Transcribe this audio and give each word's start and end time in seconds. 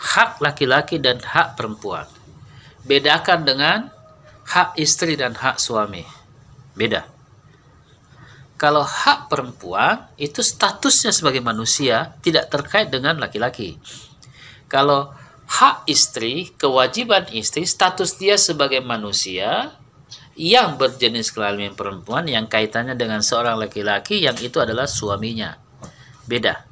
hak 0.00 0.40
laki-laki 0.40 0.96
dan 0.96 1.20
hak 1.20 1.60
perempuan. 1.60 2.08
Bedakan 2.88 3.44
dengan 3.44 3.78
hak 4.48 4.80
istri 4.80 5.14
dan 5.14 5.36
hak 5.36 5.60
suami. 5.60 6.02
Beda. 6.72 7.04
Kalau 8.56 8.84
hak 8.84 9.32
perempuan 9.32 10.08
itu 10.20 10.40
statusnya 10.44 11.12
sebagai 11.12 11.40
manusia 11.40 12.16
tidak 12.20 12.52
terkait 12.52 12.88
dengan 12.92 13.16
laki-laki. 13.16 13.80
Kalau 14.68 15.12
hak 15.48 15.88
istri, 15.88 16.52
kewajiban 16.56 17.28
istri, 17.32 17.64
status 17.64 18.20
dia 18.20 18.36
sebagai 18.36 18.84
manusia 18.84 19.72
yang 20.36 20.80
berjenis 20.80 21.32
kelamin 21.32 21.76
perempuan 21.76 22.24
yang 22.24 22.48
kaitannya 22.48 22.96
dengan 22.96 23.20
seorang 23.20 23.60
laki-laki 23.60 24.24
yang 24.24 24.36
itu 24.40 24.56
adalah 24.56 24.88
suaminya. 24.88 25.56
Beda. 26.24 26.69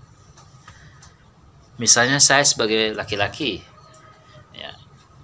Misalnya 1.78 2.18
saya 2.18 2.42
sebagai 2.42 2.90
laki-laki, 2.90 3.62
ya, 4.50 4.74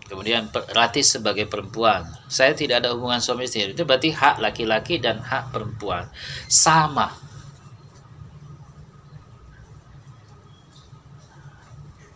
kemudian 0.06 0.46
Rati 0.70 1.02
sebagai 1.02 1.50
perempuan. 1.50 2.06
Saya 2.30 2.54
tidak 2.54 2.86
ada 2.86 2.94
hubungan 2.94 3.18
suami 3.18 3.50
istri. 3.50 3.74
Itu 3.74 3.82
berarti 3.82 4.14
hak 4.14 4.38
laki-laki 4.38 5.02
dan 5.02 5.18
hak 5.18 5.50
perempuan 5.50 6.06
sama. 6.46 7.10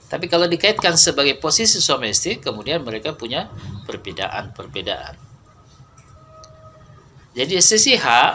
Tapi 0.09 0.25
kalau 0.25 0.49
dikaitkan 0.49 0.97
sebagai 0.97 1.37
posisi 1.37 1.85
suami 1.85 2.09
kemudian 2.41 2.81
mereka 2.81 3.13
punya 3.13 3.53
perbedaan-perbedaan. 3.85 5.21
Jadi 7.37 7.55
sisi 7.61 7.93
hak 7.93 8.33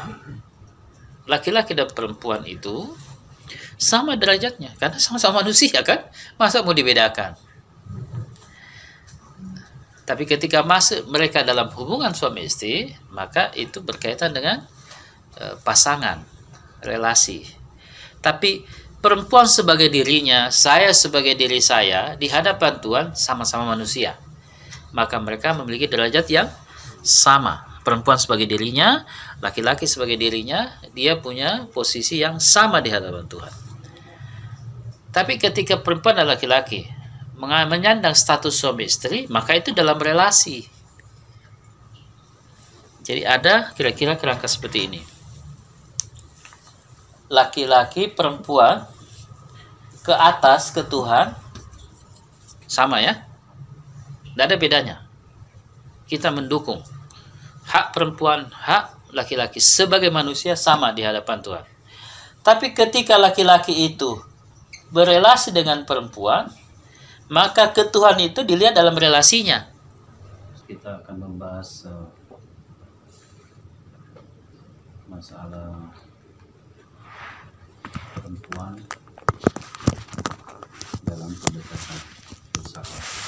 laki-laki 1.25 1.73
dan 1.73 1.89
perempuan 1.89 2.45
itu 2.45 2.93
sama 3.79 4.15
derajatnya 4.15 4.75
karena 4.77 4.97
sama-sama 5.01 5.41
manusia 5.41 5.81
kan? 5.81 6.07
Masa 6.37 6.61
mau 6.61 6.75
dibedakan? 6.75 7.35
Tapi 10.03 10.23
ketika 10.27 10.61
masuk 10.61 11.07
mereka 11.07 11.47
dalam 11.47 11.71
hubungan 11.73 12.11
suami 12.11 12.43
istri 12.43 12.91
maka 13.15 13.55
itu 13.55 13.79
berkaitan 13.79 14.35
dengan 14.35 14.61
e, 15.39 15.55
pasangan 15.63 16.21
relasi. 16.83 17.47
Tapi 18.19 18.67
perempuan 18.99 19.47
sebagai 19.47 19.87
dirinya 19.87 20.51
saya 20.51 20.91
sebagai 20.91 21.39
diri 21.39 21.63
saya 21.63 22.19
di 22.19 22.27
hadapan 22.27 22.83
Tuhan 22.83 23.05
sama-sama 23.15 23.71
manusia. 23.75 24.19
Maka 24.91 25.17
mereka 25.17 25.55
memiliki 25.55 25.87
derajat 25.87 26.27
yang 26.29 26.47
sama 27.01 27.72
perempuan 27.83 28.15
sebagai 28.15 28.47
dirinya, 28.47 29.03
laki-laki 29.43 29.83
sebagai 29.85 30.15
dirinya, 30.15 30.71
dia 30.95 31.19
punya 31.19 31.67
posisi 31.69 32.23
yang 32.23 32.39
sama 32.39 32.79
di 32.79 32.89
hadapan 32.89 33.27
Tuhan. 33.27 33.53
Tapi 35.13 35.37
ketika 35.37 35.77
perempuan 35.77 36.17
dan 36.17 36.25
laki-laki 36.25 36.89
menyandang 37.37 38.15
status 38.15 38.55
suami 38.55 38.87
istri, 38.87 39.27
maka 39.27 39.53
itu 39.59 39.75
dalam 39.75 39.99
relasi. 39.99 40.65
Jadi 43.03 43.21
ada 43.27 43.75
kira-kira 43.75 44.15
kerangka 44.15 44.47
seperti 44.47 44.87
ini. 44.87 45.01
Laki-laki, 47.27 48.07
perempuan 48.07 48.87
ke 50.07 50.15
atas 50.15 50.71
ke 50.71 50.81
Tuhan 50.87 51.35
sama 52.65 53.03
ya. 53.03 53.27
Tidak 54.33 54.45
ada 54.49 54.57
bedanya. 54.57 54.95
Kita 56.07 56.31
mendukung 56.31 56.79
hak 57.67 57.95
perempuan, 57.95 58.51
hak 58.51 59.13
laki-laki 59.13 59.61
sebagai 59.61 60.09
manusia 60.09 60.57
sama 60.57 60.91
di 60.91 61.05
hadapan 61.05 61.39
Tuhan. 61.39 61.65
Tapi 62.43 62.75
ketika 62.75 63.15
laki-laki 63.15 63.87
itu 63.87 64.19
berelasi 64.91 65.55
dengan 65.55 65.87
perempuan, 65.87 66.51
maka 67.31 67.71
ketuhan 67.71 68.19
itu 68.19 68.43
dilihat 68.43 68.75
dalam 68.75 68.93
relasinya. 68.93 69.71
Kita 70.67 71.01
akan 71.05 71.15
membahas 71.21 71.87
uh, 71.87 72.07
masalah 75.07 75.93
perempuan 78.17 78.73
dalam 81.05 81.31
pendekatan 81.31 81.99
filsafat. 82.53 83.22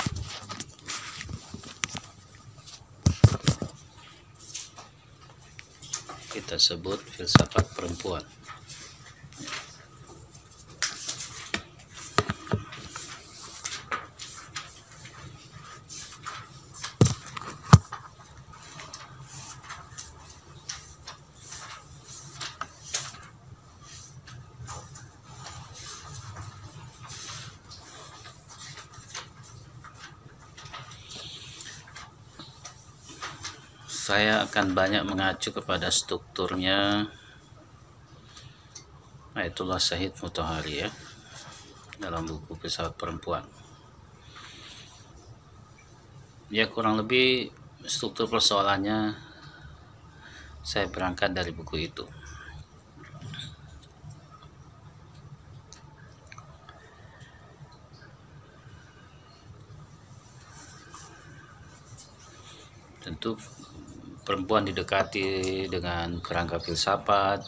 Kita 6.35 6.59
sebut 6.59 6.99
filsafat 6.99 7.63
perempuan. 7.79 8.34
Saya 34.15 34.47
akan 34.47 34.71
banyak 34.71 35.03
mengacu 35.03 35.51
kepada 35.51 35.91
strukturnya. 35.91 37.03
Ayatullah 39.35 39.75
Syahid 39.75 40.15
Mutahari 40.23 40.87
ya 40.87 40.89
dalam 41.99 42.23
buku 42.23 42.55
pesawat 42.55 42.95
perempuan. 42.95 43.43
Ya 46.47 46.71
kurang 46.71 46.95
lebih 46.95 47.51
struktur 47.83 48.31
persoalannya 48.31 49.19
saya 50.63 50.87
berangkat 50.87 51.35
dari 51.35 51.51
buku 51.51 51.75
itu. 51.83 52.07
Tentu 63.03 63.35
perempuan 64.25 64.65
didekati 64.65 65.69
dengan 65.69 66.17
kerangka 66.17 66.57
filsafat 66.57 67.45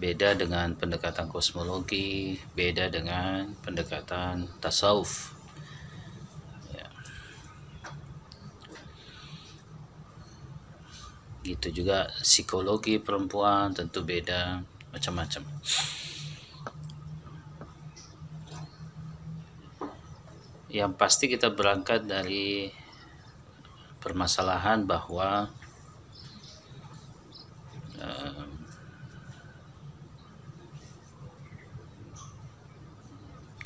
beda 0.00 0.32
dengan 0.38 0.72
pendekatan 0.78 1.28
kosmologi 1.28 2.38
beda 2.56 2.88
dengan 2.88 3.52
pendekatan 3.60 4.48
tasawuf 4.62 5.34
ya. 6.72 6.88
gitu 11.44 11.82
juga 11.82 12.08
psikologi 12.22 12.96
perempuan 13.02 13.74
tentu 13.76 14.00
beda 14.06 14.62
macam-macam 14.94 15.44
yang 20.70 20.94
pasti 20.94 21.26
kita 21.26 21.50
berangkat 21.50 22.06
dari 22.06 22.70
permasalahan 24.00 24.86
bahwa 24.88 25.50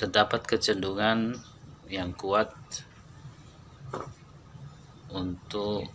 terdapat 0.05 0.45
kecenderungan 0.45 1.39
yang 1.89 2.13
kuat 2.13 2.53
untuk 5.15 5.89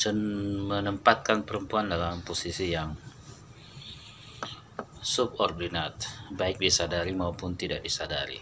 menempatkan 0.00 1.44
perempuan 1.44 1.92
dalam 1.92 2.24
posisi 2.24 2.72
yang 2.72 2.96
subordinat 5.00 5.96
baik 6.32 6.60
disadari 6.60 7.12
maupun 7.12 7.56
tidak 7.56 7.84
disadari 7.84 8.40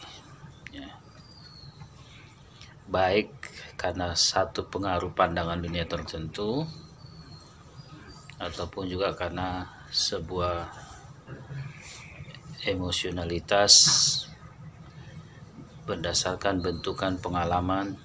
ya. 0.70 0.86
baik 2.86 3.30
karena 3.78 4.14
satu 4.14 4.66
pengaruh 4.66 5.14
pandangan 5.14 5.58
dunia 5.58 5.86
tertentu 5.86 6.66
ataupun 8.38 8.86
juga 8.86 9.12
karena 9.18 9.66
sebuah 9.90 10.70
emosionalitas 12.66 13.74
berdasarkan 15.86 16.60
bentukan 16.60 17.16
pengalaman 17.18 17.96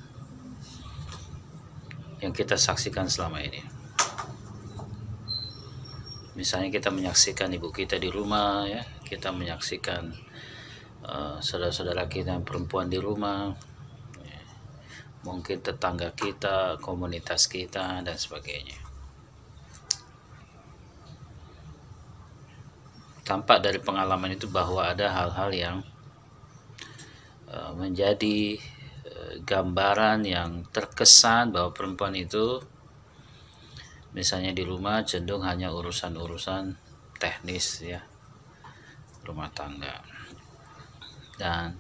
yang 2.24 2.32
kita 2.32 2.56
saksikan 2.56 3.12
selama 3.12 3.44
ini. 3.44 3.60
Misalnya 6.34 6.74
kita 6.74 6.90
menyaksikan 6.90 7.52
ibu 7.54 7.70
kita 7.70 8.00
di 8.00 8.10
rumah, 8.10 8.66
ya, 8.66 8.82
kita 9.06 9.30
menyaksikan 9.30 10.10
uh, 11.06 11.38
saudara-saudara 11.44 12.10
kita 12.10 12.34
yang 12.34 12.48
perempuan 12.48 12.90
di 12.90 12.98
rumah, 12.98 13.54
ya, 14.24 14.42
mungkin 15.28 15.62
tetangga 15.62 16.16
kita, 16.16 16.82
komunitas 16.82 17.46
kita, 17.52 18.02
dan 18.02 18.18
sebagainya. 18.18 18.83
Tampak 23.24 23.64
dari 23.64 23.80
pengalaman 23.80 24.36
itu 24.36 24.52
bahwa 24.52 24.84
ada 24.84 25.08
hal-hal 25.08 25.50
yang 25.56 25.78
eh, 27.48 27.72
menjadi 27.76 28.60
eh, 29.08 29.34
gambaran 29.48 30.28
yang 30.28 30.68
terkesan 30.70 31.56
bahwa 31.56 31.72
perempuan 31.72 32.14
itu 32.20 32.60
misalnya 34.14 34.54
di 34.54 34.62
rumah 34.62 35.02
cenderung 35.08 35.48
hanya 35.48 35.74
urusan-urusan 35.74 36.76
teknis 37.18 37.82
ya 37.82 38.04
rumah 39.24 39.50
tangga. 39.56 40.04
Dan 41.40 41.74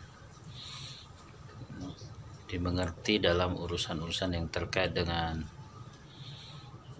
dimengerti 2.47 3.17
dalam 3.17 3.57
urusan-urusan 3.57 4.37
yang 4.37 4.47
terkait 4.49 4.93
dengan 4.93 5.41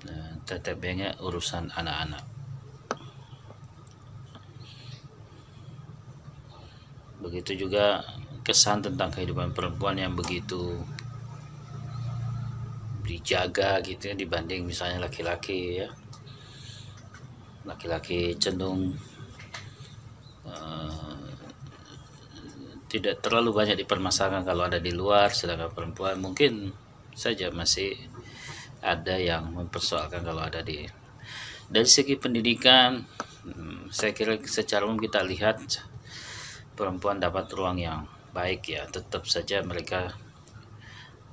uh, 0.09 0.33
tetap 0.49 0.81
banyak 0.81 1.13
urusan 1.21 1.69
anak-anak 1.69 2.32
begitu 7.23 7.55
juga 7.55 8.03
kesan 8.43 8.83
tentang 8.83 9.07
kehidupan 9.07 9.55
perempuan 9.55 9.95
yang 9.95 10.13
begitu 10.13 10.83
dijaga 13.07 13.79
gitu 13.83 14.11
ya 14.11 14.15
dibanding 14.15 14.67
misalnya 14.67 15.07
laki-laki 15.07 15.79
ya. 15.79 15.89
Laki-laki 17.63 18.35
cenderung 18.35 18.91
uh, 20.43 21.23
tidak 22.91 23.23
terlalu 23.23 23.55
banyak 23.55 23.79
dipermasalahkan 23.79 24.43
kalau 24.43 24.67
ada 24.67 24.77
di 24.77 24.91
luar 24.91 25.31
sedangkan 25.31 25.71
perempuan 25.71 26.19
mungkin 26.19 26.69
saja 27.15 27.49
masih 27.49 27.95
ada 28.83 29.15
yang 29.15 29.49
mempersoalkan 29.55 30.21
kalau 30.21 30.43
ada 30.43 30.59
di 30.59 30.83
dari 31.71 31.87
segi 31.87 32.19
pendidikan 32.19 33.01
hmm, 33.47 33.89
saya 33.89 34.11
kira 34.11 34.37
secara 34.43 34.83
umum 34.85 34.99
kita 34.99 35.23
lihat 35.23 35.63
perempuan 36.73 37.21
dapat 37.21 37.49
ruang 37.53 37.77
yang 37.77 38.05
baik 38.33 38.73
ya. 38.73 38.83
Tetap 38.89 39.29
saja 39.29 39.61
mereka 39.61 40.11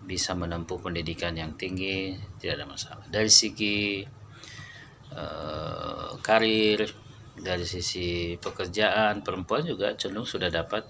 bisa 0.04 0.32
menempuh 0.32 0.80
pendidikan 0.80 1.36
yang 1.36 1.56
tinggi 1.56 2.16
tidak 2.40 2.60
ada 2.60 2.66
masalah. 2.68 3.04
Dari 3.08 3.32
segi 3.32 4.04
uh, 5.12 6.16
karir 6.20 6.88
dari 7.40 7.64
sisi 7.64 8.36
pekerjaan 8.36 9.24
perempuan 9.24 9.64
juga 9.64 9.96
cenderung 9.96 10.28
sudah 10.28 10.52
dapat. 10.52 10.84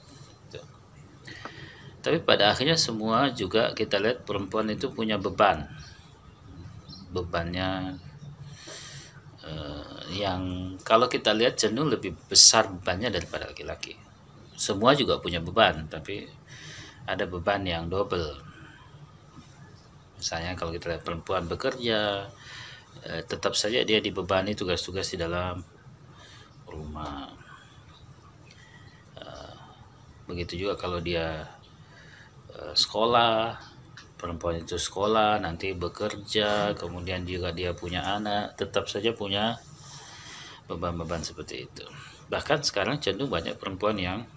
Tapi 2.00 2.16
pada 2.24 2.48
akhirnya 2.48 2.80
semua 2.80 3.28
juga 3.28 3.76
kita 3.76 4.00
lihat 4.00 4.24
perempuan 4.24 4.72
itu 4.72 4.88
punya 4.88 5.20
beban. 5.20 5.68
Bebannya 7.12 8.00
uh, 9.44 10.00
yang 10.14 10.74
kalau 10.80 11.12
kita 11.12 11.36
lihat 11.36 11.60
cenderung 11.60 11.92
lebih 11.92 12.16
besar 12.24 12.72
bebannya 12.72 13.12
daripada 13.12 13.52
laki-laki 13.52 14.09
semua 14.60 14.92
juga 14.92 15.16
punya 15.16 15.40
beban 15.40 15.88
tapi 15.88 16.28
ada 17.08 17.24
beban 17.24 17.64
yang 17.64 17.88
double. 17.88 18.36
Misalnya 20.20 20.52
kalau 20.52 20.76
kita 20.76 20.92
lihat 20.92 21.00
perempuan 21.00 21.48
bekerja 21.48 22.28
eh, 23.08 23.22
tetap 23.24 23.56
saja 23.56 23.80
dia 23.80 24.04
dibebani 24.04 24.52
tugas-tugas 24.52 25.08
di 25.08 25.16
dalam 25.16 25.64
rumah. 26.68 27.32
Eh, 29.16 29.54
begitu 30.28 30.68
juga 30.68 30.76
kalau 30.76 31.00
dia 31.00 31.48
eh, 32.52 32.74
sekolah 32.76 33.56
perempuan 34.20 34.60
itu 34.60 34.76
sekolah 34.76 35.40
nanti 35.40 35.72
bekerja 35.72 36.76
kemudian 36.76 37.24
juga 37.24 37.56
dia 37.56 37.72
punya 37.72 38.04
anak 38.04 38.60
tetap 38.60 38.84
saja 38.92 39.16
punya 39.16 39.56
beban-beban 40.68 41.24
seperti 41.24 41.64
itu. 41.64 41.88
Bahkan 42.28 42.60
sekarang 42.60 43.00
cenderung 43.00 43.32
banyak 43.32 43.56
perempuan 43.56 43.96
yang 43.96 44.28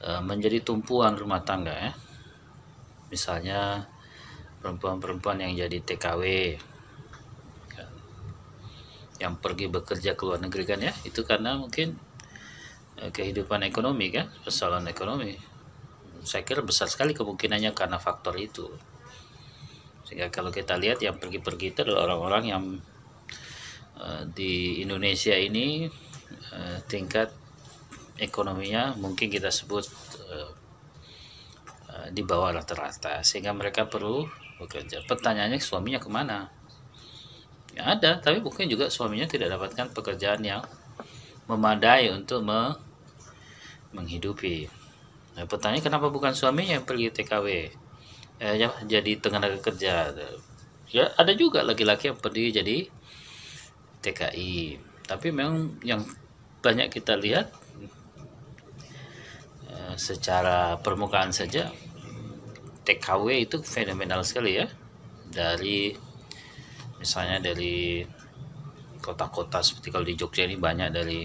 menjadi 0.00 0.64
tumpuan 0.64 1.12
rumah 1.12 1.44
tangga 1.44 1.76
ya. 1.76 1.92
Misalnya 3.12 3.84
perempuan-perempuan 4.60 5.40
yang 5.40 5.56
jadi 5.56 5.78
TKW 5.80 6.22
kan. 7.72 7.92
yang 9.16 9.34
pergi 9.40 9.72
bekerja 9.72 10.12
ke 10.14 10.22
luar 10.28 10.40
negeri 10.44 10.64
kan 10.68 10.80
ya 10.84 10.92
itu 11.08 11.24
karena 11.24 11.56
mungkin 11.56 11.96
eh, 13.00 13.08
kehidupan 13.08 13.64
ekonomi 13.64 14.12
kan 14.12 14.28
persoalan 14.44 14.84
ekonomi 14.92 15.32
saya 16.20 16.44
kira 16.44 16.60
besar 16.60 16.92
sekali 16.92 17.16
kemungkinannya 17.16 17.72
karena 17.72 17.96
faktor 17.96 18.36
itu 18.36 18.68
sehingga 20.04 20.28
kalau 20.28 20.52
kita 20.52 20.76
lihat 20.76 21.00
yang 21.00 21.16
pergi-pergi 21.16 21.72
itu 21.72 21.80
adalah 21.86 22.10
orang-orang 22.10 22.44
yang 22.44 22.64
uh, 23.96 24.26
di 24.26 24.82
Indonesia 24.82 25.38
ini 25.38 25.86
tingkat 26.90 27.30
ekonominya 28.20 28.94
mungkin 29.00 29.32
kita 29.32 29.48
sebut 29.48 29.88
uh, 30.28 30.52
uh, 31.88 32.06
di 32.12 32.20
bawah 32.20 32.52
rata-rata 32.52 33.24
sehingga 33.24 33.56
mereka 33.56 33.88
perlu 33.88 34.28
bekerja. 34.60 35.00
Pertanyaannya 35.08 35.56
suaminya 35.58 35.96
ke 35.96 36.12
mana? 36.12 36.52
Ya 37.72 37.96
ada 37.96 38.20
tapi 38.20 38.44
mungkin 38.44 38.68
juga 38.68 38.92
suaminya 38.92 39.24
tidak 39.24 39.56
dapatkan 39.56 39.96
pekerjaan 39.96 40.44
yang 40.44 40.60
memadai 41.48 42.12
untuk 42.12 42.44
me 42.44 42.76
menghidupi. 43.90 44.70
Nah, 45.34 45.48
pertanyaan 45.50 45.82
kenapa 45.82 46.12
bukan 46.12 46.30
suaminya 46.30 46.78
yang 46.78 46.86
pergi 46.86 47.10
TKW 47.10 47.46
eh, 48.38 48.54
ya, 48.54 48.70
jadi 48.86 49.18
tenaga 49.18 49.58
kerja. 49.58 50.14
Ya 50.90 51.04
ada 51.16 51.32
juga 51.34 51.66
laki-laki 51.66 52.10
yang 52.12 52.18
pergi 52.18 52.54
jadi 52.54 52.76
TKI 54.02 54.90
tapi 55.10 55.34
memang 55.34 55.82
yang 55.82 56.06
banyak 56.62 56.86
kita 56.92 57.18
lihat 57.18 57.50
secara 59.96 60.78
permukaan 60.78 61.32
saja 61.32 61.70
TKW 62.84 63.46
itu 63.46 63.62
fenomenal 63.62 64.26
sekali 64.26 64.58
ya. 64.58 64.66
Dari 65.30 65.94
misalnya 66.98 67.38
dari 67.40 68.04
kota-kota 69.00 69.64
seperti 69.64 69.88
kalau 69.88 70.04
di 70.04 70.14
Jogja 70.18 70.44
ini 70.44 70.60
banyak 70.60 70.90
dari 70.92 71.24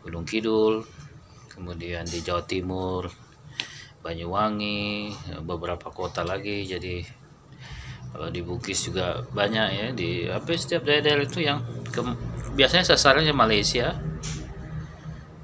Gunung 0.00 0.24
Kidul 0.24 0.80
kemudian 1.52 2.06
di 2.08 2.24
Jawa 2.24 2.46
Timur 2.48 3.10
Banyuwangi 4.00 5.12
beberapa 5.44 5.92
kota 5.92 6.24
lagi. 6.24 6.64
Jadi 6.64 7.04
kalau 8.08 8.32
di 8.32 8.40
Bugis 8.40 8.88
juga 8.88 9.20
banyak 9.20 9.66
ya 9.68 9.86
di 9.92 10.24
apa 10.24 10.48
setiap 10.56 10.88
daerah-daerah 10.88 11.24
itu 11.28 11.44
yang 11.44 11.60
ke, 11.92 12.00
biasanya 12.56 12.88
sasarannya 12.88 13.36
Malaysia 13.36 14.00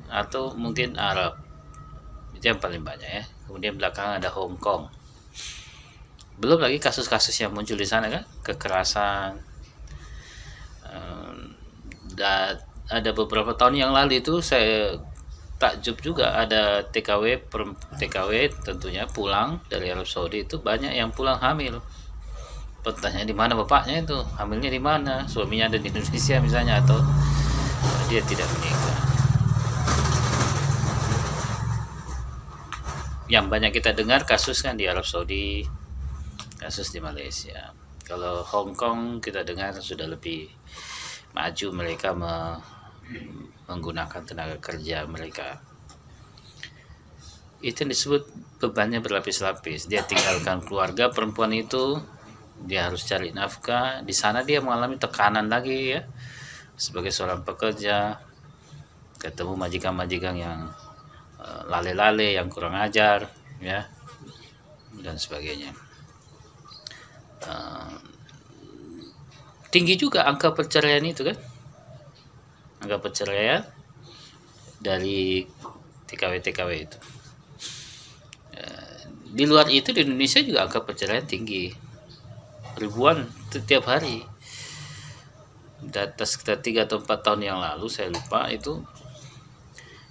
atau 0.08 0.56
mungkin 0.56 0.96
Arab 0.96 1.43
itu 2.44 2.52
yang 2.52 2.60
paling 2.60 2.84
banyak 2.84 3.08
ya. 3.08 3.24
Kemudian 3.48 3.80
belakangan 3.80 4.20
ada 4.20 4.28
Hong 4.28 4.60
Kong. 4.60 4.92
Belum 6.36 6.60
lagi 6.60 6.76
kasus-kasus 6.76 7.32
yang 7.40 7.56
muncul 7.56 7.80
di 7.80 7.88
sana 7.88 8.12
kan? 8.12 8.28
Kekerasan. 8.44 9.40
Dan 12.12 12.60
ada 12.92 13.10
beberapa 13.16 13.56
tahun 13.56 13.80
yang 13.80 13.96
lalu 13.96 14.20
itu 14.20 14.44
saya 14.44 14.92
takjub 15.56 16.04
juga 16.04 16.36
ada 16.36 16.84
TKW 16.84 17.48
TKW 17.96 18.52
tentunya 18.60 19.08
pulang 19.08 19.64
dari 19.72 19.88
Arab 19.88 20.04
Saudi 20.04 20.44
itu 20.44 20.60
banyak 20.60 20.92
yang 20.92 21.08
pulang 21.16 21.40
hamil. 21.40 21.80
Pertanyaan 22.84 23.24
di 23.24 23.32
mana 23.32 23.56
bapaknya 23.56 24.04
itu? 24.04 24.20
Hamilnya 24.36 24.68
di 24.68 24.82
mana? 24.84 25.24
Suaminya 25.24 25.72
ada 25.72 25.80
di 25.80 25.88
Indonesia 25.88 26.36
misalnya 26.44 26.84
atau 26.84 27.00
dia 28.12 28.20
tidak 28.28 28.44
menikah 28.52 29.14
yang 33.28 33.48
banyak 33.48 33.72
kita 33.72 33.96
dengar 33.96 34.28
kasus 34.28 34.60
kan 34.60 34.76
di 34.76 34.84
Arab 34.84 35.08
Saudi, 35.08 35.64
kasus 36.60 36.92
di 36.92 37.00
Malaysia. 37.00 37.72
Kalau 38.04 38.44
Hong 38.44 38.76
Kong 38.76 39.24
kita 39.24 39.48
dengar 39.48 39.72
sudah 39.80 40.04
lebih 40.04 40.52
maju 41.32 41.66
mereka 41.72 42.12
me 42.12 42.60
menggunakan 43.64 44.22
tenaga 44.24 44.56
kerja 44.60 45.08
mereka. 45.08 45.60
Itu 47.64 47.84
yang 47.84 47.92
disebut 47.96 48.22
bebannya 48.60 49.00
berlapis-lapis. 49.00 49.88
Dia 49.88 50.04
tinggalkan 50.04 50.60
keluarga 50.64 51.08
perempuan 51.08 51.52
itu, 51.56 51.96
dia 52.64 52.88
harus 52.88 53.04
cari 53.08 53.32
nafkah. 53.32 54.04
Di 54.04 54.12
sana 54.12 54.44
dia 54.44 54.60
mengalami 54.60 55.00
tekanan 55.00 55.48
lagi 55.48 55.96
ya, 55.96 56.04
sebagai 56.76 57.12
seorang 57.12 57.40
pekerja, 57.40 58.20
ketemu 59.16 59.56
majikan-majikan 59.56 60.34
yang 60.36 60.68
lale-lale 61.68 62.36
yang 62.36 62.48
kurang 62.48 62.76
ajar 62.76 63.28
ya 63.60 63.84
dan 65.00 65.16
sebagainya. 65.18 65.74
Uh, 67.44 68.00
tinggi 69.68 69.98
juga 69.98 70.24
angka 70.24 70.54
perceraian 70.56 71.04
itu 71.04 71.26
kan? 71.26 71.36
Angka 72.84 72.98
perceraian 73.02 73.64
dari 74.80 75.44
TKW 76.08 76.32
TKW 76.40 76.70
itu. 76.78 76.98
Uh, 78.54 78.96
di 79.34 79.44
luar 79.44 79.66
itu 79.68 79.90
di 79.90 80.06
Indonesia 80.06 80.40
juga 80.40 80.64
angka 80.64 80.84
perceraian 80.86 81.26
tinggi. 81.26 81.72
Ribuan 82.78 83.28
setiap 83.50 83.90
hari. 83.90 84.24
Data 85.84 86.24
sekitar 86.24 86.64
tiga 86.64 86.88
atau 86.88 86.96
empat 86.96 87.20
tahun 87.20 87.44
yang 87.44 87.58
lalu 87.60 87.92
saya 87.92 88.08
lupa 88.08 88.48
itu 88.48 88.80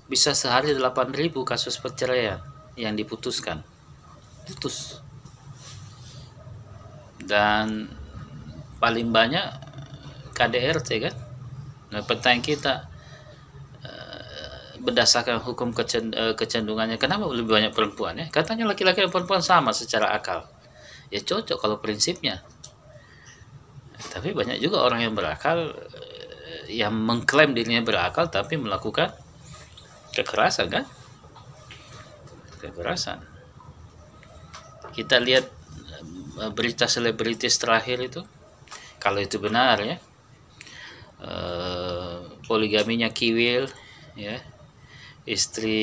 bisa 0.07 0.35
sehari 0.35 0.75
8000 0.75 1.31
kasus 1.47 1.79
perceraian 1.79 2.43
yang 2.75 2.93
diputuskan. 2.97 3.63
Putus. 4.43 4.99
Dan 7.23 7.87
paling 8.83 9.07
banyak 9.15 9.45
KDRT 10.35 10.89
kan? 10.99 11.15
Nah 11.95 12.01
pertanyaan 12.03 12.43
kita 12.43 12.73
eh, 13.87 14.75
berdasarkan 14.83 15.39
hukum 15.39 15.71
eh, 15.71 16.35
kecenderungannya 16.35 16.99
kenapa 16.99 17.29
lebih 17.31 17.55
banyak 17.55 17.71
perempuan 17.71 18.19
ya? 18.19 18.27
Katanya 18.27 18.67
laki-laki 18.67 19.07
dan 19.07 19.13
perempuan 19.13 19.39
sama 19.39 19.71
secara 19.71 20.11
akal. 20.11 20.43
Ya 21.07 21.23
cocok 21.23 21.55
kalau 21.55 21.79
prinsipnya. 21.79 22.43
Tapi 24.11 24.35
banyak 24.35 24.59
juga 24.59 24.83
orang 24.83 25.07
yang 25.07 25.15
berakal 25.15 25.71
eh, 25.71 26.75
yang 26.75 26.91
mengklaim 26.91 27.55
dirinya 27.55 27.79
berakal 27.87 28.27
tapi 28.27 28.59
melakukan 28.59 29.22
kekerasan 30.13 30.69
kan? 30.69 30.85
Kekerasan. 32.61 33.19
Kita 34.93 35.17
lihat 35.17 35.49
eh, 36.39 36.51
berita 36.53 36.85
selebritis 36.85 37.57
terakhir 37.57 37.97
itu 37.99 38.21
kalau 39.01 39.19
itu 39.19 39.41
benar 39.41 39.81
ya. 39.81 39.97
Eh, 41.19 42.17
poligaminya 42.45 43.09
Kiwil 43.09 43.65
ya. 44.13 44.37
Istri 45.25 45.81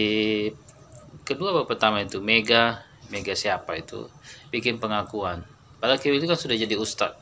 kedua 1.26 1.50
apa 1.52 1.62
pertama 1.66 2.00
itu? 2.00 2.22
Mega. 2.22 2.86
Mega 3.10 3.34
siapa 3.34 3.74
itu? 3.74 4.06
Bikin 4.54 4.78
pengakuan. 4.78 5.42
Padahal 5.82 5.98
Kiwil 5.98 6.22
itu 6.22 6.30
kan 6.30 6.38
sudah 6.38 6.54
jadi 6.54 6.78
ustadz. 6.78 7.18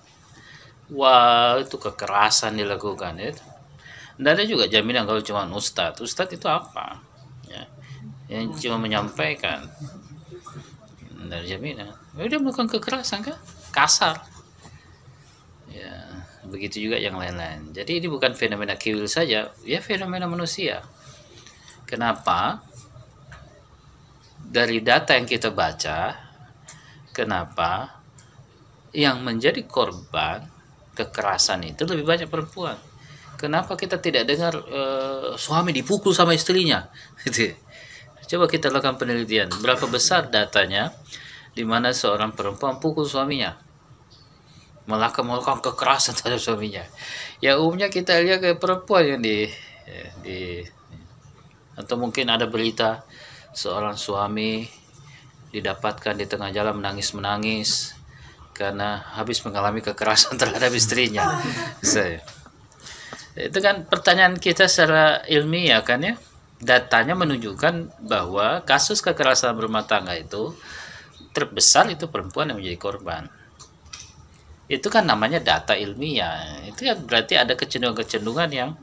Wah 0.92 1.60
itu 1.60 1.76
kekerasan 1.76 2.56
dilakukan 2.56 3.20
ya 3.20 3.32
tidak 4.18 4.34
ada 4.34 4.44
juga 4.50 4.66
jaminan 4.66 5.06
kalau 5.06 5.22
cuma 5.22 5.46
ustadz. 5.46 6.02
Ustadz 6.02 6.34
itu 6.34 6.50
apa? 6.50 6.98
Ya. 7.46 7.70
Yang 8.26 8.66
cuma 8.66 8.82
menyampaikan. 8.82 9.70
Dari 11.30 11.46
jaminan. 11.46 11.94
Ya 12.18 12.26
udah 12.26 12.38
melakukan 12.42 12.66
kekerasan 12.66 13.22
kan? 13.22 13.38
Kasar. 13.70 14.18
Ya 15.70 16.26
begitu 16.50 16.90
juga 16.90 16.98
yang 16.98 17.14
lain-lain. 17.14 17.70
Jadi 17.70 18.02
ini 18.02 18.10
bukan 18.10 18.34
fenomena 18.34 18.75
kiwil 18.75 19.06
saja 19.06 19.54
ya 19.62 19.78
fenomena 19.78 20.26
manusia. 20.26 20.82
Kenapa? 21.87 22.58
Dari 24.48 24.82
data 24.82 25.14
yang 25.14 25.28
kita 25.30 25.54
baca 25.54 26.18
kenapa 27.14 28.02
yang 28.90 29.22
menjadi 29.22 29.62
korban 29.68 30.42
kekerasan 30.96 31.68
itu 31.68 31.84
lebih 31.84 32.08
banyak 32.08 32.26
perempuan 32.32 32.88
kenapa 33.38 33.78
kita 33.78 34.02
tidak 34.02 34.26
dengar 34.26 34.59
eh, 34.59 35.38
suami 35.38 35.71
dipukul 35.71 36.11
sama 36.11 36.35
istrinya 36.35 36.90
gitu. 37.25 37.54
Coba 38.28 38.45
kita 38.45 38.68
lakukan 38.68 39.00
penelitian, 39.00 39.49
berapa 39.49 39.88
besar 39.88 40.28
datanya 40.28 40.92
di 41.57 41.64
mana 41.64 41.97
seorang 41.97 42.37
perempuan 42.37 42.76
pukul 42.76 43.09
suaminya, 43.09 43.57
melakukan 44.85 45.25
melakukan 45.25 45.64
kekerasan 45.64 46.12
terhadap 46.18 46.42
suaminya. 46.42 46.85
Ya 47.40 47.57
umumnya 47.57 47.88
kita 47.88 48.21
lihat 48.21 48.45
kayak 48.45 48.61
perempuan 48.61 49.16
yang 49.16 49.21
di, 49.25 49.49
ya, 49.88 50.04
di 50.21 50.38
atau 51.78 51.95
mungkin 51.95 52.26
ada 52.26 52.50
berita 52.50 53.07
seorang 53.54 53.95
suami 53.95 54.66
didapatkan 55.54 56.18
di 56.18 56.26
tengah 56.28 56.52
jalan 56.52 56.76
menangis-menangis 56.83 57.97
karena 58.52 59.00
habis 59.14 59.40
mengalami 59.47 59.80
kekerasan 59.80 60.37
terhadap 60.42 60.75
istrinya. 60.75 61.38
Itu 63.38 63.62
kan 63.62 63.87
pertanyaan 63.87 64.35
kita 64.35 64.66
secara 64.66 65.23
ilmiah 65.30 65.87
kan 65.87 66.02
ya 66.02 66.18
datanya 66.59 67.14
menunjukkan 67.14 68.02
bahwa 68.02 68.66
kasus 68.66 68.99
kekerasan 68.99 69.54
rumah 69.54 69.87
tangga 69.87 70.18
itu 70.18 70.50
terbesar 71.30 71.87
itu 71.95 72.11
perempuan 72.11 72.50
yang 72.50 72.59
menjadi 72.59 72.78
korban. 72.83 73.23
Itu 74.66 74.90
kan 74.90 75.07
namanya 75.07 75.38
data 75.38 75.78
ilmiah. 75.78 76.66
Itu 76.66 76.83
kan 76.83 76.99
berarti 77.07 77.38
ada 77.38 77.54
kecenderungan-kecenderungan 77.54 78.50
yang 78.50 78.75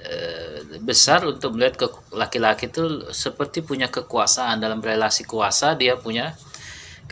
eh, 0.00 0.80
besar 0.80 1.28
untuk 1.28 1.52
melihat 1.52 1.84
ke 1.84 1.86
laki-laki 2.16 2.72
itu 2.72 3.12
seperti 3.12 3.60
punya 3.60 3.92
kekuasaan 3.92 4.56
dalam 4.56 4.80
relasi 4.80 5.28
kuasa 5.28 5.76
dia 5.76 6.00
punya 6.00 6.32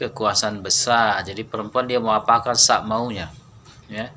kekuasaan 0.01 0.65
besar. 0.65 1.21
Jadi 1.29 1.45
perempuan 1.45 1.85
dia 1.85 2.01
mau 2.01 2.17
apakan 2.17 2.57
sak 2.57 2.89
maunya, 2.89 3.29
ya, 3.93 4.09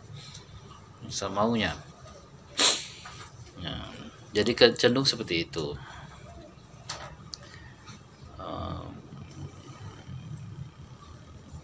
sak 1.12 1.36
maunya. 1.36 1.89
Jadi 4.30 4.52
cenderung 4.78 5.08
seperti 5.08 5.50
itu. 5.50 5.74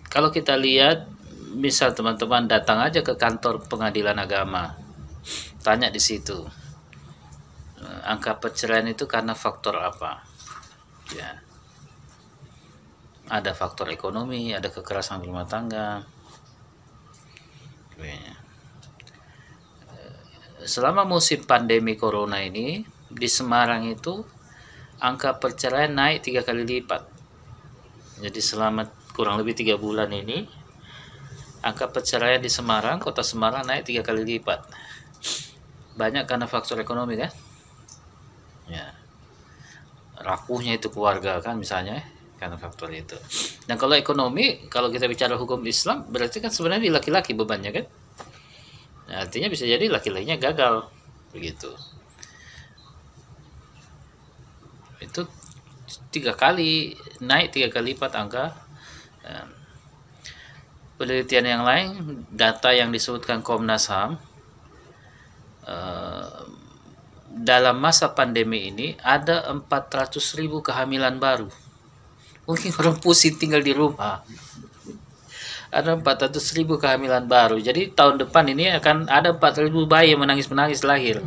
Kalau 0.10 0.32
kita 0.32 0.56
lihat 0.56 1.12
misal 1.60 1.92
teman-teman 1.92 2.48
datang 2.48 2.80
aja 2.80 3.04
ke 3.04 3.20
kantor 3.20 3.68
pengadilan 3.68 4.16
agama 4.16 4.76
tanya 5.60 5.92
di 5.92 6.00
situ 6.00 6.40
angka 8.06 8.38
perceraian 8.38 8.86
itu 8.86 9.10
karena 9.10 9.34
faktor 9.34 9.82
apa? 9.82 10.22
Ya. 11.12 11.42
Ada 13.26 13.58
faktor 13.58 13.90
ekonomi 13.90 14.54
ada 14.54 14.70
kekerasan 14.70 15.26
rumah 15.26 15.50
tangga 15.50 16.06
selama 20.66 21.06
musim 21.06 21.46
pandemi 21.46 21.94
corona 21.94 22.42
ini 22.42 22.82
di 23.08 23.30
Semarang 23.30 23.86
itu 23.86 24.26
angka 25.00 25.38
perceraian 25.38 25.94
naik 25.94 26.26
tiga 26.26 26.42
kali 26.42 26.66
lipat. 26.66 27.06
Jadi 28.20 28.42
selama 28.42 28.90
kurang 29.14 29.38
lebih 29.38 29.54
tiga 29.54 29.78
bulan 29.78 30.10
ini 30.10 30.44
angka 31.62 31.94
perceraian 31.94 32.42
di 32.42 32.50
Semarang, 32.50 32.98
kota 32.98 33.22
Semarang 33.22 33.64
naik 33.64 33.86
tiga 33.86 34.02
kali 34.02 34.26
lipat. 34.26 34.66
Banyak 35.96 36.26
karena 36.28 36.50
faktor 36.50 36.82
ekonomi 36.82 37.16
kan? 37.16 37.32
Ya. 38.68 38.92
Rapuhnya 40.20 40.82
itu 40.82 40.90
keluarga 40.90 41.38
kan 41.40 41.62
misalnya 41.62 42.02
karena 42.42 42.58
faktor 42.60 42.92
itu. 42.92 43.16
Dan 43.64 43.80
kalau 43.80 43.96
ekonomi, 43.96 44.68
kalau 44.68 44.92
kita 44.92 45.08
bicara 45.08 45.40
hukum 45.40 45.62
Islam, 45.64 46.04
berarti 46.10 46.44
kan 46.44 46.52
sebenarnya 46.52 46.92
laki-laki 46.92 47.32
bebannya 47.32 47.72
kan? 47.72 47.86
Nah, 49.06 49.22
artinya 49.22 49.50
bisa 49.54 49.70
jadi 49.70 49.86
laki-lakinya 49.86 50.38
gagal 50.42 50.90
begitu. 51.30 51.70
Itu 54.98 55.30
tiga 56.10 56.34
kali 56.34 56.98
naik 57.22 57.54
tiga 57.54 57.70
kali 57.70 57.94
lipat 57.94 58.12
angka. 58.18 58.46
Nah, 59.26 59.46
penelitian 60.98 61.46
yang 61.46 61.64
lain, 61.68 61.90
data 62.32 62.74
yang 62.74 62.90
disebutkan 62.90 63.46
Komnas 63.46 63.92
Ham 63.94 64.18
eh, 65.68 66.42
dalam 67.36 67.78
masa 67.78 68.16
pandemi 68.16 68.72
ini 68.72 68.96
ada 69.04 69.52
400 69.52 70.40
ribu 70.40 70.64
kehamilan 70.64 71.20
baru. 71.20 71.52
Mungkin 72.46 72.72
orang 72.80 72.98
pusing 73.02 73.38
tinggal 73.38 73.62
di 73.62 73.74
rumah 73.74 74.22
ada 75.72 75.98
400 75.98 76.36
ribu 76.58 76.78
kehamilan 76.78 77.26
baru. 77.26 77.58
Jadi 77.58 77.94
tahun 77.94 78.22
depan 78.22 78.46
ini 78.52 78.74
akan 78.78 79.10
ada 79.10 79.34
4 79.34 79.66
ribu 79.66 79.86
bayi 79.90 80.14
yang 80.14 80.22
menangis-menangis 80.22 80.86
lahir. 80.86 81.22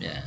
Ya. 0.00 0.18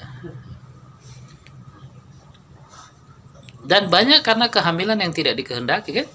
Dan 3.65 3.89
banyak 3.89 4.21
karena 4.21 4.47
kehamilan 4.47 5.01
yang 5.01 5.09
tidak 5.09 5.33
dikehendaki 5.41 6.05
kan? 6.05 6.07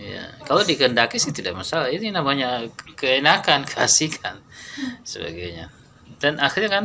Ya. 0.00 0.32
Kalau 0.48 0.64
dikehendaki 0.64 1.20
sih 1.20 1.30
tidak 1.36 1.60
masalah. 1.60 1.92
Ini 1.92 2.08
namanya 2.08 2.64
keenakan, 2.96 3.68
kasihkan, 3.72 4.40
sebagainya. 5.04 5.68
Dan 6.16 6.40
akhirnya 6.40 6.70
kan 6.72 6.84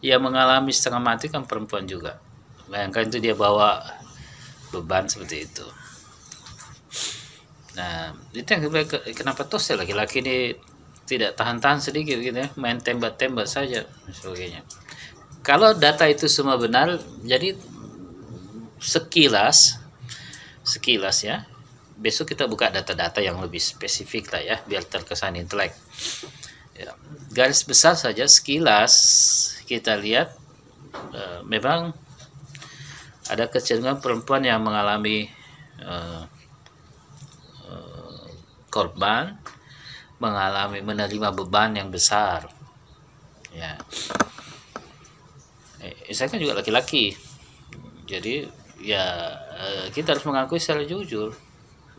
ya 0.00 0.16
mengalami 0.16 0.72
setengah 0.72 1.00
mati 1.00 1.28
kan 1.28 1.44
perempuan 1.44 1.84
juga. 1.84 2.16
Bayangkan 2.72 3.12
itu 3.12 3.20
dia 3.20 3.36
bawa 3.36 3.84
beban 4.72 5.04
seperti 5.04 5.44
itu. 5.44 5.66
Nah, 7.78 8.14
itu 8.34 8.50
yang 8.50 8.66
kenapa 9.14 9.46
tuh 9.46 9.62
ya 9.62 9.78
laki-laki 9.78 10.22
ini 10.22 10.36
tidak 11.06 11.38
tahan-tahan 11.38 11.82
sedikit 11.82 12.18
gitu 12.22 12.34
ya, 12.34 12.50
main 12.58 12.78
tembak-tembak 12.78 13.46
saja 13.46 13.86
sebagainya. 14.10 14.62
Kalau 15.42 15.74
data 15.74 16.06
itu 16.06 16.30
semua 16.30 16.58
benar, 16.58 16.98
jadi 17.26 17.58
sekilas 18.78 19.80
sekilas 20.62 21.26
ya. 21.26 21.46
Besok 22.00 22.32
kita 22.32 22.48
buka 22.48 22.72
data-data 22.72 23.20
yang 23.20 23.36
lebih 23.42 23.60
spesifik 23.60 24.32
lah 24.32 24.42
ya, 24.42 24.56
biar 24.64 24.86
terkesan 24.86 25.36
intelek. 25.36 25.74
Ya, 26.78 26.96
garis 27.28 27.60
besar 27.66 27.92
saja 27.92 28.24
sekilas 28.24 28.94
kita 29.68 30.00
lihat 30.00 30.32
uh, 31.12 31.44
memang 31.44 31.92
ada 33.28 33.46
kecenderungan 33.46 34.00
perempuan 34.00 34.42
yang 34.42 34.64
mengalami 34.64 35.28
uh, 35.84 36.24
korban 38.70 39.36
mengalami 40.22 40.80
menerima 40.80 41.28
beban 41.34 41.74
yang 41.74 41.90
besar. 41.90 42.46
Ya. 43.50 43.74
Eh, 45.82 46.14
saya 46.14 46.30
kan 46.30 46.38
juga 46.38 46.60
laki-laki. 46.60 47.16
Jadi 48.06 48.46
ya 48.80 49.04
eh, 49.58 49.86
kita 49.90 50.14
harus 50.14 50.24
mengakui 50.24 50.60
secara 50.62 50.86
jujur 50.86 51.34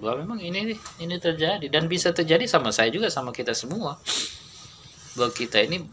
bahwa 0.02 0.26
memang 0.26 0.40
ini 0.42 0.74
ini 0.98 1.16
terjadi 1.22 1.70
dan 1.70 1.86
bisa 1.86 2.10
terjadi 2.10 2.50
sama 2.50 2.74
saya 2.74 2.90
juga 2.94 3.12
sama 3.12 3.34
kita 3.34 3.52
semua. 3.58 3.98
Bahwa 5.12 5.32
kita 5.36 5.60
ini 5.60 5.84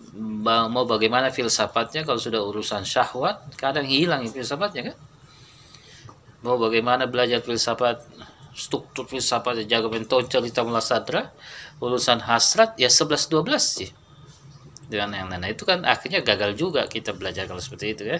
mau 0.47 0.87
bagaimana 0.87 1.35
filsafatnya 1.35 2.07
kalau 2.07 2.23
sudah 2.23 2.39
urusan 2.39 2.87
syahwat 2.87 3.51
kadang 3.59 3.89
hilang 3.89 4.23
filsafatnya 4.31 4.95
kan? 4.95 4.97
Mau 6.47 6.55
bagaimana 6.55 7.11
belajar 7.11 7.43
filsafat 7.43 7.99
struktur 8.59 9.07
filsafat 9.07 9.63
jaga 9.71 9.87
menton 9.87 10.27
cerita 10.27 10.67
mula 10.67 10.83
sadra 10.83 11.31
urusan 11.79 12.19
hasrat 12.19 12.75
ya 12.75 12.91
11 12.91 13.31
12 13.31 13.55
sih. 13.63 13.91
Dengan 14.91 15.15
yang 15.15 15.29
lain 15.31 15.47
Nah, 15.47 15.51
itu 15.53 15.63
kan 15.63 15.87
akhirnya 15.87 16.27
gagal 16.27 16.59
juga 16.59 16.91
kita 16.91 17.15
belajar 17.15 17.47
kalau 17.47 17.63
seperti 17.63 17.95
itu 17.95 18.03
ya. 18.11 18.19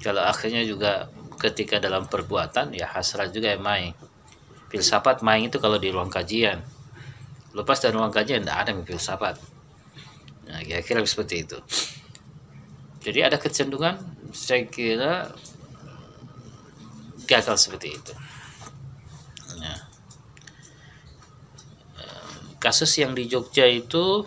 Kalau 0.00 0.24
akhirnya 0.24 0.64
juga 0.64 1.12
ketika 1.36 1.76
dalam 1.76 2.08
perbuatan 2.08 2.72
ya 2.72 2.88
hasrat 2.88 3.28
juga 3.36 3.52
yang 3.52 3.60
main. 3.60 3.92
Filsafat 4.72 5.20
main 5.20 5.52
itu 5.52 5.60
kalau 5.60 5.76
di 5.76 5.92
ruang 5.92 6.08
kajian. 6.08 6.64
Lepas 7.52 7.84
dari 7.84 7.92
ruang 7.92 8.08
kajian 8.08 8.40
tidak 8.40 8.56
ada 8.56 8.72
filsafat. 8.72 9.36
Nah 10.48 10.64
kira-kira 10.64 11.04
seperti 11.04 11.44
itu. 11.44 11.58
Jadi 13.04 13.18
ada 13.20 13.36
kecenderungan 13.36 14.00
saya 14.32 14.64
kira 14.64 15.28
gagal 17.28 17.56
seperti 17.60 17.88
itu 17.92 18.12
Nah, 19.60 19.78
em, 22.00 22.51
kasus 22.62 22.94
yang 23.02 23.18
di 23.18 23.26
Jogja 23.26 23.66
itu 23.66 24.22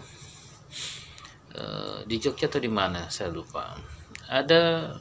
eh, 1.55 2.03
di 2.03 2.19
Jogja 2.19 2.51
atau 2.51 2.59
di 2.59 2.67
mana? 2.67 3.07
Saya 3.07 3.31
lupa. 3.31 3.79
Ada 4.27 4.91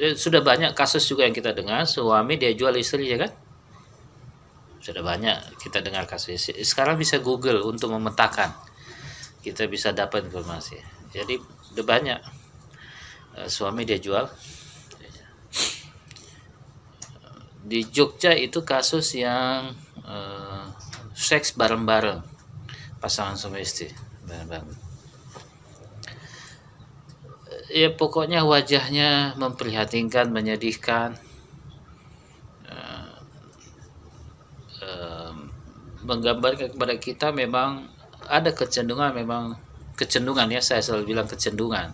eh, 0.00 0.16
sudah 0.16 0.40
banyak 0.40 0.72
kasus 0.72 1.04
juga 1.04 1.28
yang 1.28 1.36
kita 1.36 1.52
dengar. 1.52 1.84
Suami 1.84 2.40
dia 2.40 2.56
jual 2.56 2.72
istri 2.80 3.12
ya 3.12 3.20
kan? 3.20 3.32
Sudah 4.80 5.04
banyak 5.04 5.60
kita 5.60 5.84
dengar 5.84 6.08
kasus. 6.08 6.48
Sekarang 6.64 6.96
bisa 6.96 7.20
Google 7.20 7.60
untuk 7.68 7.92
memetakan. 7.92 8.56
Kita 9.44 9.68
bisa 9.68 9.92
dapat 9.92 10.32
informasi. 10.32 10.80
Jadi 11.12 11.36
udah 11.76 11.84
banyak. 11.84 12.20
Eh, 13.36 13.48
suami 13.52 13.84
dia 13.84 14.00
jual. 14.00 14.24
Di 17.68 17.84
Jogja 17.92 18.32
itu 18.32 18.64
kasus 18.64 19.12
yang 19.12 19.76
eh, 20.08 20.64
seks 21.12 21.52
bareng-bareng 21.52 22.37
pasangan 22.98 23.38
suami 23.38 23.62
istri. 23.62 23.90
Bareng-bareng 24.26 24.88
ya 27.68 27.92
pokoknya 27.92 28.42
wajahnya 28.48 29.36
memprihatinkan 29.36 30.32
menyedihkan. 30.32 31.16
Eh, 34.78 35.32
menggambarkan 36.08 36.72
kepada 36.72 36.94
kita 36.96 37.26
memang 37.34 37.90
ada 38.24 38.54
kecenderungan 38.54 39.12
memang 39.12 39.42
kecenderungan 39.98 40.48
ya 40.48 40.60
saya 40.64 40.80
selalu 40.80 41.14
bilang 41.16 41.28
kecenderungan. 41.28 41.92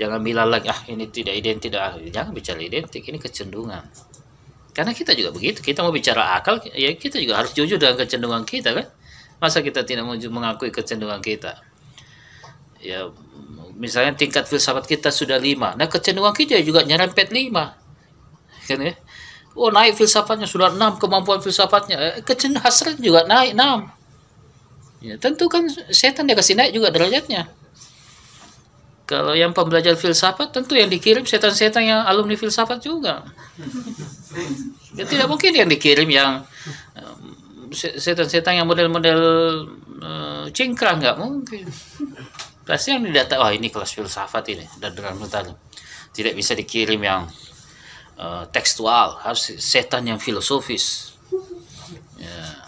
Jangan 0.00 0.20
bilang 0.24 0.48
lagi 0.50 0.72
ah 0.72 0.80
ini 0.88 1.06
tidak 1.12 1.36
identik. 1.38 1.76
Ah, 1.78 1.94
jangan 2.00 2.32
bicara 2.34 2.58
identik 2.58 3.04
ini 3.06 3.20
kecenderungan. 3.20 3.84
Karena 4.72 4.96
kita 4.96 5.12
juga 5.12 5.30
begitu 5.36 5.60
kita 5.60 5.84
mau 5.84 5.92
bicara 5.92 6.40
akal 6.40 6.58
ya 6.72 6.96
kita 6.96 7.20
juga 7.20 7.44
harus 7.44 7.52
jujur 7.52 7.76
dengan 7.76 8.00
kecenderungan 8.00 8.44
kita 8.48 8.72
kan 8.72 8.86
masa 9.42 9.58
kita 9.58 9.82
tidak 9.82 10.06
mau 10.06 10.14
mengakui 10.14 10.70
kecenderungan 10.70 11.18
kita? 11.18 11.58
Ya 12.78 13.10
misalnya 13.74 14.14
tingkat 14.14 14.46
filsafat 14.46 14.86
kita 14.86 15.10
sudah 15.10 15.42
lima. 15.42 15.74
Nah 15.74 15.90
kecenderungan 15.90 16.30
kita 16.30 16.62
juga 16.62 16.86
nyerempet 16.86 17.34
lima. 17.34 17.74
Kan 18.70 18.78
ya? 18.86 18.94
Oh 19.58 19.74
naik 19.74 19.98
filsafatnya 19.98 20.46
sudah 20.46 20.70
enam 20.70 20.94
kemampuan 21.02 21.42
filsafatnya. 21.42 21.98
Eh, 21.98 22.14
kecenderungan 22.22 22.62
hasrat 22.62 22.96
juga 23.02 23.26
naik 23.26 23.58
enam. 23.58 23.90
Ya 25.02 25.18
tentu 25.18 25.50
kan 25.50 25.66
setan 25.90 26.30
dia 26.30 26.38
kasih 26.38 26.54
naik 26.54 26.70
juga 26.78 26.94
derajatnya. 26.94 27.50
Kalau 29.02 29.34
yang 29.34 29.50
pembelajar 29.50 29.98
filsafat 29.98 30.54
tentu 30.54 30.78
yang 30.78 30.86
dikirim 30.86 31.26
setan-setan 31.26 31.82
yang 31.82 32.00
alumni 32.06 32.38
filsafat 32.38 32.78
juga. 32.78 33.26
Ya, 34.92 35.08
tidak 35.08 35.24
mungkin 35.24 35.56
yang 35.56 35.72
dikirim 35.72 36.04
yang 36.12 36.44
setan-setan 37.76 38.62
yang 38.62 38.68
model-model 38.68 39.20
eh, 40.00 40.46
cingkrang 40.52 41.00
nggak 41.00 41.16
mungkin. 41.18 41.66
Pasti 42.62 42.94
yang 42.94 43.02
didata 43.02 43.42
wah 43.42 43.50
ini 43.50 43.68
kelas 43.68 43.98
filsafat 43.98 44.44
ini 44.54 44.64
dan 44.78 44.94
dengan 44.94 45.18
mental 45.18 45.58
tidak 46.12 46.36
bisa 46.36 46.52
dikirim 46.54 47.00
yang 47.02 47.26
eh, 48.16 48.44
tekstual 48.52 49.20
harus 49.24 49.56
setan 49.58 50.06
yang 50.06 50.22
filosofis. 50.22 51.16
Ya 52.20 52.62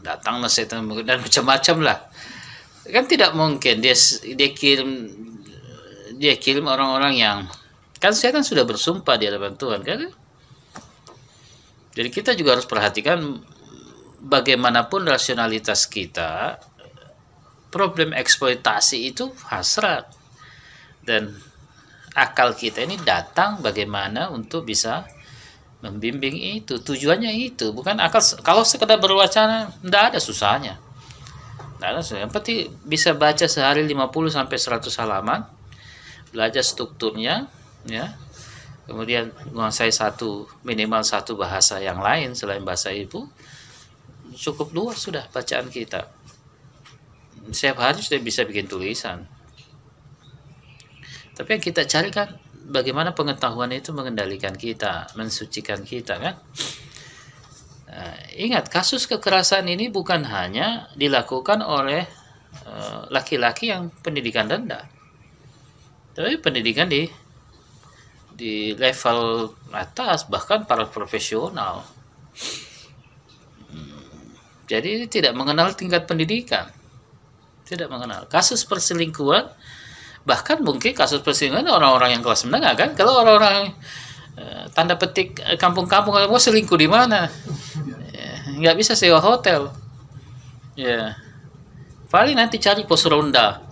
datanglah 0.00 0.48
setan 0.48 0.88
dan 1.04 1.20
macam-macam 1.20 1.76
lah. 1.84 1.98
Kan 2.88 3.06
tidak 3.06 3.36
mungkin 3.36 3.84
dia 3.84 3.94
dia 4.34 4.50
kirim 4.50 5.08
dia 6.20 6.36
kirim 6.36 6.68
orang-orang 6.68 7.14
yang 7.16 7.38
kan 8.00 8.16
setan 8.16 8.44
sudah 8.44 8.64
bersumpah 8.64 9.16
di 9.20 9.28
hadapan 9.28 9.54
Tuhan 9.56 9.80
kan? 9.84 10.00
Jadi 11.90 12.08
kita 12.08 12.32
juga 12.38 12.56
harus 12.56 12.64
perhatikan 12.64 13.42
bagaimanapun 14.20 15.08
rasionalitas 15.08 15.88
kita 15.88 16.60
problem 17.72 18.12
eksploitasi 18.12 19.08
itu 19.08 19.32
hasrat. 19.48 20.10
Dan 21.00 21.32
akal 22.12 22.52
kita 22.52 22.84
ini 22.84 23.00
datang 23.00 23.64
bagaimana 23.64 24.28
untuk 24.28 24.68
bisa 24.68 25.08
membimbing 25.80 26.60
itu. 26.60 26.82
Tujuannya 26.82 27.32
itu 27.40 27.72
bukan 27.72 27.96
akal 28.02 28.20
kalau 28.44 28.66
sekedar 28.66 29.00
berwacana 29.00 29.72
tidak 29.80 30.02
ada 30.12 30.20
susahnya. 30.20 30.74
Tidak 31.78 31.88
ada 31.88 32.02
susahnya. 32.04 32.28
Penting 32.28 32.68
bisa 32.84 33.16
baca 33.16 33.48
sehari 33.48 33.86
50 33.88 33.96
sampai 34.28 34.56
100 34.60 35.00
halaman 35.00 35.40
belajar 36.34 36.60
strukturnya 36.60 37.48
ya. 37.88 38.12
Kemudian 38.84 39.30
menguasai 39.54 39.94
satu 39.94 40.50
minimal 40.66 41.06
satu 41.06 41.38
bahasa 41.38 41.78
yang 41.78 42.02
lain 42.02 42.34
selain 42.34 42.66
bahasa 42.66 42.90
ibu 42.90 43.30
cukup 44.36 44.70
luas 44.74 44.98
sudah 45.02 45.26
bacaan 45.30 45.70
kita. 45.70 46.10
Setiap 47.50 47.82
hari 47.82 47.98
sudah 48.04 48.20
bisa 48.22 48.46
bikin 48.46 48.70
tulisan. 48.70 49.26
Tapi 51.34 51.56
yang 51.56 51.64
kita 51.64 51.88
cari 51.88 52.12
kan 52.12 52.36
bagaimana 52.68 53.16
pengetahuan 53.16 53.72
itu 53.72 53.90
mengendalikan 53.96 54.54
kita 54.54 55.10
mensucikan 55.16 55.82
kita 55.82 56.20
kan? 56.20 56.34
Nah, 57.90 58.14
ingat 58.38 58.70
kasus 58.70 59.10
kekerasan 59.10 59.66
ini 59.66 59.90
bukan 59.90 60.22
hanya 60.22 60.86
dilakukan 60.94 61.58
oleh 61.64 62.06
eh, 62.68 63.00
laki-laki 63.10 63.74
yang 63.74 63.90
pendidikan 64.04 64.46
rendah. 64.46 64.86
Tapi 66.14 66.38
pendidikan 66.38 66.86
di 66.86 67.08
di 68.40 68.72
level 68.72 69.52
atas 69.74 70.24
bahkan 70.30 70.64
para 70.64 70.88
profesional 70.88 71.84
jadi 74.70 75.02
ini 75.02 75.06
tidak 75.10 75.34
mengenal 75.34 75.74
tingkat 75.74 76.06
pendidikan. 76.06 76.70
Tidak 77.66 77.90
mengenal. 77.90 78.30
Kasus 78.30 78.62
perselingkuhan 78.62 79.50
bahkan 80.22 80.62
mungkin 80.62 80.94
kasus 80.94 81.18
perselingkuhan 81.26 81.66
orang-orang 81.66 82.14
yang 82.14 82.22
kelas 82.22 82.46
menengah 82.46 82.78
kan? 82.78 82.94
Kalau 82.94 83.18
orang-orang 83.18 83.74
eh, 84.38 84.70
tanda 84.70 84.94
petik 84.94 85.42
eh, 85.42 85.58
kampung-kampung 85.58 86.14
mau 86.14 86.38
selingkuh 86.38 86.78
di 86.78 86.86
mana? 86.86 87.26
Eh, 88.14 88.62
nggak 88.62 88.78
bisa 88.78 88.94
sewa 88.94 89.18
hotel. 89.18 89.74
Ya. 90.78 91.18
Paling 92.06 92.38
nanti 92.38 92.62
cari 92.62 92.86
pos 92.86 93.02
ronda. 93.10 93.66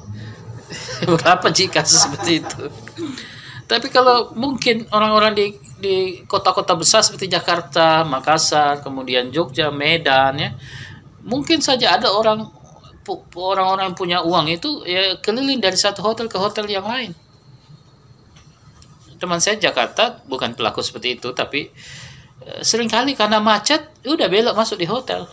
Berapa 1.07 1.47
jika 1.55 1.87
seperti 1.87 2.43
itu? 2.43 2.65
Tapi 3.71 3.87
kalau 3.95 4.35
mungkin 4.35 4.91
orang-orang 4.91 5.33
di 5.39 5.47
di 5.79 5.97
kota-kota 6.27 6.75
besar 6.75 7.07
seperti 7.07 7.31
Jakarta, 7.31 8.03
Makassar, 8.03 8.83
kemudian 8.83 9.31
Jogja, 9.31 9.71
Medan 9.71 10.35
ya, 10.35 10.51
mungkin 11.29 11.61
saja 11.61 12.01
ada 12.01 12.09
orang 12.09 12.49
orang-orang 13.37 13.93
yang 13.93 13.97
punya 13.97 14.19
uang 14.21 14.47
itu 14.53 14.85
ya 14.85 15.17
keliling 15.21 15.61
dari 15.61 15.77
satu 15.77 16.05
hotel 16.05 16.29
ke 16.29 16.37
hotel 16.37 16.69
yang 16.69 16.85
lain. 16.85 17.13
Teman 19.19 19.41
saya 19.43 19.59
Jakarta 19.59 20.23
bukan 20.29 20.55
pelaku 20.55 20.85
seperti 20.85 21.19
itu, 21.19 21.33
tapi 21.35 21.69
eh, 22.45 22.61
sering 22.63 22.87
kali 22.89 23.17
karena 23.19 23.43
macet, 23.43 23.91
ya 24.05 24.15
udah 24.15 24.29
belok 24.31 24.55
masuk 24.55 24.79
di 24.79 24.87
hotel. 24.87 25.27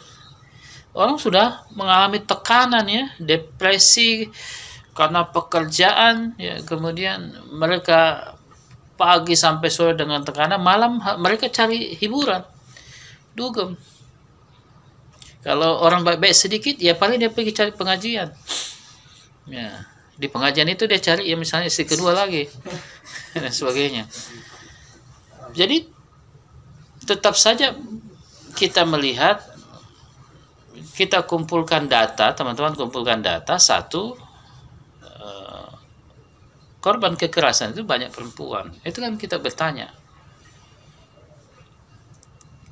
Orang 0.96 1.20
sudah 1.20 1.68
mengalami 1.76 2.24
tekanan 2.24 2.88
ya, 2.88 3.12
depresi 3.20 4.32
karena 4.96 5.28
pekerjaan 5.28 6.40
ya, 6.40 6.64
kemudian 6.64 7.36
mereka 7.52 8.32
pagi 8.96 9.36
sampai 9.36 9.68
sore 9.68 9.94
dengan 10.00 10.24
tekanan, 10.24 10.64
malam 10.64 10.98
mereka 11.20 11.52
cari 11.52 11.94
hiburan. 12.00 12.42
Dugem. 13.36 13.76
Kalau 15.46 15.78
orang 15.78 16.02
baik-baik 16.02 16.34
sedikit, 16.34 16.74
ya 16.82 16.98
paling 16.98 17.22
dia 17.22 17.30
pergi 17.30 17.54
cari 17.54 17.70
pengajian. 17.70 18.34
Ya, 19.46 19.86
di 20.18 20.26
pengajian 20.26 20.66
itu 20.66 20.90
dia 20.90 20.98
cari 20.98 21.30
ya 21.30 21.38
misalnya 21.38 21.70
istri 21.70 21.86
kedua 21.86 22.18
lagi 22.18 22.50
dan 23.38 23.54
sebagainya. 23.54 24.10
Jadi 25.54 25.86
tetap 27.06 27.38
saja 27.38 27.78
kita 28.58 28.90
melihat 28.90 29.46
kita 30.98 31.28
kumpulkan 31.30 31.86
data 31.86 32.34
teman-teman 32.34 32.74
kumpulkan 32.74 33.22
data 33.22 33.62
satu 33.62 34.18
eh, 35.06 35.70
korban 36.82 37.14
kekerasan 37.14 37.78
itu 37.78 37.86
banyak 37.86 38.10
perempuan 38.10 38.74
itu 38.82 38.98
kan 38.98 39.20
kita 39.20 39.38
bertanya 39.38 39.92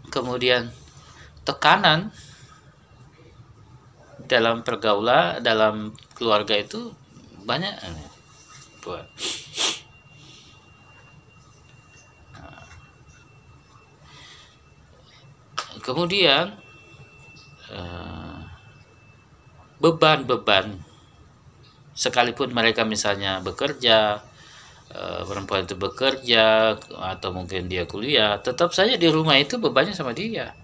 kemudian 0.07 0.71
tekanan 1.43 2.09
dalam 4.27 4.63
pergaulan 4.63 5.43
dalam 5.43 5.91
keluarga 6.15 6.55
itu 6.57 6.91
banyak 7.43 7.75
buat. 8.83 9.07
Kemudian 15.83 16.55
eh, 17.67 18.39
beban-beban 19.83 20.79
sekalipun 21.91 22.55
mereka 22.55 22.88
misalnya 22.88 23.43
bekerja 23.43 24.23
eh, 24.95 25.21
perempuan 25.27 25.67
itu 25.67 25.75
bekerja 25.75 26.79
atau 26.88 27.29
mungkin 27.36 27.67
dia 27.67 27.83
kuliah 27.83 28.39
tetap 28.39 28.71
saja 28.71 28.95
di 28.95 29.12
rumah 29.12 29.36
itu 29.36 29.59
bebannya 29.59 29.91
sama 29.91 30.15
dia. 30.15 30.55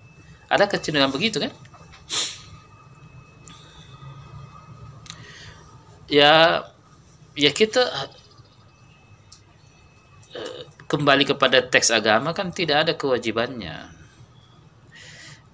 Ada 0.47 0.71
kecenderungan 0.71 1.11
begitu 1.11 1.43
kan 1.43 1.51
ya 6.09 6.65
ya 7.37 7.51
kita 7.53 7.85
eh, 10.33 10.61
kembali 10.89 11.23
kepada 11.29 11.61
teks 11.61 11.93
agama 11.93 12.33
kan 12.33 12.49
tidak 12.49 12.89
ada 12.89 12.93
kewajibannya 12.97 13.99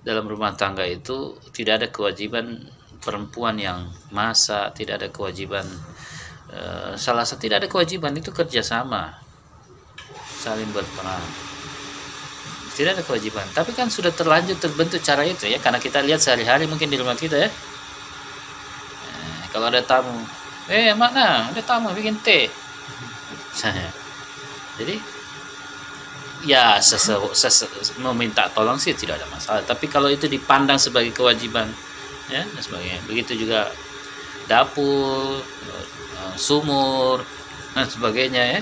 dalam 0.05 0.29
rumah 0.29 0.53
tangga 0.53 0.85
itu 0.85 1.35
tidak 1.49 1.81
ada 1.81 1.87
kewajiban 1.89 2.61
perempuan 3.01 3.57
yang 3.57 3.89
masa, 4.13 4.69
tidak 4.73 5.01
ada 5.01 5.09
kewajiban 5.09 5.65
e, 6.49 6.93
salah 6.97 7.25
satu 7.25 7.45
tidak 7.45 7.65
ada 7.65 7.69
kewajiban 7.69 8.13
itu 8.13 8.29
kerjasama, 8.29 9.17
saling 10.41 10.69
berperan. 10.69 11.21
Tidak 12.75 12.91
ada 12.91 13.03
kewajiban, 13.07 13.47
tapi 13.55 13.71
kan 13.71 13.87
sudah 13.87 14.11
terlanjur 14.11 14.59
terbentuk 14.59 14.99
cara 14.99 15.23
itu 15.23 15.47
ya, 15.47 15.57
karena 15.63 15.79
kita 15.79 16.03
lihat 16.03 16.19
sehari-hari 16.19 16.67
mungkin 16.67 16.91
di 16.91 16.99
rumah 17.01 17.17
kita 17.17 17.37
ya. 17.39 17.49
E, 17.49 19.09
kalau 19.49 19.73
ada 19.73 19.81
tamu, 19.81 20.21
eh 20.65 20.93
mana 20.97 21.53
ada 21.53 21.61
tamu 21.61 21.93
bikin 21.93 22.17
teh. 22.25 22.49
Jadi 24.81 24.95
ya 26.45 26.77
sese, 26.81 27.15
sese, 27.33 27.65
meminta 28.01 28.49
tolong 28.49 28.81
sih 28.81 28.97
tidak 28.97 29.21
ada 29.21 29.27
masalah. 29.29 29.61
Tapi 29.61 29.85
kalau 29.85 30.09
itu 30.09 30.25
dipandang 30.25 30.81
sebagai 30.81 31.13
kewajiban 31.13 31.69
ya 32.33 32.41
dan 32.41 32.61
sebagainya. 32.61 32.99
Begitu 33.05 33.45
juga 33.45 33.69
dapur 34.49 35.41
eh, 35.41 36.35
sumur 36.37 37.21
dan 37.77 37.85
sebagainya 37.85 38.43
ya. 38.57 38.61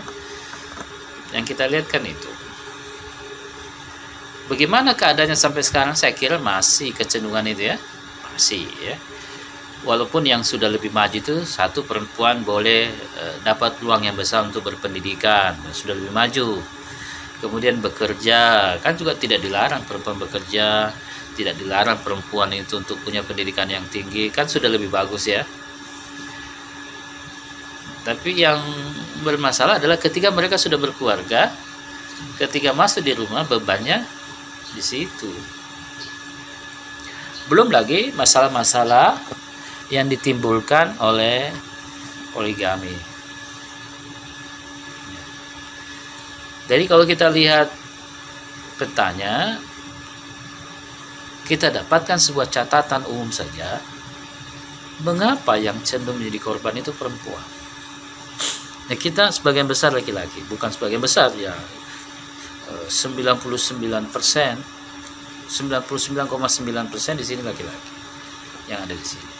Yang 1.33 1.55
kita 1.55 1.65
lihat 1.71 1.87
kan 1.87 2.03
itu. 2.03 2.29
Bagaimana 4.51 4.91
keadaannya 4.91 5.39
sampai 5.39 5.63
sekarang? 5.63 5.95
Saya 5.95 6.11
kira 6.11 6.35
masih 6.35 6.91
kecenderungan 6.91 7.47
itu 7.47 7.73
ya. 7.73 7.77
Masih 8.27 8.67
ya 8.83 8.99
walaupun 9.83 10.23
yang 10.23 10.41
sudah 10.41 10.71
lebih 10.71 10.89
maju 10.89 11.13
itu 11.13 11.43
satu 11.43 11.83
perempuan 11.83 12.41
boleh 12.41 12.89
e, 12.91 13.23
dapat 13.43 13.77
peluang 13.77 14.07
yang 14.07 14.15
besar 14.15 14.47
untuk 14.47 14.63
berpendidikan. 14.63 15.55
Sudah 15.75 15.95
lebih 15.95 16.11
maju. 16.11 16.59
Kemudian 17.43 17.83
bekerja. 17.83 18.75
Kan 18.79 18.95
juga 18.95 19.13
tidak 19.19 19.43
dilarang 19.43 19.83
perempuan 19.83 20.17
bekerja. 20.17 20.91
Tidak 21.35 21.55
dilarang 21.59 21.99
perempuan 21.99 22.49
itu 22.55 22.79
untuk 22.79 22.99
punya 23.03 23.21
pendidikan 23.21 23.67
yang 23.67 23.83
tinggi. 23.91 24.31
Kan 24.31 24.47
sudah 24.47 24.71
lebih 24.71 24.87
bagus 24.87 25.27
ya. 25.27 25.43
Tapi 28.03 28.35
yang 28.35 28.59
bermasalah 29.23 29.79
adalah 29.79 29.95
ketika 29.95 30.27
mereka 30.27 30.59
sudah 30.59 30.75
berkeluarga 30.75 31.47
ketika 32.35 32.75
masuk 32.75 33.03
di 33.03 33.15
rumah 33.15 33.47
bebannya 33.47 34.03
di 34.75 34.83
situ. 34.83 35.31
Belum 37.47 37.71
lagi 37.71 38.11
masalah-masalah 38.15 39.19
yang 39.91 40.07
ditimbulkan 40.07 40.95
oleh 41.03 41.51
poligami 42.31 43.13
Jadi 46.63 46.87
kalau 46.87 47.03
kita 47.03 47.27
lihat 47.27 47.67
petanya, 48.79 49.59
kita 51.43 51.67
dapatkan 51.67 52.15
sebuah 52.15 52.47
catatan 52.47 53.03
umum 53.11 53.27
saja. 53.35 53.83
Mengapa 55.03 55.59
yang 55.59 55.75
cenderung 55.83 56.21
menjadi 56.21 56.39
korban 56.39 56.79
itu 56.79 56.95
perempuan? 56.95 57.43
Ya 58.87 58.95
kita 58.95 59.31
sebagian 59.35 59.67
besar 59.67 59.91
laki-laki, 59.91 60.43
bukan 60.47 60.71
sebagian 60.71 61.03
besar 61.03 61.35
ya 61.35 61.51
99 62.87 63.43
persen, 64.07 64.55
99,9 65.51 66.91
persen 66.91 67.13
di 67.19 67.25
sini 67.25 67.41
laki-laki 67.43 67.91
yang 68.71 68.79
ada 68.87 68.95
di 68.95 69.03
sini. 69.03 69.32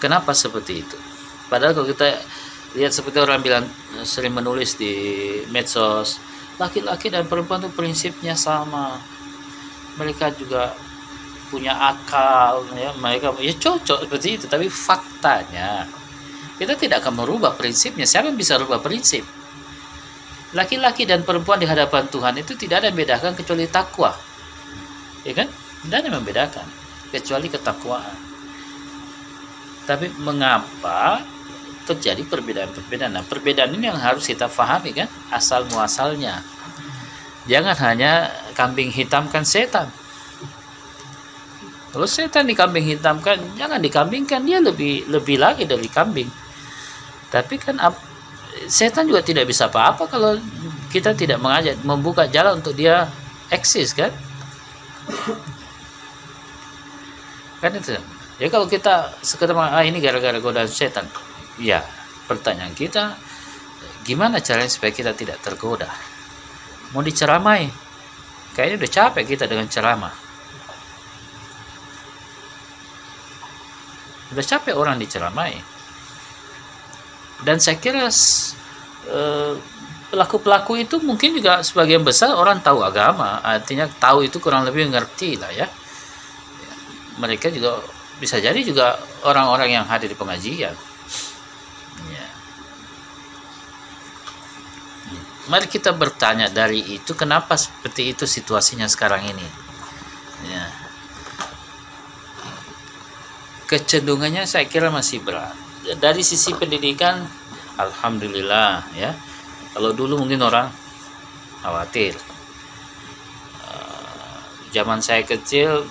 Kenapa 0.00 0.32
seperti 0.32 0.80
itu? 0.80 0.96
Padahal 1.52 1.76
kalau 1.76 1.86
kita 1.92 2.16
lihat 2.72 2.96
seperti 2.96 3.20
orang 3.20 3.44
bilang 3.44 3.68
sering 4.00 4.32
menulis 4.32 4.80
di 4.80 4.94
medsos, 5.52 6.16
laki-laki 6.56 7.12
dan 7.12 7.28
perempuan 7.28 7.60
itu 7.60 7.70
prinsipnya 7.76 8.32
sama. 8.32 8.96
Mereka 10.00 10.40
juga 10.40 10.72
punya 11.52 11.76
akal, 11.76 12.64
ya 12.72 12.96
mereka 12.96 13.36
ya 13.44 13.52
cocok 13.52 14.08
seperti 14.08 14.40
itu. 14.40 14.46
Tapi 14.48 14.72
faktanya 14.72 15.84
kita 16.56 16.80
tidak 16.80 17.04
akan 17.04 17.20
merubah 17.20 17.52
prinsipnya. 17.52 18.08
Siapa 18.08 18.32
yang 18.32 18.40
bisa 18.40 18.56
rubah 18.56 18.80
prinsip? 18.80 19.26
Laki-laki 20.56 21.04
dan 21.04 21.28
perempuan 21.28 21.60
di 21.60 21.68
hadapan 21.68 22.08
Tuhan 22.08 22.40
itu 22.40 22.56
tidak 22.56 22.82
ada 22.82 22.86
yang 22.88 22.96
membedakan 22.96 23.36
kecuali 23.36 23.68
takwa, 23.70 24.16
ya 25.22 25.36
kan? 25.36 25.46
Tidak 25.84 25.94
ada 25.94 26.06
yang 26.08 26.18
membedakan 26.18 26.66
kecuali 27.12 27.46
ketakwaan 27.46 28.29
tapi 29.88 30.12
mengapa 30.20 31.24
terjadi 31.88 32.22
perbedaan-perbedaan? 32.26 33.12
Nah, 33.16 33.24
perbedaan 33.26 33.72
ini 33.74 33.90
yang 33.90 33.98
harus 33.98 34.28
kita 34.28 34.46
pahami 34.46 34.94
kan, 34.94 35.08
asal 35.32 35.66
muasalnya. 35.72 36.44
Jangan 37.48 37.74
hanya 37.88 38.30
kambing 38.54 38.92
hitamkan 38.92 39.42
setan. 39.42 39.90
Kalau 41.90 42.06
setan 42.06 42.46
dikambing 42.46 42.86
hitamkan, 42.86 43.42
jangan 43.58 43.82
dikambingkan 43.82 44.46
dia 44.46 44.62
lebih 44.62 45.10
lebih 45.10 45.42
lagi 45.42 45.66
dari 45.66 45.90
kambing. 45.90 46.30
Tapi 47.34 47.58
kan 47.58 47.82
setan 48.70 49.10
juga 49.10 49.26
tidak 49.26 49.50
bisa 49.50 49.66
apa-apa 49.66 50.06
kalau 50.06 50.38
kita 50.94 51.14
tidak 51.18 51.42
mengajak 51.42 51.74
membuka 51.82 52.30
jalan 52.30 52.62
untuk 52.62 52.78
dia 52.78 53.10
eksis 53.50 53.90
kan? 53.90 54.14
Kan 57.58 57.74
itu. 57.74 57.98
Ya 58.40 58.48
kalau 58.48 58.64
kita 58.64 59.20
sekedar 59.20 59.52
ah 59.52 59.84
ini 59.84 60.00
gara-gara 60.00 60.40
godaan 60.40 60.64
setan. 60.64 61.04
Ya, 61.60 61.84
pertanyaan 62.24 62.72
kita 62.72 63.20
gimana 64.00 64.40
caranya 64.40 64.72
supaya 64.72 64.96
kita 64.96 65.12
tidak 65.12 65.44
tergoda? 65.44 65.92
Mau 66.96 67.04
diceramai? 67.04 67.68
Kayaknya 68.56 68.76
udah 68.80 68.90
capek 68.96 69.24
kita 69.36 69.44
dengan 69.44 69.68
ceramah. 69.68 70.14
Udah 74.32 74.44
capek 74.48 74.72
orang 74.72 74.96
diceramai. 74.96 75.60
Dan 77.44 77.60
saya 77.60 77.76
kira 77.76 78.08
eh, 78.08 79.52
pelaku-pelaku 80.08 80.80
itu 80.80 80.96
mungkin 81.04 81.36
juga 81.36 81.60
sebagian 81.60 82.00
besar 82.00 82.32
orang 82.32 82.64
tahu 82.64 82.80
agama, 82.80 83.44
artinya 83.44 83.84
tahu 83.84 84.24
itu 84.24 84.40
kurang 84.40 84.64
lebih 84.64 84.88
ngerti 84.88 85.36
lah 85.36 85.52
ya. 85.52 85.68
Mereka 87.20 87.52
juga 87.52 87.99
bisa 88.18 88.42
jadi 88.42 88.58
juga 88.64 88.98
orang-orang 89.22 89.78
yang 89.80 89.84
hadir 89.86 90.10
di 90.10 90.18
pengajian. 90.18 90.74
Ya. 92.10 92.26
mari 95.52 95.66
kita 95.66 95.90
bertanya 95.92 96.46
dari 96.48 96.80
itu 96.96 97.12
kenapa 97.12 97.58
seperti 97.58 98.14
itu 98.16 98.24
situasinya 98.24 98.88
sekarang 98.88 99.28
ini? 99.30 99.48
Ya. 100.48 100.64
kecenderungannya 103.70 104.50
saya 104.50 104.66
kira 104.66 104.90
masih 104.90 105.22
berat. 105.22 105.54
Dari 106.02 106.26
sisi 106.26 106.50
pendidikan 106.58 107.22
alhamdulillah 107.78 108.90
ya. 108.98 109.14
Kalau 109.70 109.94
dulu 109.94 110.26
mungkin 110.26 110.42
orang 110.42 110.66
khawatir. 111.62 112.18
Uh, 113.62 114.42
zaman 114.74 114.98
saya 114.98 115.22
kecil 115.22 115.86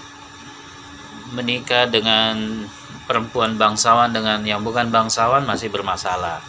menikah 1.34 1.90
dengan 1.90 2.66
perempuan 3.10 3.58
bangsawan 3.58 4.14
dengan 4.14 4.42
yang 4.46 4.62
bukan 4.62 4.90
bangsawan 4.94 5.46
masih 5.46 5.74
bermasalah. 5.74 6.42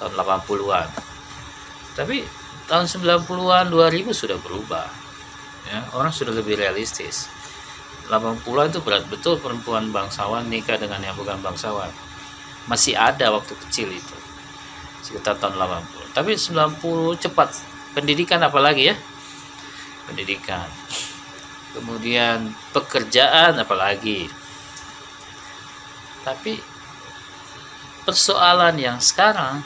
Tahun 0.00 0.12
80-an 0.18 1.12
tapi 1.92 2.24
tahun 2.68 2.88
90-an 2.88 3.68
2000 3.68 4.16
sudah 4.16 4.38
berubah. 4.40 4.88
Ya 5.68 5.84
orang 5.92 6.12
sudah 6.12 6.32
lebih 6.32 6.56
realistis. 6.56 7.28
80-an 8.08 8.68
itu 8.72 8.80
berat 8.82 9.04
betul 9.08 9.38
perempuan 9.38 9.92
bangsawan 9.92 10.48
nikah 10.48 10.76
dengan 10.80 11.00
yang 11.04 11.16
bukan 11.16 11.38
bangsawan. 11.40 11.88
Masih 12.66 12.96
ada 12.96 13.30
waktu 13.30 13.54
kecil 13.68 13.92
itu 13.92 14.16
sekitar 15.02 15.34
tahun 15.34 15.58
80 15.58 16.16
tapi 16.16 16.38
90 16.38 17.22
cepat. 17.28 17.50
Pendidikan 17.92 18.40
apalagi 18.40 18.88
ya? 18.88 18.96
Pendidikan 20.08 20.64
kemudian 21.72 22.52
pekerjaan 22.76 23.56
apalagi. 23.56 24.28
Tapi 26.22 26.60
persoalan 28.06 28.78
yang 28.78 28.98
sekarang 29.02 29.64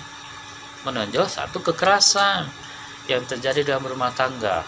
menonjol 0.87 1.27
satu 1.27 1.61
kekerasan 1.61 2.49
yang 3.11 3.23
terjadi 3.27 3.75
dalam 3.77 3.87
rumah 3.91 4.15
tangga. 4.15 4.65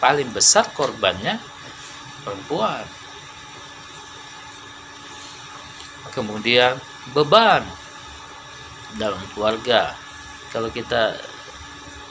Paling 0.00 0.32
besar 0.32 0.70
korbannya 0.72 1.36
perempuan. 2.24 2.86
Kemudian 6.10 6.80
beban 7.12 7.62
dalam 8.96 9.20
keluarga. 9.36 9.94
Kalau 10.50 10.72
kita 10.72 11.14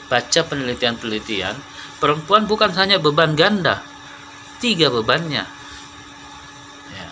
baca 0.08 0.40
penelitian-penelitian 0.42 1.54
perempuan 2.00 2.48
bukan 2.48 2.72
hanya 2.74 2.96
beban 2.98 3.36
ganda 3.36 3.89
tiga 4.60 4.92
bebannya. 4.92 5.48
Ya. 6.92 7.08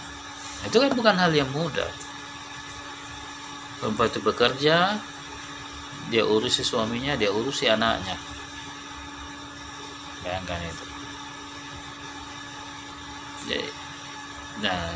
itu 0.68 0.76
kan 0.76 0.92
bukan 0.92 1.16
hal 1.16 1.32
yang 1.32 1.48
mudah. 1.50 1.88
Perempuan 3.80 4.12
itu 4.12 4.20
bekerja 4.20 5.00
dia 6.08 6.24
urusi 6.24 6.61
suaminya 6.61 7.16
dia 7.16 7.32
urusi 7.32 7.64
anaknya. 7.66 8.16
Bayangkan 10.22 10.61
itu. 10.61 10.87
Jadi, 13.48 13.68
nah 14.61 14.92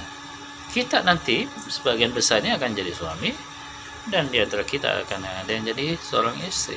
kita 0.76 1.00
nanti 1.00 1.48
sebagian 1.72 2.12
besarnya 2.12 2.60
akan 2.60 2.76
jadi 2.76 2.92
suami 2.92 3.32
dan 4.12 4.28
di 4.28 4.40
antara 4.42 4.66
kita 4.66 5.08
akan 5.08 5.24
ada 5.24 5.48
yang 5.48 5.64
jadi 5.64 5.96
seorang 5.96 6.36
istri. 6.44 6.76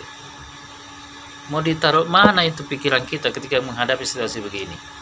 Mau 1.51 1.59
ditaruh 1.61 2.07
mana 2.07 2.45
itu 2.47 2.63
pikiran 2.63 3.03
kita 3.03 3.33
ketika 3.33 3.59
menghadapi 3.59 4.05
situasi 4.05 4.39
begini 4.39 4.94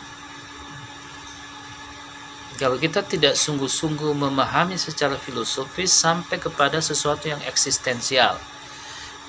kalau 2.64 2.80
kita 2.80 3.04
tidak 3.04 3.36
sungguh-sungguh 3.36 4.16
memahami 4.16 4.80
secara 4.80 5.20
filosofis 5.20 5.92
sampai 5.92 6.40
kepada 6.40 6.80
sesuatu 6.80 7.28
yang 7.28 7.44
eksistensial 7.44 8.40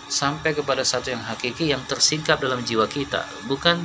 sampai 0.06 0.54
kepada 0.54 0.86
satu 0.86 1.10
yang 1.10 1.18
hakiki 1.26 1.74
yang 1.74 1.82
tersingkap 1.82 2.38
dalam 2.38 2.62
jiwa 2.62 2.86
kita 2.86 3.26
bukan 3.50 3.82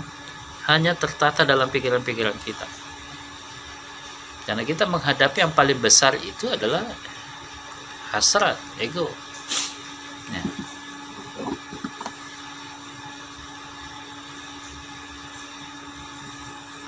hanya 0.70 0.94
tertata 0.94 1.50
dalam 1.50 1.74
pikiran-pikiran 1.74 2.38
kita. 2.46 2.70
Karena 4.46 4.62
kita 4.62 4.86
menghadapi 4.86 5.42
yang 5.42 5.50
paling 5.50 5.82
besar 5.82 6.14
itu 6.22 6.46
adalah 6.46 6.86
hasrat 8.14 8.54
ego. 8.78 9.10
Nah, 10.30 10.46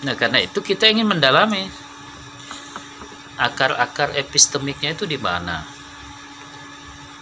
nah 0.06 0.14
karena 0.14 0.46
itu 0.46 0.62
kita 0.62 0.86
ingin 0.86 1.10
mendalami 1.10 1.66
akar-akar 3.42 4.14
epistemiknya 4.14 4.94
itu 4.94 5.10
di 5.10 5.18
mana 5.18 5.66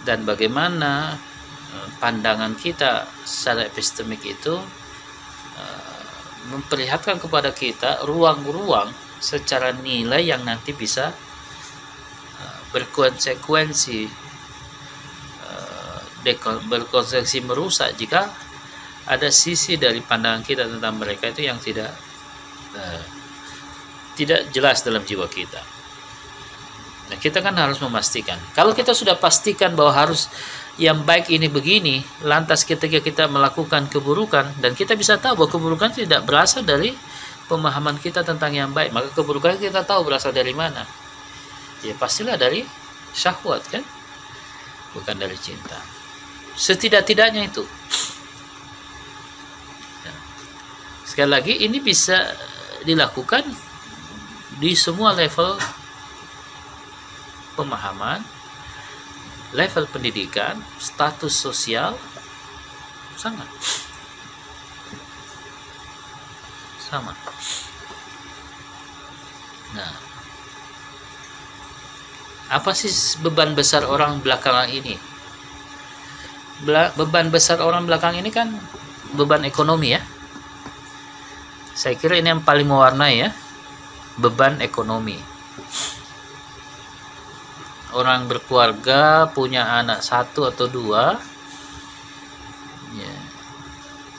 dan 0.04 0.24
bagaimana 0.28 1.16
eh, 1.72 1.88
pandangan 1.96 2.52
kita 2.56 3.08
secara 3.24 3.64
epistemik 3.64 4.20
itu 4.24 4.54
eh, 5.56 6.02
memperlihatkan 6.52 7.16
kepada 7.16 7.56
kita 7.56 8.04
ruang-ruang 8.04 8.92
secara 9.20 9.72
nilai 9.72 10.20
yang 10.28 10.44
nanti 10.44 10.76
bisa 10.76 11.12
eh, 12.36 12.60
berkonsekuensi 12.76 14.28
berkonsekuensi 16.68 17.40
merusak 17.48 17.96
jika 17.96 18.28
ada 19.08 19.32
sisi 19.32 19.80
dari 19.80 20.04
pandangan 20.04 20.44
kita 20.44 20.68
tentang 20.68 21.00
mereka 21.00 21.32
itu 21.32 21.48
yang 21.48 21.56
tidak 21.56 21.96
tidak 24.20 24.52
jelas 24.52 24.84
dalam 24.84 25.00
jiwa 25.00 25.24
kita. 25.32 25.79
Nah, 27.10 27.18
kita 27.18 27.42
kan 27.42 27.50
harus 27.58 27.82
memastikan. 27.82 28.38
Kalau 28.54 28.70
kita 28.70 28.94
sudah 28.94 29.18
pastikan 29.18 29.74
bahwa 29.74 29.90
harus 29.90 30.30
yang 30.78 31.02
baik 31.02 31.26
ini 31.26 31.50
begini, 31.50 32.06
lantas 32.22 32.62
ketika 32.62 33.02
kita 33.02 33.26
melakukan 33.26 33.90
keburukan 33.90 34.54
dan 34.62 34.78
kita 34.78 34.94
bisa 34.94 35.18
tahu 35.18 35.42
bahwa 35.42 35.50
keburukan 35.50 35.90
tidak 35.90 36.22
berasal 36.22 36.62
dari 36.62 36.94
pemahaman 37.50 37.98
kita 37.98 38.22
tentang 38.22 38.54
yang 38.54 38.70
baik, 38.70 38.94
maka 38.94 39.10
keburukan 39.10 39.58
kita 39.58 39.82
tahu 39.82 40.06
berasal 40.06 40.30
dari 40.30 40.54
mana. 40.54 40.86
Ya 41.82 41.98
pastilah 41.98 42.38
dari 42.38 42.62
syahwat 43.10 43.66
kan? 43.66 43.82
Bukan 44.94 45.18
dari 45.18 45.34
cinta. 45.34 45.82
Setidak-tidaknya 46.54 47.50
itu. 47.50 47.66
Ya. 50.06 50.14
Sekali 51.02 51.30
lagi 51.34 51.54
ini 51.58 51.82
bisa 51.82 52.30
dilakukan 52.86 53.42
di 54.62 54.78
semua 54.78 55.10
level 55.16 55.58
pemahaman, 57.60 58.24
level 59.52 59.84
pendidikan, 59.92 60.56
status 60.80 61.36
sosial 61.36 61.92
sama. 63.20 63.44
Sama. 66.80 67.12
Nah, 69.76 69.92
apa 72.48 72.70
sih 72.72 72.88
beban 73.20 73.52
besar 73.52 73.84
orang 73.84 74.24
belakangan 74.24 74.72
ini? 74.72 74.96
beban 76.92 77.32
besar 77.32 77.56
orang 77.64 77.88
belakang 77.88 78.20
ini 78.20 78.28
kan 78.28 78.52
beban 79.16 79.44
ekonomi 79.48 79.96
ya. 79.96 80.02
Saya 81.72 81.96
kira 81.96 82.20
ini 82.20 82.28
yang 82.28 82.44
paling 82.44 82.68
mewarnai 82.68 83.16
ya, 83.16 83.32
beban 84.20 84.60
ekonomi 84.60 85.16
orang 87.94 88.30
berkeluarga 88.30 89.30
punya 89.30 89.66
anak 89.82 90.02
satu 90.04 90.46
atau 90.46 90.70
dua 90.70 91.18
ya. 92.94 93.14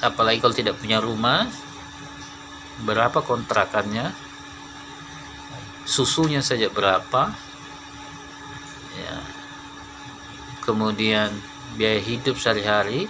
apalagi 0.04 0.44
kalau 0.44 0.56
tidak 0.56 0.76
punya 0.80 1.00
rumah 1.00 1.48
berapa 2.82 3.22
kontrakannya? 3.22 4.14
Susunya 5.86 6.42
saja 6.42 6.70
berapa? 6.70 7.34
Ya. 8.98 9.18
Kemudian 10.62 11.34
biaya 11.78 12.00
hidup 12.02 12.38
sehari-hari. 12.38 13.10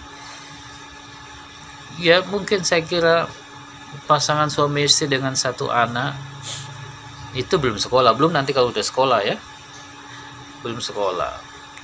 Ya 1.99 2.23
mungkin 2.25 2.63
saya 2.63 2.81
kira 2.81 3.27
pasangan 4.07 4.47
suami 4.47 4.87
istri 4.87 5.11
dengan 5.11 5.35
satu 5.35 5.67
anak 5.67 6.15
itu 7.35 7.59
belum 7.59 7.77
sekolah. 7.77 8.15
Belum 8.15 8.31
nanti 8.31 8.55
kalau 8.55 8.71
udah 8.71 8.83
sekolah 8.83 9.19
ya 9.23 9.37
belum 10.61 10.79
sekolah. 10.79 11.33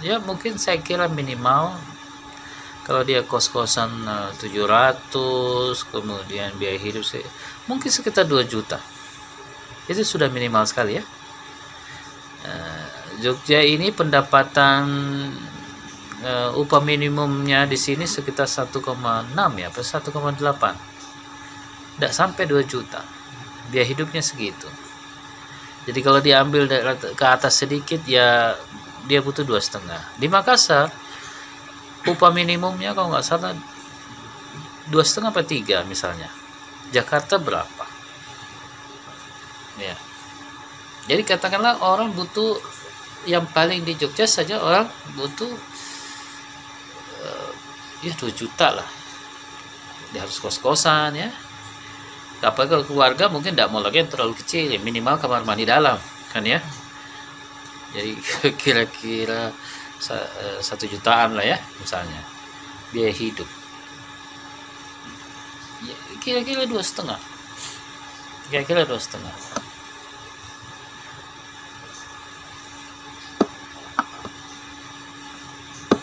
Ya 0.06 0.22
mungkin 0.22 0.62
saya 0.62 0.78
kira 0.78 1.10
minimal 1.10 1.74
kalau 2.86 3.04
dia 3.04 3.26
kos-kosan 3.26 3.90
700 4.40 4.40
eh, 4.48 5.74
kemudian 5.92 6.56
biaya 6.56 6.80
hidup 6.80 7.04
mungkin 7.68 7.90
sekitar 7.92 8.24
2 8.24 8.48
juta. 8.48 8.80
Itu 9.90 10.06
sudah 10.06 10.30
minimal 10.32 10.63
sekali 10.70 11.02
ya. 11.02 11.04
Eh, 12.48 12.86
Jogja 13.18 13.66
ini 13.66 13.90
pendapatan 13.90 14.86
uh, 16.22 16.54
upah 16.54 16.86
minimumnya 16.86 17.66
di 17.66 17.74
sini 17.74 18.06
sekitar 18.06 18.46
1,6 18.46 18.78
ya 19.34 19.68
apa 19.74 19.82
1,8 19.82 20.13
tidak 21.98 22.13
sampai 22.13 22.44
2 22.46 22.62
juta. 22.70 23.02
Biaya 23.74 23.90
hidupnya 23.90 24.22
segitu 24.22 24.70
jadi 25.88 26.00
kalau 26.04 26.19
diambil 26.19 26.67
ke 27.00 27.26
atas 27.26 27.63
sedikit 27.63 28.04
ya 28.04 28.60
dia 29.08 29.23
butuh 29.23 29.47
dua 29.47 29.63
setengah. 29.63 30.04
Di 30.19 30.28
Makassar 30.28 30.91
upah 32.04 32.32
minimumnya 32.36 32.91
kalau 32.91 33.15
nggak 33.15 33.23
salah 33.23 33.56
dua 34.91 35.04
setengah 35.08 35.32
apa 35.32 35.47
tiga 35.47 35.88
misalnya. 35.88 36.28
Jakarta 36.91 37.39
berapa? 37.39 37.88
Ya. 39.80 39.95
Jadi 41.08 41.23
katakanlah 41.23 41.80
orang 41.80 42.12
butuh 42.12 42.60
yang 43.23 43.47
paling 43.47 43.88
di 43.88 43.95
Jogja 43.95 44.28
saja 44.28 44.60
orang 44.60 44.91
butuh 45.15 45.52
uh, 47.23 47.52
ya 48.04 48.12
2 48.12 48.28
juta 48.36 48.76
lah. 48.76 48.88
Dia 50.12 50.28
harus 50.28 50.36
kos-kosan 50.43 51.15
ya 51.15 51.32
apalagi 52.45 52.69
kalau 52.78 52.86
keluarga 52.86 53.26
mungkin 53.34 53.58
tidak 53.58 53.73
mau 53.73 53.82
lagi 53.82 54.06
yang 54.06 54.12
terlalu 54.12 54.38
kecil 54.38 54.69
ya 54.69 54.78
minimal 54.78 55.17
kamar 55.17 55.41
mandi 55.41 55.65
dalam 55.65 55.97
kan 56.30 56.45
ya? 56.45 56.62
Jadi 57.97 58.13
kira-kira 58.62 59.50
eh, 60.13 60.60
satu 60.62 60.86
jutaan 60.86 61.34
lah 61.34 61.45
ya 61.45 61.58
misalnya 61.82 62.21
biaya 62.93 63.13
hidup. 63.13 63.50
Ya, 65.82 65.97
kira-kira 66.21 66.65
dua 66.65 66.82
setengah. 66.82 67.17
Kira-kira 68.50 68.86
dua 68.86 68.97
setengah. 68.97 69.34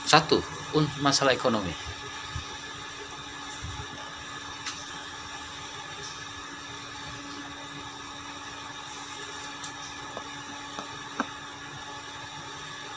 Satu 0.05 0.39
untuk 0.75 0.99
masalah 1.03 1.35
ekonomi 1.35 1.94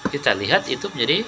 kita 0.10 0.32
lihat 0.34 0.72
itu 0.72 0.88
menjadi 0.92 1.28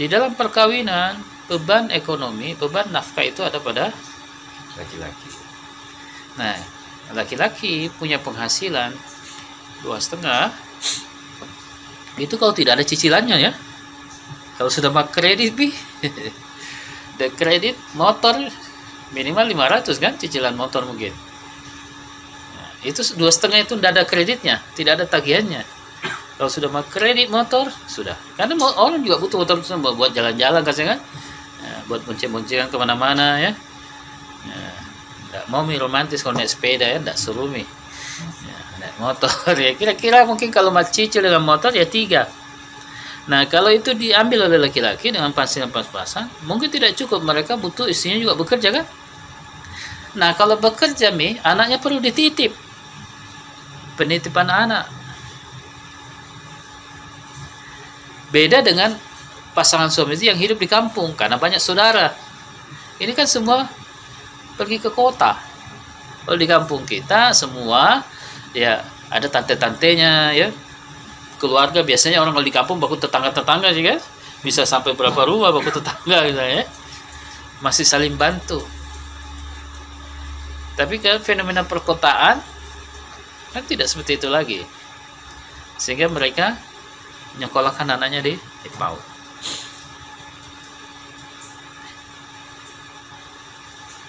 di 0.00 0.06
dalam 0.08 0.32
perkawinan 0.32 1.20
beban 1.50 1.92
ekonomi 1.92 2.56
beban 2.56 2.88
nafkah 2.88 3.26
itu 3.26 3.44
ada 3.44 3.60
pada 3.60 3.92
laki-laki. 4.78 5.30
Nah 6.38 6.56
laki-laki 7.12 7.90
punya 7.98 8.22
penghasilan 8.22 8.94
dua 9.82 9.98
setengah 9.98 10.54
itu 12.16 12.34
kalau 12.38 12.54
tidak 12.54 12.80
ada 12.80 12.84
cicilannya 12.86 13.36
ya. 13.36 13.52
Kalau 14.56 14.68
sudah 14.68 14.92
mak 14.92 15.12
kredit 15.12 15.56
bi. 15.56 15.72
The 17.20 17.28
kredit 17.36 17.76
motor 17.92 18.32
minimal 19.12 19.44
500 19.44 19.92
kan 20.00 20.16
cicilan 20.16 20.56
motor 20.56 20.88
mungkin. 20.88 21.12
Nah, 22.56 22.70
itu 22.86 23.04
dua 23.18 23.28
setengah 23.28 23.60
itu 23.60 23.76
tidak 23.76 23.90
ada 23.92 24.04
kreditnya 24.08 24.56
tidak 24.72 25.00
ada 25.00 25.04
tagihannya 25.04 25.79
kalau 26.40 26.48
sudah 26.48 26.72
mau 26.72 26.80
kredit 26.80 27.28
motor 27.28 27.68
sudah. 27.84 28.16
Karena 28.32 28.56
orang 28.80 29.04
juga 29.04 29.20
butuh 29.20 29.44
motor 29.44 29.60
buat 29.92 30.16
jalan-jalan 30.16 30.64
kan? 30.64 30.96
Ya, 31.60 31.74
buat 31.84 32.00
bonceng-boncengan 32.08 32.72
ke 32.72 32.76
mana-mana 32.80 33.36
ya, 33.36 33.52
ya 34.48 34.72
nggak 35.30 35.44
mau 35.52 35.60
mi 35.68 35.76
romantis 35.76 36.24
kalau 36.24 36.40
naik 36.40 36.48
sepeda 36.48 36.88
ya. 36.88 36.96
Nggak 36.96 37.20
seru 37.20 37.44
mi. 37.44 37.60
Ya, 37.60 38.58
naik 38.80 38.96
motor 38.96 39.52
ya. 39.68 39.76
Kira-kira 39.76 40.24
mungkin 40.24 40.48
kalau 40.48 40.72
mau 40.72 40.80
cicil 40.80 41.20
dengan 41.20 41.44
motor 41.44 41.76
ya 41.76 41.84
tiga. 41.84 42.24
Nah 43.28 43.44
kalau 43.44 43.68
itu 43.68 43.92
diambil 43.92 44.48
oleh 44.48 44.56
laki-laki 44.56 45.12
dengan 45.12 45.36
penghasilan 45.36 45.68
pas-pasan 45.68 46.24
mungkin 46.48 46.72
tidak 46.72 46.96
cukup. 46.96 47.20
Mereka 47.20 47.60
butuh 47.60 47.84
istrinya 47.84 48.16
juga 48.16 48.32
bekerja 48.32 48.80
kan? 48.80 48.88
Nah 50.16 50.32
kalau 50.40 50.56
bekerja 50.56 51.12
mi 51.12 51.36
anaknya 51.44 51.76
perlu 51.76 52.00
dititip. 52.00 52.56
Penitipan 54.00 54.48
anak 54.48 54.99
Beda 58.30 58.62
dengan 58.62 58.94
pasangan 59.52 59.90
suami 59.90 60.14
istri 60.14 60.30
yang 60.30 60.38
hidup 60.38 60.58
di 60.62 60.70
kampung 60.70 61.12
karena 61.18 61.34
banyak 61.34 61.58
saudara. 61.58 62.14
Ini 63.02 63.10
kan 63.14 63.26
semua 63.26 63.66
pergi 64.54 64.78
ke 64.78 64.90
kota. 64.94 65.34
Kalau 66.24 66.38
di 66.38 66.46
kampung 66.46 66.86
kita 66.86 67.34
semua 67.34 68.06
ya 68.54 68.86
ada 69.10 69.26
tante-tantenya 69.26 70.36
ya. 70.38 70.48
Keluarga 71.40 71.80
biasanya 71.80 72.20
orang 72.20 72.36
kalau 72.36 72.46
di 72.46 72.54
kampung 72.54 72.76
baku 72.78 73.00
tetangga-tetangga 73.00 73.74
sih 73.74 73.82
kan. 73.82 73.98
Bisa 74.46 74.62
sampai 74.62 74.94
berapa 74.94 75.26
rumah 75.26 75.50
baku 75.50 75.74
tetangga 75.74 76.18
gitu 76.30 76.38
ya. 76.38 76.64
Masih 77.58 77.82
saling 77.82 78.14
bantu. 78.14 78.62
Tapi 80.78 81.02
ke 81.02 81.18
fenomena 81.20 81.66
perkotaan 81.66 82.38
kan 83.50 83.62
tidak 83.66 83.90
seperti 83.90 84.22
itu 84.22 84.28
lagi. 84.30 84.62
Sehingga 85.80 86.06
mereka 86.06 86.54
nyekolahkan 87.38 87.86
anaknya 87.86 88.24
di, 88.24 88.34
PAUD. 88.74 88.98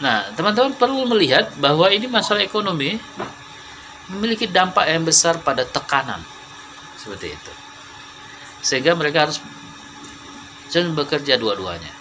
Nah, 0.02 0.34
teman-teman 0.34 0.74
perlu 0.74 1.06
melihat 1.06 1.54
bahwa 1.62 1.86
ini 1.94 2.10
masalah 2.10 2.42
ekonomi 2.42 2.98
memiliki 4.10 4.50
dampak 4.50 4.90
yang 4.90 5.06
besar 5.06 5.38
pada 5.46 5.62
tekanan 5.62 6.26
seperti 6.98 7.38
itu. 7.38 7.54
Sehingga 8.66 8.98
mereka 8.98 9.30
harus 9.30 9.38
jangan 10.74 10.98
bekerja 10.98 11.38
dua-duanya. 11.38 11.94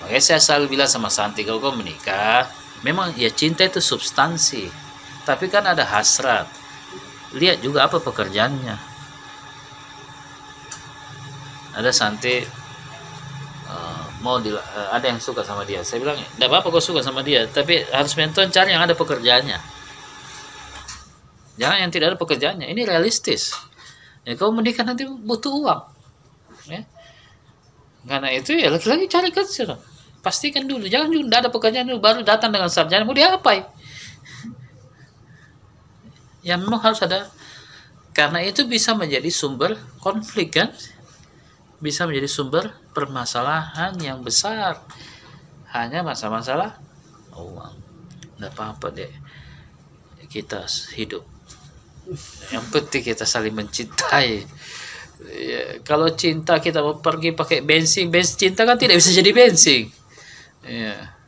Makanya 0.00 0.22
saya 0.22 0.40
selalu 0.40 0.78
bilang 0.78 0.88
sama 0.88 1.10
Santi 1.10 1.42
kalau 1.42 1.58
kau 1.58 1.74
menikah, 1.74 2.46
memang 2.86 3.12
ya 3.18 3.28
cinta 3.28 3.66
itu 3.66 3.82
substansi, 3.82 4.70
tapi 5.26 5.50
kan 5.50 5.66
ada 5.66 5.82
hasrat 5.82 6.46
lihat 7.36 7.62
juga 7.62 7.86
apa 7.86 8.02
pekerjaannya. 8.02 8.76
Ada 11.70 11.90
Santi 11.94 12.42
uh, 13.70 14.02
mau 14.26 14.42
di, 14.42 14.50
uh, 14.50 14.88
ada 14.90 15.06
yang 15.06 15.22
suka 15.22 15.46
sama 15.46 15.62
dia. 15.62 15.86
Saya 15.86 16.02
bilang 16.02 16.18
tidak 16.18 16.48
apa-apa 16.50 16.68
kau 16.74 16.82
suka 16.82 17.00
sama 17.04 17.22
dia. 17.22 17.46
Tapi 17.46 17.86
harus 17.94 18.12
menton 18.18 18.50
cari 18.50 18.74
yang 18.74 18.82
ada 18.82 18.98
pekerjaannya. 18.98 19.58
Jangan 21.60 21.78
yang 21.78 21.92
tidak 21.94 22.06
ada 22.14 22.18
pekerjaannya. 22.18 22.66
Ini 22.66 22.82
realistis. 22.88 23.54
Ya 24.26 24.34
kau 24.34 24.50
menikah 24.50 24.82
nanti 24.82 25.06
butuh 25.06 25.54
uang. 25.54 25.82
Ya. 26.66 26.82
Karena 28.00 28.28
itu 28.34 28.56
ya 28.56 28.72
lagi-lagi 28.72 29.06
cari 29.06 29.30
kerja. 29.30 29.78
Pastikan 30.20 30.66
dulu. 30.66 30.90
Jangan 30.90 31.08
juga 31.14 31.38
ada 31.38 31.48
pekerjaan 31.48 31.86
dulu 31.86 32.02
baru 32.02 32.20
datang 32.26 32.50
dengan 32.50 32.68
sarjana. 32.68 33.06
Mau 33.06 33.14
diapain 33.14 33.62
yang 36.44 36.62
memang 36.64 36.80
harus 36.80 37.00
ada. 37.04 37.28
Karena 38.10 38.42
itu 38.42 38.66
bisa 38.66 38.92
menjadi 38.92 39.30
sumber 39.30 39.78
konflik 40.02 40.58
kan? 40.58 40.74
Bisa 41.78 42.04
menjadi 42.04 42.28
sumber 42.28 42.74
permasalahan 42.92 43.94
yang 44.02 44.20
besar. 44.20 44.82
Hanya 45.70 46.02
masalah-masalah 46.02 46.76
uang. 47.38 47.74
Tidak 48.36 48.50
apa-apa 48.56 48.90
deh 48.90 49.12
kita 50.30 50.64
hidup. 50.94 51.26
Yang 52.54 52.64
penting 52.70 53.02
kita 53.02 53.26
saling 53.26 53.54
mencintai. 53.54 54.46
Ya, 55.20 55.62
kalau 55.84 56.08
cinta 56.16 56.56
kita 56.62 56.80
mau 56.80 56.96
pergi 56.96 57.36
pakai 57.36 57.60
bensin 57.60 58.08
bensin 58.08 58.48
cinta 58.48 58.64
kan 58.64 58.80
tidak 58.80 58.96
bisa 58.96 59.12
jadi 59.12 59.30
bensin. 59.36 59.92
Ya 60.64 61.19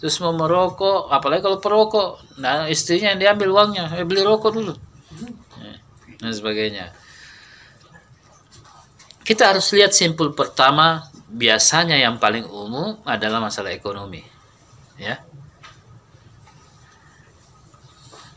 terus 0.00 0.16
mau 0.24 0.32
merokok 0.32 1.12
apalagi 1.12 1.44
kalau 1.44 1.60
perokok. 1.60 2.40
Nah 2.40 2.66
istrinya 2.72 3.12
yang 3.12 3.20
diambil 3.20 3.48
uangnya 3.52 3.84
eh, 4.00 4.08
beli 4.08 4.24
rokok 4.24 4.50
dulu. 4.56 4.72
Ya, 5.60 5.76
dan 6.24 6.32
sebagainya. 6.32 6.96
Kita 9.20 9.52
harus 9.52 9.68
lihat 9.76 9.92
simpul 9.92 10.32
pertama 10.32 11.04
biasanya 11.28 12.00
yang 12.00 12.16
paling 12.16 12.48
umum 12.48 12.98
adalah 13.04 13.38
masalah 13.44 13.70
ekonomi 13.70 14.24
ya. 14.96 15.20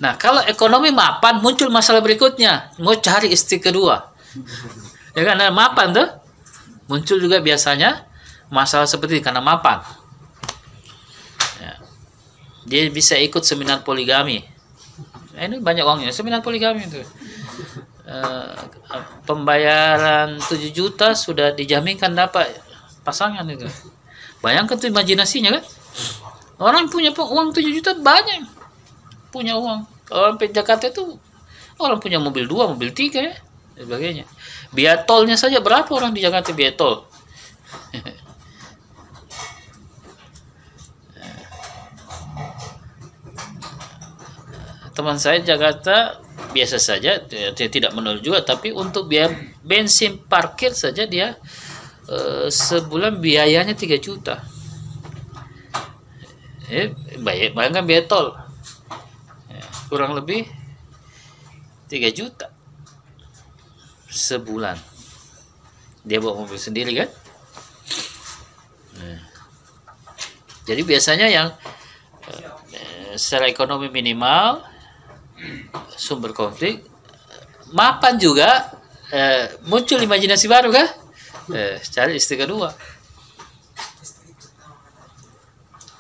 Nah 0.03 0.19
kalau 0.19 0.43
ekonomi 0.43 0.91
mapan 0.91 1.39
muncul 1.39 1.71
masalah 1.71 2.03
berikutnya. 2.03 2.75
Mau 2.83 2.99
cari 2.99 3.31
istri 3.31 3.63
kedua. 3.63 4.11
Ya 5.15 5.23
kan? 5.23 5.39
Nah, 5.39 5.53
mapan 5.53 5.95
tuh. 5.95 6.09
Muncul 6.91 7.21
juga 7.21 7.39
biasanya 7.39 8.03
masalah 8.51 8.83
seperti 8.83 9.23
karena 9.23 9.39
mapan 9.39 9.79
dia 12.63 12.87
bisa 12.89 13.19
ikut 13.19 13.43
seminar 13.43 13.83
poligami. 13.83 14.43
Nah, 15.33 15.41
ini 15.49 15.59
banyak 15.59 15.83
uangnya. 15.83 16.11
Seminar 16.13 16.39
poligami 16.45 16.85
itu. 16.85 17.01
Uh, 18.03 18.53
pembayaran 19.23 20.37
7 20.37 20.59
juta 20.75 21.15
sudah 21.15 21.55
dijaminkan 21.55 22.11
dapat 22.13 22.51
pasangan 23.01 23.43
itu. 23.47 23.65
Bayangkan 24.43 24.75
tuh 24.75 24.91
imajinasinya 24.91 25.55
kan? 25.59 25.63
Orang 26.59 26.91
punya 26.91 27.15
uang 27.15 27.55
7 27.55 27.63
juta 27.71 27.91
banyak. 27.97 28.45
Punya 29.31 29.57
uang. 29.57 29.87
Orang 30.13 30.35
di 30.37 30.51
Jakarta 30.51 30.91
itu 30.91 31.17
orang 31.81 31.97
punya 31.97 32.21
mobil 32.21 32.45
dua 32.45 32.69
mobil 32.69 32.93
tiga 32.93 33.23
ya 33.23 33.33
sebagainya. 33.79 34.29
Biaya 34.69 35.01
tolnya 35.01 35.39
saja 35.39 35.57
berapa 35.57 35.89
orang 35.89 36.13
di 36.13 36.21
Jakarta 36.21 36.53
biaya 36.53 36.77
tol 36.77 37.09
teman 44.93 45.17
saya 45.17 45.41
Jakarta 45.41 46.21
biasa 46.53 46.77
saja 46.77 47.17
dia, 47.25 47.49
tidak 47.53 47.93
menol 47.97 48.21
juga 48.21 48.45
tapi 48.45 48.69
untuk 48.69 49.09
biaya 49.09 49.33
bensin 49.65 50.21
parkir 50.21 50.73
saja 50.73 51.09
dia 51.09 51.37
e, 52.05 52.49
sebulan 52.49 53.17
biayanya 53.17 53.73
3 53.73 53.97
juta. 53.97 54.41
Eh, 56.69 56.89
bayangkan 57.53 57.85
biaya 57.85 58.05
tol. 58.05 58.33
Ya, 59.49 59.65
kurang 59.89 60.17
lebih 60.17 60.45
3 61.89 62.09
juta 62.13 62.49
sebulan. 64.09 64.77
Dia 66.05 66.21
bawa 66.21 66.45
mobil 66.45 66.59
sendiri 66.59 66.93
kan? 66.93 67.09
Nah. 68.93 69.19
jadi 70.69 70.85
biasanya 70.85 71.27
yang 71.27 71.49
e, 72.29 73.17
secara 73.17 73.49
ekonomi 73.49 73.89
minimal 73.89 74.72
sumber 75.97 76.31
konflik 76.33 76.93
mapan 77.73 78.15
juga 78.21 78.69
eh, 79.09 79.57
muncul 79.65 79.99
imajinasi 79.99 80.45
baru 80.45 80.69
kah? 80.69 80.89
Eh, 81.51 81.81
cari 81.81 82.21
istri 82.21 82.37
kedua. 82.37 82.71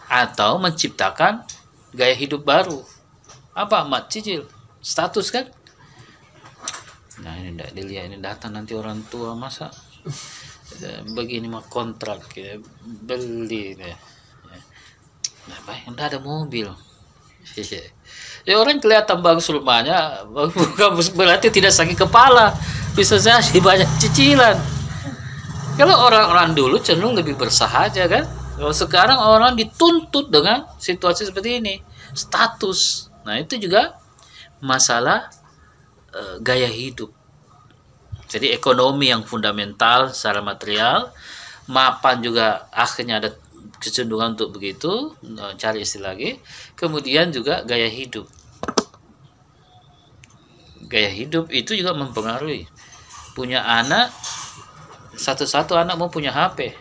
Atau 0.07 0.61
menciptakan 0.61 1.41
gaya 1.91 2.13
hidup 2.13 2.45
baru. 2.45 2.79
Apa? 3.57 3.83
Mat 3.89 4.13
cicil. 4.13 4.45
Status 4.79 5.33
kan? 5.33 5.49
Nah 7.25 7.33
ini 7.39 7.55
tidak 7.55 7.71
dilihat 7.77 8.05
ini 8.09 8.17
datang 8.21 8.57
nanti 8.57 8.73
orang 8.77 9.05
tua 9.09 9.37
masa 9.37 9.73
eh, 10.81 11.01
begini 11.13 11.49
mah 11.49 11.65
kontrak 11.65 12.29
ya, 12.37 12.57
beli 12.83 13.77
ya. 13.77 13.97
Nah, 15.43 15.59
baik, 15.67 15.91
ada 15.91 16.23
mobil. 16.23 16.71
Ya 18.43 18.59
orang 18.59 18.83
kelihatan 18.83 19.23
bagus 19.23 19.47
rumahnya, 19.47 20.27
bukan 20.27 20.99
berarti 21.19 21.47
tidak 21.47 21.71
sakit 21.71 21.95
kepala. 21.95 22.51
Bisa 22.93 23.15
saja 23.17 23.39
banyak 23.41 23.87
cicilan. 23.97 24.59
Kalau 25.73 25.95
orang-orang 26.05 26.53
dulu 26.53 26.77
cenderung 26.77 27.17
lebih 27.17 27.39
bersahaja 27.39 28.05
kan. 28.05 28.27
Kalau 28.53 28.69
sekarang 28.69 29.17
orang 29.17 29.57
dituntut 29.57 30.29
dengan 30.29 30.69
situasi 30.77 31.25
seperti 31.25 31.57
ini, 31.57 31.81
status. 32.13 33.09
Nah 33.25 33.41
itu 33.41 33.57
juga 33.57 33.97
masalah 34.61 35.33
e, 36.13 36.37
gaya 36.45 36.69
hidup. 36.69 37.09
Jadi 38.29 38.53
ekonomi 38.53 39.09
yang 39.09 39.25
fundamental 39.25 40.13
secara 40.13 40.45
material, 40.45 41.09
mapan 41.65 42.21
juga 42.21 42.69
akhirnya 42.69 43.17
ada 43.17 43.33
kecenderungan 43.83 44.39
untuk 44.39 44.55
begitu 44.55 45.11
eh, 45.19 45.53
cari 45.59 45.83
istilah 45.83 46.15
lagi. 46.15 46.39
Kemudian 46.79 47.35
juga 47.35 47.67
gaya 47.67 47.91
hidup. 47.91 48.31
Gaya 50.87 51.11
hidup 51.11 51.51
itu 51.51 51.75
juga 51.75 51.91
mempengaruhi. 51.91 52.71
Punya 53.35 53.65
anak 53.65 54.15
satu-satu 55.17 55.77
anak 55.77 55.95
mau 55.97 56.09
punya 56.09 56.33
HP 56.33 56.73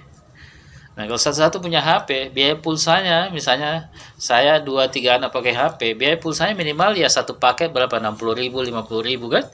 nah 0.93 1.09
kalau 1.09 1.17
satu-satu 1.17 1.65
punya 1.65 1.81
HP 1.81 2.37
biaya 2.37 2.53
pulsanya 2.61 3.33
misalnya 3.33 3.89
saya 4.21 4.61
dua 4.61 4.93
tiga 4.93 5.17
anak 5.17 5.33
pakai 5.33 5.57
HP 5.57 5.97
biaya 5.97 6.21
pulsanya 6.21 6.53
minimal 6.53 6.93
ya 6.93 7.09
satu 7.09 7.41
paket 7.41 7.73
berapa? 7.73 7.97
60 7.97 8.21
ribu 8.37 8.61
50 8.61 9.01
ribu 9.01 9.33
kan? 9.33 9.49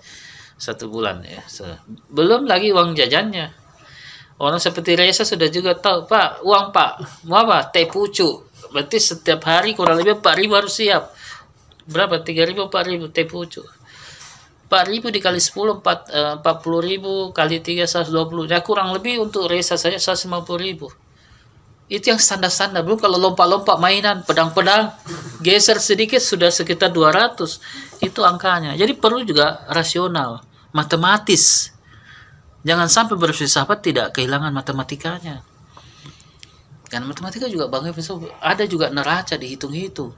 Satu 0.58 0.90
bulan 0.90 1.22
ya. 1.22 1.38
Belum 2.10 2.42
lagi 2.42 2.74
uang 2.74 2.98
jajannya 2.98 3.54
Orang 4.38 4.62
seperti 4.62 4.94
Reza 4.94 5.26
sudah 5.26 5.50
juga 5.50 5.74
tahu, 5.74 6.06
Pak, 6.06 6.46
uang 6.46 6.70
Pak, 6.70 7.26
mau 7.26 7.42
apa? 7.42 7.66
Teh 7.74 7.90
pucuk. 7.90 8.46
Berarti 8.70 9.02
setiap 9.02 9.42
hari 9.50 9.74
kurang 9.74 9.98
lebih 9.98 10.22
4 10.22 10.38
ribu 10.38 10.54
harus 10.54 10.78
siap. 10.78 11.10
Berapa? 11.90 12.22
3 12.22 12.46
ribu, 12.46 12.70
4 12.70 12.86
ribu 12.86 13.10
teh 13.10 13.26
pucuk. 13.26 13.66
4 14.70 14.84
ribu 14.86 15.10
dikali 15.10 15.42
10, 15.42 15.82
4, 15.82 16.44
40 16.44 16.86
ribu 16.86 17.34
kali 17.34 17.58
3, 17.58 17.88
120. 17.90 18.46
Ya 18.46 18.62
kurang 18.62 18.94
lebih 18.94 19.18
untuk 19.18 19.50
Reza 19.50 19.74
saja 19.74 19.98
150 19.98 20.54
ribu. 20.54 20.86
Itu 21.88 22.12
yang 22.12 22.20
standar-standar. 22.20 22.84
Belum 22.84 23.00
kalau 23.00 23.16
lompat-lompat 23.16 23.80
mainan, 23.80 24.20
pedang-pedang, 24.22 24.92
geser 25.40 25.80
sedikit 25.80 26.20
sudah 26.20 26.52
sekitar 26.52 26.92
200. 26.92 27.58
Itu 28.04 28.22
angkanya. 28.22 28.76
Jadi 28.76 28.92
perlu 28.92 29.24
juga 29.24 29.64
rasional, 29.72 30.44
matematis 30.70 31.72
Jangan 32.66 32.88
sampai 32.90 33.14
berfilsafat 33.14 33.78
tidak 33.82 34.06
kehilangan 34.18 34.50
matematikanya. 34.50 35.46
Karena 36.88 37.04
matematika 37.04 37.46
juga 37.46 37.68
bang 37.68 37.92
ada 38.40 38.64
juga 38.64 38.88
neraca 38.88 39.36
dihitung-hitung. 39.36 40.16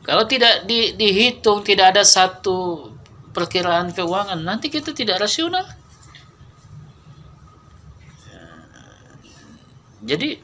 Kalau 0.00 0.24
tidak 0.24 0.64
di, 0.64 0.96
dihitung, 0.96 1.60
tidak 1.60 1.94
ada 1.94 2.02
satu 2.02 2.88
perkiraan 3.30 3.92
keuangan, 3.92 4.40
nanti 4.40 4.72
kita 4.72 4.96
tidak 4.96 5.20
rasional. 5.20 5.62
Jadi 10.00 10.40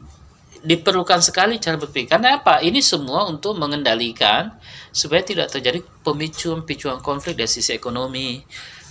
diperlukan 0.60 1.24
sekali 1.24 1.56
cara 1.56 1.80
berpikir. 1.80 2.12
Karena 2.12 2.36
apa? 2.36 2.60
Ini 2.60 2.84
semua 2.84 3.24
untuk 3.26 3.56
mengendalikan 3.56 4.52
supaya 4.92 5.24
tidak 5.24 5.48
terjadi 5.48 5.80
pemicuan-picuan 6.04 7.00
konflik 7.00 7.40
dari 7.40 7.48
sisi 7.48 7.72
ekonomi, 7.72 8.44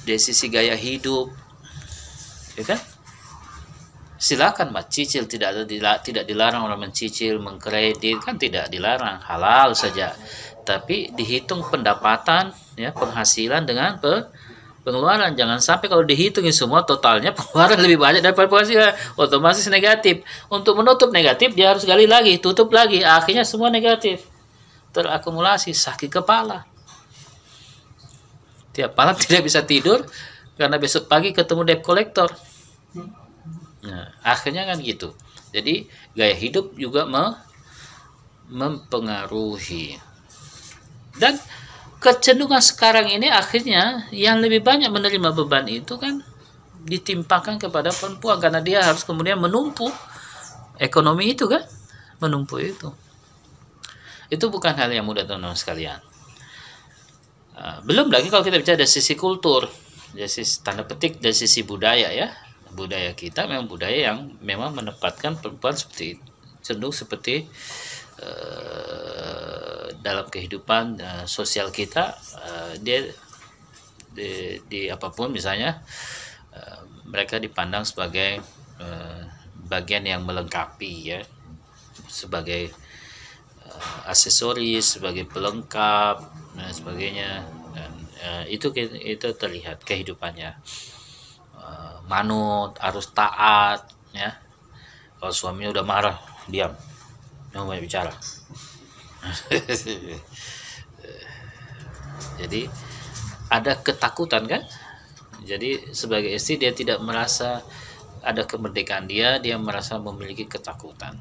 dari 0.05 0.21
sisi 0.21 0.47
gaya 0.47 0.77
hidup. 0.77 1.33
Ya 2.55 2.63
kan? 2.63 2.79
Silakan 4.15 4.71
mas. 4.71 4.87
Cicil 4.87 5.27
tidak 5.27 5.57
ada 5.57 5.61
tidak 5.99 6.23
dilarang 6.23 6.63
orang 6.63 6.87
mencicil 6.87 7.41
mengkredit. 7.41 8.21
Kan 8.23 8.37
tidak 8.37 8.69
dilarang. 8.69 9.19
Halal 9.19 9.73
saja. 9.75 10.13
Tapi 10.63 11.11
dihitung 11.13 11.65
pendapatan 11.67 12.53
ya 12.77 12.89
penghasilan 12.95 13.67
dengan 13.67 13.99
pe, 13.99 14.29
pengeluaran. 14.87 15.35
Jangan 15.35 15.59
sampai 15.59 15.91
kalau 15.91 16.05
dihitung 16.05 16.47
semua 16.53 16.85
totalnya 16.87 17.33
pengeluaran 17.37 17.81
lebih 17.81 17.99
banyak 17.99 18.21
daripada 18.23 18.47
penghasilan. 18.47 18.93
Otomatis 19.19 19.67
negatif. 19.67 20.23
Untuk 20.47 20.77
menutup 20.79 21.09
negatif 21.09 21.57
dia 21.57 21.75
harus 21.75 21.83
gali 21.83 22.07
lagi 22.07 22.37
tutup 22.39 22.71
lagi. 22.71 23.03
Akhirnya 23.03 23.43
semua 23.43 23.67
negatif. 23.67 24.23
Terakumulasi 24.95 25.75
sakit 25.75 26.07
kepala 26.07 26.74
tiap 28.75 28.91
malam 28.99 29.15
tidak 29.23 29.47
bisa 29.47 29.63
tidur 29.63 30.03
karena 30.59 30.75
besok 30.75 31.07
pagi 31.07 31.31
ketemu 31.31 31.63
debt 31.63 31.81
collector. 31.83 32.27
Nah, 33.85 34.11
akhirnya 34.27 34.67
kan 34.67 34.83
gitu. 34.83 35.15
Jadi 35.55 35.87
gaya 36.11 36.35
hidup 36.35 36.75
juga 36.75 37.07
me 37.07 37.31
mempengaruhi. 38.51 39.97
Dan 41.15 41.39
kecenderungan 42.03 42.61
sekarang 42.61 43.09
ini 43.09 43.31
akhirnya 43.31 44.05
yang 44.13 44.43
lebih 44.43 44.61
banyak 44.61 44.91
menerima 44.91 45.33
beban 45.33 45.65
itu 45.65 45.97
kan 45.97 46.21
ditimpakan 46.85 47.57
kepada 47.57 47.89
perempuan 47.89 48.37
karena 48.37 48.61
dia 48.61 48.85
harus 48.85 49.01
kemudian 49.01 49.41
menumpuk 49.41 49.89
ekonomi 50.77 51.33
itu 51.33 51.49
kan 51.49 51.65
menumpuk 52.21 52.61
itu. 52.61 52.93
Itu 54.29 54.53
bukan 54.53 54.77
hal 54.77 54.93
yang 54.93 55.05
mudah 55.05 55.25
teman-teman 55.25 55.57
sekalian. 55.57 55.97
Ah, 57.55 57.79
belum 57.79 58.11
lagi 58.11 58.27
kalau 58.27 58.43
kita 58.43 58.59
bicara 58.59 58.83
dari 58.83 58.91
sisi 58.91 59.15
kultur, 59.15 59.63
dari 60.11 60.27
sisi 60.27 60.59
tanda 60.59 60.83
petik 60.83 61.23
dari 61.23 61.31
sisi 61.31 61.63
budaya 61.63 62.11
ya. 62.11 62.27
Budaya 62.75 63.15
kita 63.15 63.47
memang 63.47 63.71
budaya 63.71 64.11
yang 64.11 64.35
memang 64.43 64.75
menempatkan 64.75 65.39
perempuan 65.39 65.71
seperti 65.71 66.19
cenderung 66.59 66.91
seperti 66.91 67.47
uh, 68.19 69.87
dalam 70.03 70.27
kehidupan 70.27 70.99
uh, 70.99 71.23
sosial 71.23 71.71
kita 71.71 72.19
uh, 72.35 72.75
dia 72.83 73.07
di, 74.11 74.59
di 74.67 74.91
apa 74.91 75.07
pun 75.15 75.31
misalnya 75.31 75.79
uh, 76.51 76.83
mereka 77.07 77.39
dipandang 77.39 77.87
sebagai 77.87 78.43
uh, 78.83 79.23
bagian 79.71 80.03
yang 80.03 80.27
melengkapi 80.27 81.15
ya 81.15 81.23
sebagai 82.11 82.75
uh, 83.63 84.11
aksesoris 84.11 84.99
sebagai 84.99 85.23
pelengkap 85.29 86.44
sebagainya. 86.75 87.47
Dan 87.71 87.91
uh, 88.19 88.43
itu 88.51 88.69
itu 88.99 89.27
terlihat 89.39 89.87
kehidupannya. 89.87 90.51
Uh, 91.55 92.03
manut 92.11 92.75
harus 92.83 93.07
taat 93.15 93.87
ya. 94.11 94.35
Kalau 95.17 95.31
suaminya 95.31 95.71
udah 95.71 95.85
marah 95.87 96.17
diam. 96.51 96.75
Jangan 97.55 97.65
banyak 97.71 97.83
bicara. 97.87 98.13
Jadi 102.35 102.67
ada 103.47 103.79
ketakutan 103.79 104.43
kan? 104.45 104.61
Jadi 105.45 105.95
sebagai 105.95 106.35
istri 106.35 106.59
dia 106.59 106.75
tidak 106.75 106.99
merasa 106.99 107.63
ada 108.25 108.41
kemerdekaan 108.49 109.05
dia 109.05 109.37
dia 109.37 109.53
merasa 109.61 110.01
memiliki 110.01 110.49
ketakutan 110.49 111.13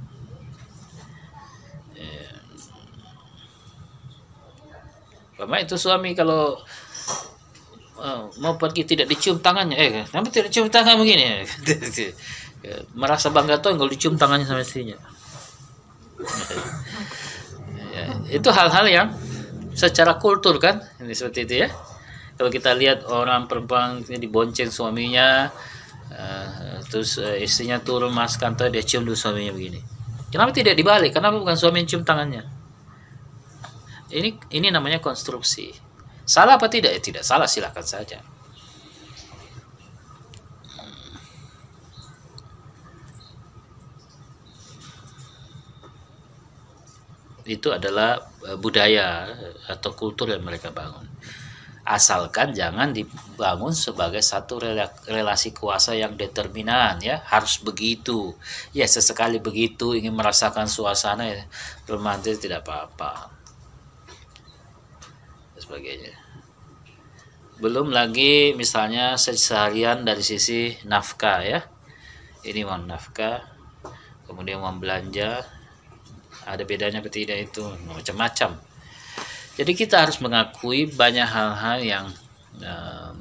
Karena 5.34 5.56
itu 5.58 5.74
suami 5.74 6.14
kalau 6.14 6.54
uh, 7.98 8.22
mau 8.38 8.54
pergi 8.54 8.86
tidak 8.86 9.10
dicium 9.10 9.42
tangannya, 9.42 9.76
eh 9.76 10.06
kenapa 10.06 10.30
tidak 10.30 10.50
cium 10.54 10.70
tangan 10.70 10.98
begini? 10.98 11.42
Merasa 13.00 13.28
bangga 13.34 13.60
tuh 13.60 13.76
kalau 13.76 13.90
dicium 13.90 14.14
tangannya 14.14 14.46
sama 14.46 14.62
istrinya. 14.62 14.96
ya, 17.92 18.04
itu 18.30 18.48
hal-hal 18.48 18.86
yang 18.86 19.08
secara 19.74 20.16
kultur 20.22 20.56
kan, 20.62 20.80
ini 21.02 21.12
seperti 21.12 21.40
itu 21.50 21.54
ya. 21.66 21.68
Kalau 22.34 22.50
kita 22.50 22.74
lihat 22.74 23.06
orang 23.06 23.46
perempuan 23.50 24.02
dibonceng 24.06 24.70
suaminya, 24.70 25.50
uh, 26.14 26.78
terus 26.86 27.18
uh, 27.18 27.34
istrinya 27.38 27.82
turun 27.82 28.14
mas 28.14 28.38
kantor 28.38 28.70
dia 28.70 28.86
cium 28.86 29.02
dulu 29.02 29.18
suaminya 29.18 29.50
begini. 29.50 29.82
Kenapa 30.30 30.50
tidak 30.50 30.74
dibalik? 30.74 31.14
Kenapa 31.14 31.38
bukan 31.38 31.54
suami 31.54 31.82
yang 31.82 31.88
cium 31.90 32.02
tangannya? 32.02 32.53
Ini 34.12 34.30
ini 34.52 34.68
namanya 34.68 35.00
konstruksi. 35.00 35.72
Salah 36.24 36.56
apa 36.56 36.68
tidak? 36.72 36.92
Ya, 36.96 37.00
tidak 37.00 37.24
salah, 37.24 37.48
silakan 37.48 37.84
saja. 37.84 38.20
Itu 47.44 47.76
adalah 47.76 48.24
e, 48.40 48.56
budaya 48.56 49.28
atau 49.68 49.92
kultur 49.92 50.32
yang 50.32 50.40
mereka 50.44 50.72
bangun. 50.72 51.04
asalkan 51.84 52.56
jangan 52.56 52.96
dibangun 52.96 53.76
sebagai 53.76 54.24
satu 54.24 54.56
relasi 55.04 55.52
kuasa 55.52 55.92
yang 55.92 56.16
determinan 56.16 56.96
ya 57.04 57.20
harus 57.28 57.60
begitu 57.60 58.32
ya 58.72 58.88
sesekali 58.88 59.36
begitu 59.36 59.92
ingin 59.92 60.16
merasakan 60.16 60.64
suasana 60.64 61.28
ya, 61.28 61.44
romantis 61.84 62.40
tidak 62.40 62.64
apa-apa 62.64 63.43
sebagainya. 65.64 66.12
Belum 67.58 67.88
lagi 67.88 68.52
misalnya 68.52 69.16
seharian 69.16 70.04
dari 70.04 70.20
sisi 70.20 70.76
nafkah 70.84 71.40
ya. 71.40 71.60
Ini 72.44 72.60
uang 72.68 72.84
nafkah 72.84 73.40
kemudian 74.28 74.60
uang 74.60 74.82
belanja. 74.82 75.40
Ada 76.44 76.68
bedanya 76.68 77.00
atau 77.00 77.08
tidak 77.08 77.48
itu? 77.48 77.64
Macam-macam. 77.88 78.60
Jadi 79.54 79.72
kita 79.72 80.02
harus 80.04 80.18
mengakui 80.20 80.90
banyak 80.90 81.24
hal-hal 81.24 81.78
yang 81.80 82.06
uh, 82.60 83.14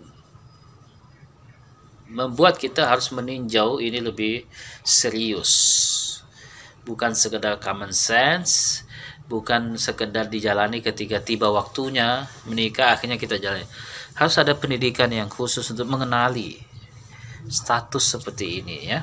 membuat 2.10 2.58
kita 2.58 2.89
harus 2.89 3.14
meninjau 3.14 3.78
ini 3.80 4.02
lebih 4.02 4.44
serius. 4.82 5.52
Bukan 6.84 7.16
sekedar 7.16 7.62
common 7.64 7.96
sense, 7.96 8.84
bukan 9.28 9.80
sekedar 9.80 10.28
dijalani 10.28 10.84
ketika 10.84 11.24
tiba 11.24 11.47
waktunya 11.49 12.28
menikah 12.47 12.95
akhirnya 12.97 13.15
kita 13.15 13.39
jalani. 13.39 13.65
Harus 14.13 14.36
ada 14.38 14.53
pendidikan 14.53 15.09
yang 15.09 15.32
khusus 15.32 15.65
untuk 15.71 15.89
mengenali 15.89 16.59
status 17.47 18.19
seperti 18.19 18.63
ini 18.63 18.78
ya. 18.88 18.99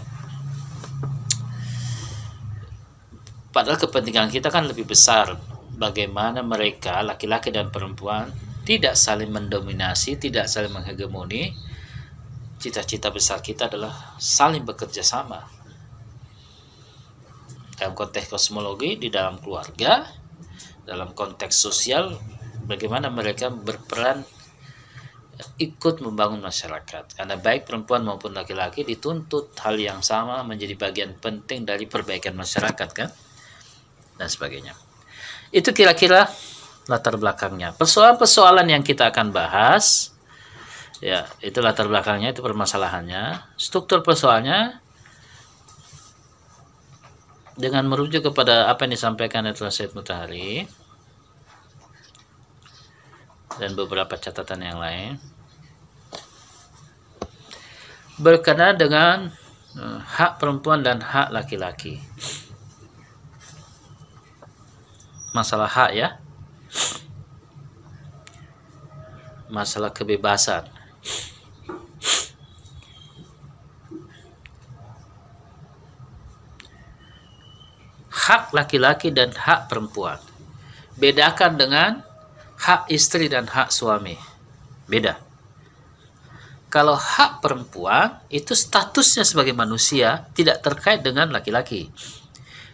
Padahal 3.51 3.83
kepentingan 3.83 4.31
kita 4.31 4.47
kan 4.47 4.71
lebih 4.71 4.87
besar 4.87 5.35
bagaimana 5.75 6.45
mereka 6.47 7.03
laki-laki 7.03 7.51
dan 7.51 7.75
perempuan 7.75 8.31
tidak 8.63 8.95
saling 8.95 9.35
mendominasi, 9.35 10.21
tidak 10.21 10.47
saling 10.47 10.71
menghegemoni. 10.71 11.51
Cita-cita 12.61 13.09
besar 13.11 13.41
kita 13.41 13.67
adalah 13.67 14.15
saling 14.21 14.63
bekerja 14.63 15.01
sama. 15.03 15.60
Dalam 17.81 17.97
konteks 17.97 18.29
kosmologi, 18.29 19.01
di 19.01 19.09
dalam 19.09 19.41
keluarga, 19.41 20.05
dalam 20.85 21.17
konteks 21.17 21.57
sosial, 21.57 22.13
bagaimana 22.69 23.09
mereka 23.09 23.49
berperan 23.49 24.21
ikut 25.57 26.05
membangun 26.05 26.45
masyarakat. 26.45 27.17
Karena 27.17 27.41
baik 27.41 27.65
perempuan 27.65 28.05
maupun 28.05 28.37
laki-laki 28.37 28.85
dituntut 28.85 29.57
hal 29.65 29.81
yang 29.81 30.05
sama 30.05 30.45
menjadi 30.45 30.77
bagian 30.77 31.17
penting 31.17 31.65
dari 31.65 31.89
perbaikan 31.89 32.37
masyarakat 32.37 32.89
kan? 32.93 33.09
Dan 34.21 34.29
sebagainya. 34.29 34.77
Itu 35.49 35.73
kira-kira 35.73 36.29
latar 36.85 37.17
belakangnya. 37.17 37.73
Persoalan-persoalan 37.73 38.69
yang 38.69 38.85
kita 38.85 39.09
akan 39.09 39.33
bahas, 39.33 40.13
ya 41.01 41.25
itu 41.41 41.65
latar 41.65 41.89
belakangnya, 41.89 42.37
itu 42.37 42.45
permasalahannya. 42.45 43.57
Struktur 43.57 44.05
persoalannya 44.05 44.90
dengan 47.61 47.85
merujuk 47.85 48.33
kepada 48.33 48.73
apa 48.73 48.89
yang 48.89 48.97
disampaikan 48.97 49.45
oleh 49.45 49.55
Said 49.69 49.93
Mutahari 49.93 50.65
dan 53.61 53.77
beberapa 53.77 54.17
catatan 54.17 54.65
yang 54.65 54.81
lain. 54.81 55.21
Berkenaan 58.17 58.81
dengan 58.81 59.17
eh, 59.77 59.99
hak 60.01 60.41
perempuan 60.41 60.81
dan 60.81 61.05
hak 61.05 61.29
laki-laki. 61.29 62.01
Masalah 65.37 65.69
hak 65.69 65.91
ya. 65.93 66.09
Masalah 69.53 69.93
kebebasan 69.93 70.80
hak 78.21 78.53
laki-laki 78.53 79.09
dan 79.09 79.33
hak 79.33 79.73
perempuan 79.73 80.21
bedakan 81.01 81.57
dengan 81.57 82.05
hak 82.61 82.93
istri 82.93 83.33
dan 83.33 83.49
hak 83.49 83.73
suami 83.73 84.21
beda 84.85 85.17
kalau 86.71 86.95
hak 86.95 87.41
perempuan 87.41 88.21
itu 88.29 88.53
statusnya 88.53 89.25
sebagai 89.25 89.57
manusia 89.57 90.29
tidak 90.37 90.61
terkait 90.61 91.01
dengan 91.01 91.33
laki-laki 91.33 91.89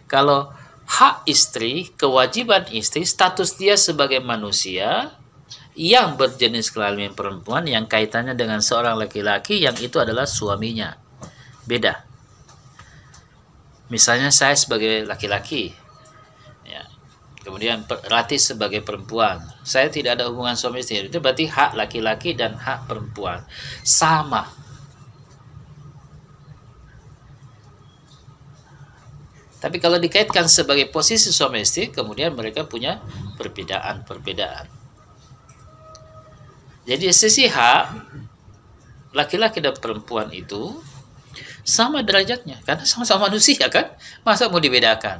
kalau 0.07 0.55
hak 0.87 1.27
istri, 1.27 1.91
kewajiban 1.99 2.63
istri, 2.71 3.03
status 3.03 3.59
dia 3.59 3.75
sebagai 3.75 4.23
manusia 4.23 5.11
yang 5.75 6.15
berjenis 6.17 6.71
kelamin 6.73 7.13
perempuan 7.13 7.67
yang 7.67 7.85
kaitannya 7.85 8.33
dengan 8.33 8.63
seorang 8.63 8.97
laki-laki 8.97 9.61
yang 9.61 9.75
itu 9.77 9.99
adalah 9.99 10.25
suaminya. 10.25 10.95
Beda. 11.67 12.06
Misalnya 13.87 14.29
saya 14.35 14.51
sebagai 14.53 15.07
laki-laki, 15.07 15.71
ya, 16.67 16.83
kemudian 17.39 17.87
Rati 17.87 18.35
sebagai 18.35 18.83
perempuan. 18.83 19.39
Saya 19.63 19.87
tidak 19.87 20.19
ada 20.19 20.27
hubungan 20.27 20.59
suami 20.59 20.83
istri. 20.83 21.07
Itu 21.07 21.23
berarti 21.23 21.47
hak 21.47 21.79
laki-laki 21.79 22.35
dan 22.35 22.59
hak 22.59 22.91
perempuan 22.91 23.47
sama 23.87 24.47
Tapi 29.57 29.81
kalau 29.81 29.97
dikaitkan 29.97 30.45
sebagai 30.45 30.85
posisi 30.93 31.33
suami 31.33 31.65
istri, 31.65 31.89
kemudian 31.89 32.37
mereka 32.37 32.69
punya 32.69 33.01
perbedaan-perbedaan. 33.41 34.69
Jadi 36.87 37.11
sisi 37.11 37.49
hak 37.49 37.83
laki-laki 39.17 39.59
dan 39.59 39.73
perempuan 39.75 40.29
itu 40.29 40.77
sama 41.67 41.99
derajatnya 41.99 42.63
karena 42.63 42.87
sama-sama 42.87 43.27
manusia 43.27 43.67
kan 43.67 43.91
masa 44.23 44.47
mau 44.47 44.63
dibedakan 44.63 45.19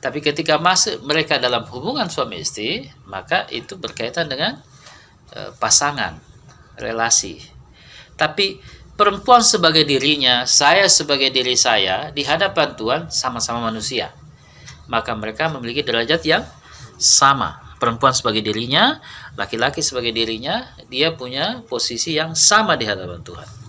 tapi 0.00 0.24
ketika 0.24 0.56
masuk 0.56 1.04
mereka 1.04 1.36
dalam 1.36 1.68
hubungan 1.68 2.08
suami 2.08 2.40
istri 2.40 2.88
maka 3.04 3.44
itu 3.52 3.76
berkaitan 3.76 4.32
dengan 4.32 4.56
e, 5.36 5.52
pasangan 5.60 6.16
relasi 6.80 7.56
tapi 8.16 8.56
perempuan 8.96 9.44
sebagai 9.44 9.84
dirinya, 9.84 10.48
saya 10.48 10.88
sebagai 10.88 11.28
diri 11.28 11.54
saya, 11.54 12.08
di 12.10 12.24
hadapan 12.24 12.72
Tuhan 12.74 13.02
sama-sama 13.12 13.68
manusia. 13.68 14.10
Maka 14.88 15.12
mereka 15.12 15.52
memiliki 15.52 15.84
derajat 15.84 16.24
yang 16.24 16.42
sama. 16.96 17.60
Perempuan 17.76 18.16
sebagai 18.16 18.40
dirinya, 18.40 19.04
laki-laki 19.36 19.84
sebagai 19.84 20.16
dirinya, 20.16 20.64
dia 20.88 21.12
punya 21.12 21.60
posisi 21.68 22.16
yang 22.16 22.32
sama 22.32 22.72
di 22.80 22.88
hadapan 22.88 23.20
Tuhan. 23.20 23.65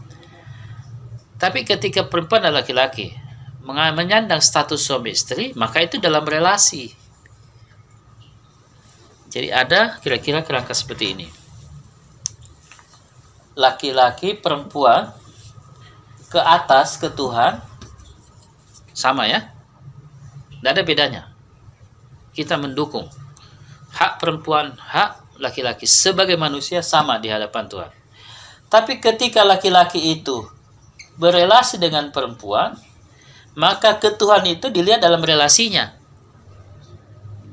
Tapi 1.38 1.62
ketika 1.62 2.10
perempuan 2.10 2.42
dan 2.50 2.58
laki-laki 2.58 3.14
menyandang 3.68 4.42
status 4.42 4.82
suami 4.82 5.14
istri, 5.14 5.54
maka 5.54 5.86
itu 5.86 6.02
dalam 6.02 6.26
relasi. 6.26 6.90
Jadi 9.28 9.54
ada 9.54 10.02
kira-kira 10.02 10.42
kerangka 10.42 10.74
seperti 10.74 11.14
ini. 11.14 11.28
Laki-laki 13.54 14.34
perempuan 14.34 15.14
ke 16.32 16.40
atas 16.42 16.98
ke 16.98 17.12
Tuhan 17.12 17.62
sama 18.96 19.30
ya. 19.30 19.52
Tidak 20.58 20.72
ada 20.74 20.82
bedanya. 20.82 21.24
Kita 22.34 22.58
mendukung. 22.58 23.06
Hak 23.94 24.18
perempuan 24.18 24.74
hak 24.74 25.38
laki-laki 25.38 25.86
sebagai 25.86 26.38
manusia 26.38 26.82
sama 26.82 27.22
di 27.22 27.30
hadapan 27.30 27.66
Tuhan. 27.70 27.92
Tapi 28.68 28.98
ketika 28.98 29.46
laki-laki 29.46 30.18
itu 30.18 30.57
berelasi 31.18 31.82
dengan 31.82 32.14
perempuan 32.14 32.78
maka 33.58 33.98
ke 33.98 34.14
Tuhan 34.14 34.46
itu 34.46 34.70
dilihat 34.70 35.02
dalam 35.02 35.20
relasinya 35.20 35.98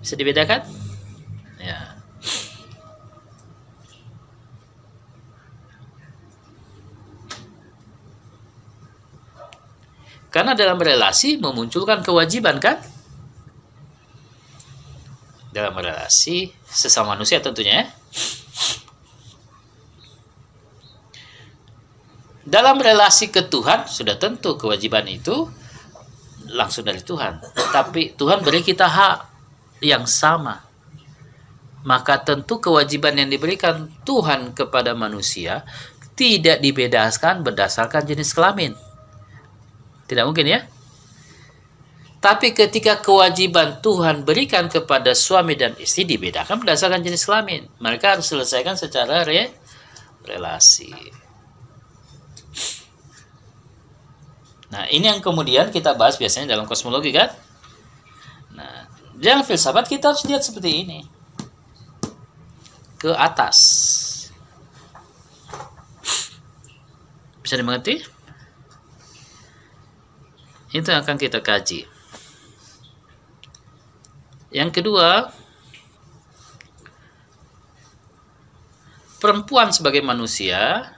bisa 0.05 0.15
dibedakan 0.21 0.69
ya 1.59 1.95
Karena 10.35 10.59
dalam 10.59 10.83
relasi 10.83 11.39
memunculkan 11.39 12.03
kewajiban 12.03 12.59
kan? 12.59 12.83
Dalam 15.55 15.79
relasi 15.79 16.51
sesama 16.67 17.15
manusia 17.15 17.39
tentunya 17.39 17.87
ya. 17.87 18.44
Dalam 22.45 22.77
relasi 22.77 23.33
ke 23.33 23.49
Tuhan 23.49 23.89
sudah 23.89 24.21
tentu 24.21 24.61
kewajiban 24.61 25.09
itu 25.09 25.49
langsung 26.53 26.85
dari 26.85 27.01
Tuhan. 27.01 27.41
Tapi 27.73 28.13
Tuhan 28.13 28.45
beri 28.45 28.61
kita 28.61 28.85
hak 28.85 29.19
yang 29.81 30.05
sama. 30.05 30.61
Maka 31.85 32.21
tentu 32.21 32.61
kewajiban 32.61 33.17
yang 33.17 33.29
diberikan 33.29 33.89
Tuhan 34.05 34.57
kepada 34.57 34.97
manusia 34.97 35.65
tidak 36.17 36.61
dibedakan 36.61 37.45
berdasarkan 37.45 38.05
jenis 38.05 38.33
kelamin. 38.33 38.73
Tidak 40.05 40.25
mungkin 40.25 40.49
ya. 40.49 40.61
Tapi 42.25 42.57
ketika 42.57 43.05
kewajiban 43.05 43.85
Tuhan 43.85 44.25
berikan 44.25 44.73
kepada 44.73 45.13
suami 45.13 45.61
dan 45.61 45.77
istri 45.77 46.09
dibedakan 46.09 46.61
berdasarkan 46.61 47.05
jenis 47.05 47.29
kelamin. 47.29 47.69
Mereka 47.81 48.17
harus 48.17 48.33
selesaikan 48.33 48.81
secara 48.81 49.29
re 49.29 49.53
relasi. 50.25 51.24
Nah, 54.73 54.89
ini 54.89 55.11
yang 55.11 55.21
kemudian 55.21 55.69
kita 55.69 55.93
bahas 55.99 56.17
biasanya 56.17 56.57
dalam 56.57 56.65
kosmologi 56.65 57.13
kan? 57.13 57.29
Nah, 58.55 58.89
dalam 59.19 59.45
filsafat 59.45 59.91
kita 59.91 60.15
harus 60.15 60.25
lihat 60.25 60.41
seperti 60.41 60.71
ini. 60.87 61.01
Ke 62.97 63.13
atas. 63.13 63.59
Bisa 67.45 67.61
dimengerti? 67.61 68.01
Itu 70.73 70.89
yang 70.89 71.05
akan 71.05 71.21
kita 71.21 71.45
kaji. 71.45 71.85
Yang 74.55 74.71
kedua, 74.81 75.29
perempuan 79.21 79.71
sebagai 79.75 80.01
manusia 80.01 80.95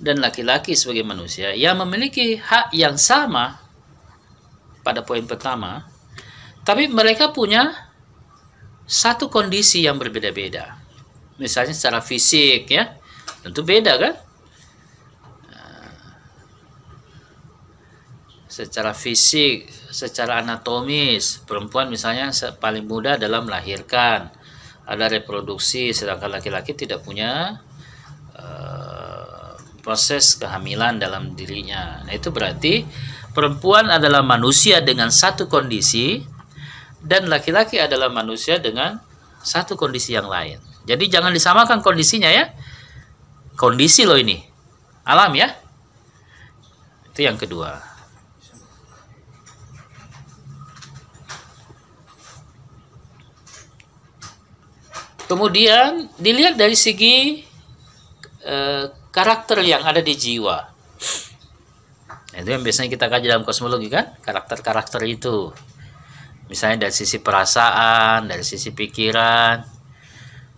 dan 0.00 0.16
laki-laki 0.18 0.72
sebagai 0.72 1.04
manusia 1.04 1.52
yang 1.52 1.76
memiliki 1.84 2.40
hak 2.40 2.72
yang 2.72 2.96
sama 2.96 3.60
pada 4.80 5.04
poin 5.04 5.22
pertama, 5.28 5.84
tapi 6.64 6.88
mereka 6.88 7.30
punya 7.36 7.68
satu 8.88 9.28
kondisi 9.28 9.84
yang 9.84 10.00
berbeda-beda. 10.00 10.80
Misalnya 11.36 11.76
secara 11.76 12.00
fisik 12.00 12.72
ya, 12.72 12.96
tentu 13.44 13.60
beda 13.60 13.94
kan? 14.00 14.14
secara 18.50 18.90
fisik, 18.92 19.70
secara 19.94 20.42
anatomis, 20.42 21.38
perempuan 21.46 21.86
misalnya 21.86 22.34
paling 22.58 22.84
mudah 22.84 23.14
dalam 23.14 23.46
melahirkan, 23.46 24.26
ada 24.90 25.06
reproduksi, 25.06 25.94
sedangkan 25.94 26.34
laki-laki 26.34 26.74
tidak 26.74 27.06
punya 27.06 27.62
uh, 28.34 28.89
proses 29.80 30.36
kehamilan 30.36 31.00
dalam 31.00 31.32
dirinya. 31.34 32.04
Nah, 32.04 32.12
itu 32.12 32.28
berarti 32.30 32.84
perempuan 33.32 33.88
adalah 33.88 34.20
manusia 34.20 34.84
dengan 34.84 35.08
satu 35.08 35.48
kondisi 35.48 36.20
dan 37.00 37.32
laki-laki 37.32 37.80
adalah 37.80 38.12
manusia 38.12 38.60
dengan 38.60 39.00
satu 39.40 39.74
kondisi 39.74 40.12
yang 40.12 40.28
lain. 40.28 40.60
Jadi 40.84 41.08
jangan 41.08 41.32
disamakan 41.32 41.80
kondisinya 41.80 42.28
ya. 42.28 42.52
Kondisi 43.56 44.04
loh 44.04 44.16
ini. 44.16 44.40
Alam 45.04 45.32
ya. 45.36 45.48
Itu 47.08 47.24
yang 47.24 47.40
kedua. 47.40 47.80
Kemudian 55.30 56.10
dilihat 56.18 56.58
dari 56.58 56.74
segi 56.74 57.46
uh, 58.42 58.90
karakter 59.10 59.62
yang 59.62 59.82
ada 59.86 60.02
di 60.02 60.14
jiwa. 60.14 60.56
Nah, 62.30 62.38
itu 62.38 62.50
yang 62.50 62.62
biasanya 62.62 62.90
kita 62.90 63.06
kaji 63.10 63.26
dalam 63.26 63.42
kosmologi 63.42 63.90
kan, 63.90 64.14
karakter-karakter 64.22 65.02
itu. 65.06 65.50
Misalnya 66.46 66.88
dari 66.88 66.94
sisi 66.94 67.22
perasaan, 67.22 68.26
dari 68.26 68.42
sisi 68.42 68.74
pikiran. 68.74 69.82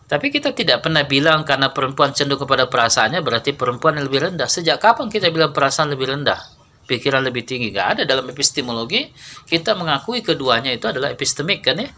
Tapi 0.09 0.29
kita 0.29 0.53
tidak 0.53 0.85
pernah 0.85 1.05
bilang 1.09 1.41
karena 1.49 1.73
perempuan 1.73 2.13
cenderung 2.13 2.45
kepada 2.45 2.69
perasaannya 2.69 3.25
berarti 3.25 3.57
perempuan 3.57 3.97
yang 3.97 4.13
lebih 4.13 4.29
rendah. 4.29 4.49
Sejak 4.49 4.77
kapan 4.77 5.09
kita 5.09 5.33
bilang 5.33 5.57
perasaan 5.57 5.89
lebih 5.89 6.13
rendah? 6.13 6.37
Pikiran 6.85 7.25
lebih 7.25 7.49
tinggi? 7.49 7.73
Gak 7.73 7.97
ada 7.97 8.03
dalam 8.05 8.29
epistemologi. 8.29 9.09
Kita 9.49 9.73
mengakui 9.73 10.21
keduanya 10.21 10.69
itu 10.69 10.85
adalah 10.85 11.09
epistemik 11.09 11.65
kan 11.65 11.81
ya 11.81 11.89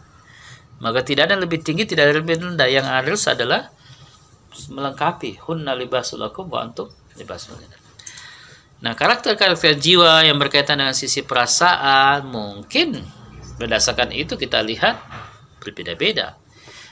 maka 0.82 1.06
tidak 1.06 1.30
ada 1.30 1.38
yang 1.38 1.44
lebih 1.48 1.60
tinggi 1.62 1.86
tidak 1.86 2.02
ada 2.04 2.10
yang 2.12 2.20
lebih 2.26 2.36
rendah 2.42 2.68
yang 2.68 2.86
harus 2.86 3.24
adalah 3.30 3.70
melengkapi 4.70 5.38
hunna 5.44 5.74
libasul 5.74 6.22
lakum 6.22 6.46
wa 6.48 6.64
antum 6.64 6.90
libasul 7.18 7.58
Nah, 8.84 8.92
karakter-karakter 8.92 9.80
jiwa 9.80 10.28
yang 10.28 10.36
berkaitan 10.36 10.76
dengan 10.76 10.92
sisi 10.92 11.24
perasaan 11.24 12.28
mungkin 12.28 13.00
berdasarkan 13.56 14.12
itu 14.12 14.36
kita 14.36 14.60
lihat 14.60 15.00
berbeda-beda. 15.64 16.36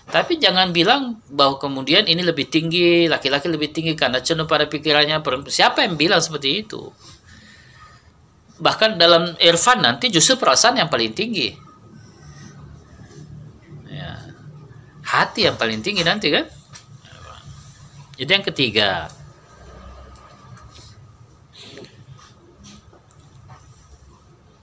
Tapi 0.09 0.41
jangan 0.41 0.73
bilang 0.73 1.21
bahwa 1.29 1.61
kemudian 1.61 2.09
ini 2.09 2.25
lebih 2.25 2.49
tinggi, 2.49 3.13
laki-laki 3.13 3.53
lebih 3.53 3.77
tinggi 3.77 3.93
karena 3.93 4.25
cenderung 4.25 4.49
pada 4.49 4.65
pikirannya. 4.73 5.21
Siapa 5.53 5.85
yang 5.85 6.01
bilang 6.01 6.25
seperti 6.25 6.65
itu? 6.65 6.89
Bahkan 8.57 8.97
dalam 8.97 9.37
irfan 9.37 9.85
nanti 9.85 10.09
justru 10.09 10.41
perasaan 10.41 10.81
yang 10.81 10.89
paling 10.89 11.13
tinggi. 11.13 11.73
hati 15.13 15.45
yang 15.45 15.61
paling 15.61 15.85
tinggi 15.85 16.01
nanti 16.01 16.33
kan 16.33 16.49
itu 18.23 18.31
yang 18.31 18.47
ketiga 18.47 19.11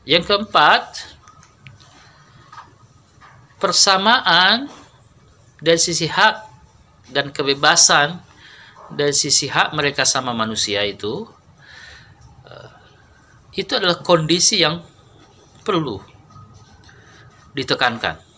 yang 0.07 0.23
keempat 0.23 1.11
persamaan 3.59 4.71
dari 5.59 5.75
sisi 5.75 6.07
hak 6.07 6.47
dan 7.11 7.35
kebebasan 7.35 8.15
dari 8.95 9.11
sisi 9.11 9.51
hak 9.51 9.75
mereka 9.75 10.07
sama 10.07 10.31
manusia 10.31 10.87
itu 10.87 11.27
eh, 12.47 12.69
itu 13.59 13.75
adalah 13.75 13.99
kondisi 13.99 14.63
yang 14.63 14.79
perlu 15.67 15.99
ditekankan 17.51 18.29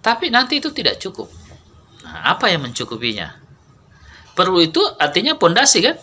tapi 0.00 0.32
nanti 0.32 0.56
itu 0.56 0.72
tidak 0.72 0.96
cukup. 0.96 1.39
Nah, 2.10 2.34
apa 2.34 2.50
yang 2.50 2.66
mencukupinya? 2.66 3.30
Perlu 4.34 4.58
itu 4.66 4.82
artinya 4.98 5.38
pondasi 5.38 5.78
kan? 5.78 5.94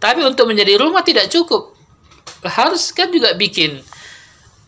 Tapi 0.00 0.24
untuk 0.24 0.48
menjadi 0.48 0.80
rumah 0.80 1.04
tidak 1.04 1.28
cukup. 1.28 1.76
Harus 2.44 2.92
kan 2.96 3.12
juga 3.12 3.36
bikin 3.36 3.84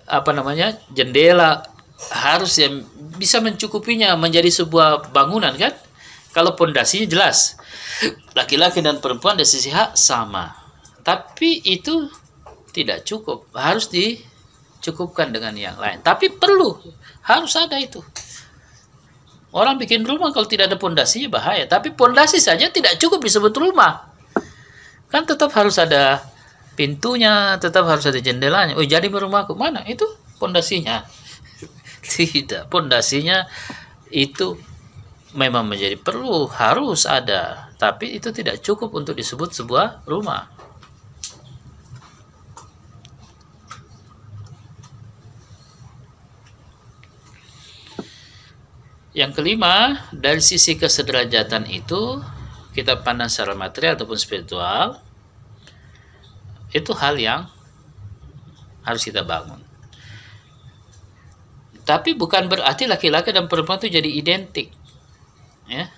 apa 0.05 0.30
namanya? 0.37 0.76
jendela 0.93 1.64
harus 2.12 2.61
yang 2.61 2.84
bisa 3.16 3.41
mencukupinya 3.41 4.12
menjadi 4.20 4.53
sebuah 4.53 5.09
bangunan 5.09 5.57
kan? 5.57 5.72
Kalau 6.37 6.53
pondasinya 6.53 7.09
jelas. 7.09 7.57
Laki-laki 8.37 8.84
dan 8.84 9.01
perempuan 9.01 9.41
dari 9.41 9.49
sisi 9.49 9.72
hak 9.72 9.97
sama. 9.97 10.53
Tapi 11.01 11.64
itu 11.64 12.12
tidak 12.76 13.09
cukup. 13.09 13.49
Harus 13.57 13.89
dicukupkan 13.89 15.32
dengan 15.32 15.57
yang 15.57 15.80
lain. 15.80 16.05
Tapi 16.05 16.28
perlu 16.37 16.76
harus 17.24 17.57
ada 17.57 17.80
itu. 17.80 18.05
Orang 19.57 19.80
bikin 19.80 20.04
rumah 20.04 20.36
kalau 20.36 20.44
tidak 20.44 20.68
ada 20.68 20.76
pondasinya 20.76 21.40
bahaya. 21.40 21.64
Tapi 21.64 21.96
pondasi 21.96 22.36
saja 22.36 22.68
tidak 22.68 23.00
cukup 23.00 23.24
disebut 23.24 23.57
rumah. 23.57 24.12
Kan 25.09 25.24
tetap 25.24 25.48
harus 25.57 25.80
ada 25.80 26.20
pintunya, 26.76 27.57
tetap 27.57 27.88
harus 27.88 28.04
ada 28.04 28.20
jendelanya. 28.20 28.76
Oh 28.76 28.84
jadi 28.84 29.09
rumahku 29.09 29.57
mana? 29.57 29.80
Itu 29.88 30.04
pondasinya. 30.36 31.09
Tidak, 32.07 32.70
pondasinya 32.70 33.48
itu 34.14 34.54
memang 35.34 35.66
menjadi 35.66 35.98
perlu, 35.98 36.46
harus 36.52 37.02
ada. 37.02 37.72
Tapi 37.74 38.14
itu 38.14 38.30
tidak 38.30 38.62
cukup 38.62 38.94
untuk 38.94 39.18
disebut 39.18 39.50
sebuah 39.50 40.07
rumah. 40.07 40.46
Yang 49.16 49.40
kelima, 49.40 50.04
dari 50.12 50.44
sisi 50.44 50.76
kesederajatan 50.76 51.64
itu 51.72 52.20
kita 52.76 53.00
pandang 53.00 53.32
secara 53.32 53.56
material 53.56 53.96
ataupun 53.96 54.20
spiritual 54.20 55.00
itu 56.76 56.92
hal 56.92 57.16
yang 57.16 57.48
harus 58.84 59.00
kita 59.00 59.24
bangun. 59.24 59.56
Tapi 61.88 62.12
bukan 62.12 62.44
berarti 62.44 62.84
laki-laki 62.84 63.32
dan 63.32 63.48
perempuan 63.48 63.80
itu 63.80 63.88
jadi 63.88 64.10
identik. 64.20 64.68
Ya. 65.64 65.88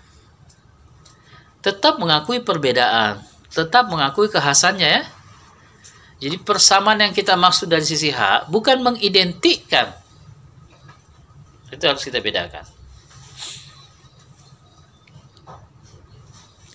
Tetap 1.59 1.99
mengakui 1.99 2.39
perbedaan, 2.39 3.19
tetap 3.51 3.91
mengakui 3.91 4.31
kekhasannya 4.31 4.89
ya. 4.95 5.03
Jadi 6.23 6.39
persamaan 6.39 7.03
yang 7.03 7.11
kita 7.11 7.35
maksud 7.35 7.67
dari 7.67 7.83
sisi 7.83 8.15
hak 8.15 8.47
bukan 8.47 8.79
mengidentikan. 8.79 9.91
Itu 11.75 11.83
harus 11.83 12.07
kita 12.07 12.23
bedakan. 12.23 12.78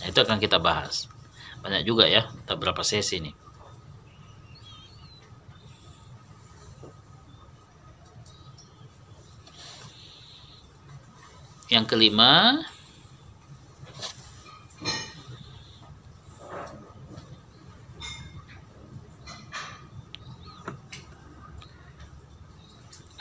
Nah, 0.04 0.12
itu 0.12 0.20
akan 0.20 0.36
kita 0.36 0.60
bahas. 0.60 1.08
Banyak 1.64 1.88
juga 1.88 2.04
ya, 2.12 2.28
kita 2.44 2.60
berapa 2.60 2.84
sesi 2.84 3.24
nih. 3.24 3.32
Yang 11.72 11.86
kelima, 11.88 12.60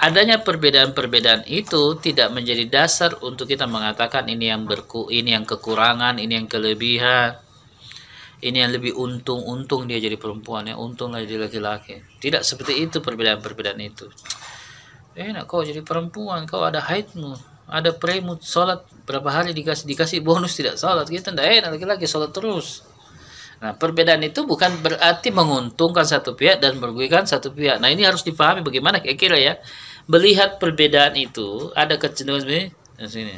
adanya 0.02 0.42
perbedaan-perbedaan 0.42 1.46
itu 1.46 1.94
tidak 2.02 2.34
menjadi 2.34 2.66
dasar 2.66 3.14
untuk 3.22 3.46
kita 3.46 3.70
mengatakan 3.70 4.26
ini 4.26 4.50
yang 4.50 4.66
berku 4.66 5.06
ini 5.06 5.30
yang 5.30 5.46
kekurangan 5.46 6.18
ini 6.18 6.42
yang 6.42 6.50
kelebihan. 6.50 7.38
Ini 8.42 8.58
yang 8.58 8.74
lebih 8.74 8.98
untung 8.98 9.38
untung 9.46 9.86
dia 9.86 10.02
jadi 10.02 10.18
perempuan 10.18 10.66
ya 10.66 10.74
untung 10.74 11.14
lah 11.14 11.22
jadi 11.22 11.46
laki-laki. 11.46 12.02
Tidak 12.18 12.42
seperti 12.42 12.82
itu 12.82 12.98
perbedaan-perbedaan 12.98 13.78
itu. 13.78 14.10
Enak 15.14 15.46
kau 15.46 15.62
jadi 15.62 15.86
perempuan 15.86 16.42
kau 16.50 16.66
ada 16.66 16.82
haidmu 16.82 17.38
ada 17.70 17.94
premut 17.94 18.42
sholat 18.42 18.82
berapa 19.06 19.30
hari 19.30 19.54
dikasih 19.54 19.86
dikasih 19.86 20.18
bonus 20.26 20.58
tidak 20.58 20.74
sholat 20.74 21.06
kita 21.06 21.30
tidak 21.30 21.46
enak 21.46 21.78
laki-laki 21.78 22.10
sholat 22.10 22.34
terus. 22.34 22.82
Nah 23.62 23.78
perbedaan 23.78 24.18
itu 24.26 24.42
bukan 24.42 24.82
berarti 24.82 25.30
menguntungkan 25.30 26.02
satu 26.02 26.34
pihak 26.34 26.58
dan 26.58 26.82
merugikan 26.82 27.22
satu 27.22 27.54
pihak. 27.54 27.78
Nah 27.78 27.94
ini 27.94 28.02
harus 28.02 28.26
dipahami 28.26 28.66
bagaimana 28.66 28.98
kira-kira 28.98 29.38
ya 29.38 29.54
melihat 30.10 30.58
perbedaan 30.58 31.14
itu 31.14 31.70
ada 31.74 31.98
kecenderungan 31.98 32.42
seperti 32.42 32.62
di 32.98 33.08
sini. 33.10 33.36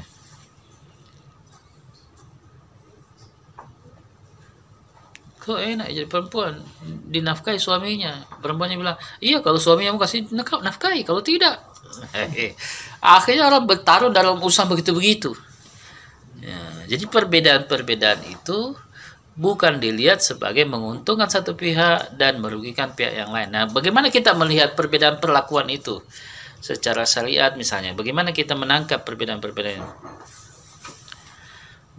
Kok 5.44 5.60
enak 5.60 5.88
jadi 5.92 6.08
perempuan? 6.08 6.56
Dinafkahi 7.12 7.60
suaminya. 7.60 8.24
Perempuannya 8.40 8.80
bilang 8.80 8.96
iya 9.20 9.44
kalau 9.44 9.60
suaminya 9.60 9.92
mau 9.92 10.00
kasih 10.00 10.24
nafkahi. 10.32 11.04
Kalau 11.04 11.20
tidak. 11.20 11.60
Akhirnya 13.04 13.44
orang 13.52 13.68
bertaruh 13.68 14.08
dalam 14.08 14.40
usaha 14.40 14.64
begitu-begitu. 14.64 15.36
Ya, 16.40 16.60
jadi 16.96 17.04
perbedaan-perbedaan 17.08 18.24
itu 18.28 18.72
bukan 19.36 19.82
dilihat 19.82 20.24
sebagai 20.24 20.64
menguntungkan 20.64 21.28
satu 21.28 21.52
pihak 21.58 22.16
dan 22.16 22.40
merugikan 22.40 22.96
pihak 22.96 23.12
yang 23.12 23.30
lain. 23.34 23.52
Nah 23.52 23.68
bagaimana 23.68 24.08
kita 24.08 24.32
melihat 24.32 24.72
perbedaan 24.72 25.20
perlakuan 25.20 25.68
itu 25.68 26.00
secara 26.64 27.04
syariat 27.04 27.52
misalnya 27.52 27.92
bagaimana 27.92 28.32
kita 28.32 28.56
menangkap 28.56 29.04
perbedaan-perbedaan 29.04 29.84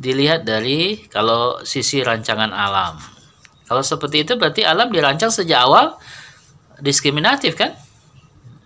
dilihat 0.01 0.41
dari 0.41 1.05
kalau 1.05 1.61
sisi 1.61 2.01
rancangan 2.01 2.49
alam 2.49 2.97
kalau 3.65 3.81
seperti 3.81 4.25
itu 4.25 4.37
berarti 4.37 4.61
alam 4.61 4.93
dirancang 4.93 5.33
sejak 5.33 5.65
awal 5.65 5.97
diskriminatif 6.77 7.57
kan? 7.57 7.73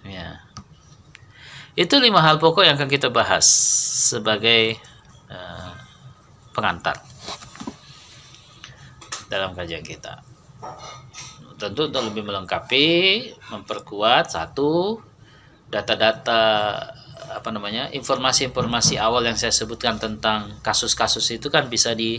Ya. 0.03 0.43
Itu 1.79 2.03
lima 2.03 2.19
hal 2.19 2.35
pokok 2.35 2.67
yang 2.67 2.75
akan 2.75 2.91
kita 2.91 3.07
bahas 3.07 3.47
sebagai 4.11 4.75
uh, 5.31 5.71
pengantar 6.51 6.99
dalam 9.31 9.55
kajian 9.55 9.87
kita. 9.87 10.19
Tentu 11.55 11.87
untuk 11.87 12.03
lebih 12.11 12.27
melengkapi, 12.27 12.87
memperkuat 13.51 14.35
satu 14.35 14.99
data-data 15.69 16.41
apa 17.29 17.49
namanya 17.53 17.93
informasi-informasi 17.93 18.97
awal 18.97 19.21
yang 19.21 19.37
saya 19.37 19.53
sebutkan 19.53 20.01
tentang 20.01 20.57
kasus-kasus 20.65 21.37
itu 21.37 21.47
kan 21.53 21.69
bisa 21.69 21.93
di 21.93 22.17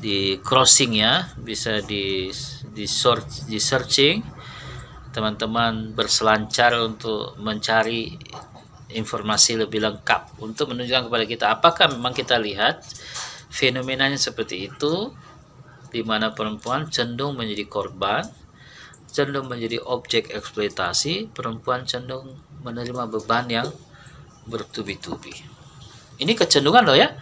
di 0.00 0.40
crossing 0.40 0.98
ya 0.98 1.30
bisa 1.36 1.84
di 1.84 2.32
di 2.72 2.84
search 2.88 3.46
di 3.46 3.60
searching. 3.60 4.18
Teman-teman 5.12 5.92
berselancar 5.92 6.72
untuk 6.80 7.36
mencari 7.36 8.16
informasi 8.96 9.60
lebih 9.60 9.80
lengkap 9.84 10.40
untuk 10.40 10.72
menunjukkan 10.72 11.08
kepada 11.08 11.24
kita 11.24 11.44
apakah 11.52 11.86
memang 11.92 12.12
kita 12.12 12.36
lihat 12.40 12.84
fenomenanya 13.52 14.16
seperti 14.20 14.68
itu 14.68 15.12
di 15.92 16.00
mana 16.00 16.32
perempuan 16.32 16.88
cenderung 16.88 17.36
menjadi 17.36 17.68
korban 17.68 18.24
cenderung 19.12 19.48
menjadi 19.52 19.80
objek 19.84 20.32
eksploitasi 20.32 21.32
perempuan 21.36 21.84
cenderung 21.84 22.32
menerima 22.62 23.10
beban 23.10 23.46
yang 23.50 23.68
bertubi-tubi. 24.46 25.34
Ini 26.18 26.32
kecenderungan 26.38 26.82
loh 26.86 26.98
ya. 26.98 27.14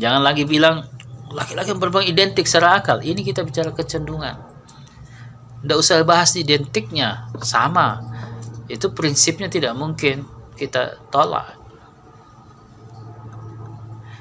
Jangan 0.00 0.24
lagi 0.24 0.48
bilang 0.48 0.84
laki-laki 1.32 1.76
perempuan 1.76 2.08
identik 2.08 2.48
secara 2.48 2.80
akal. 2.80 3.04
Ini 3.04 3.20
kita 3.20 3.44
bicara 3.44 3.72
kecenderungan. 3.72 4.36
Tidak 5.64 5.76
usah 5.76 6.00
bahas 6.04 6.32
identiknya. 6.36 7.28
Sama. 7.44 8.00
Itu 8.66 8.96
prinsipnya 8.96 9.52
tidak 9.52 9.76
mungkin 9.76 10.24
kita 10.56 11.04
tolak. 11.12 11.56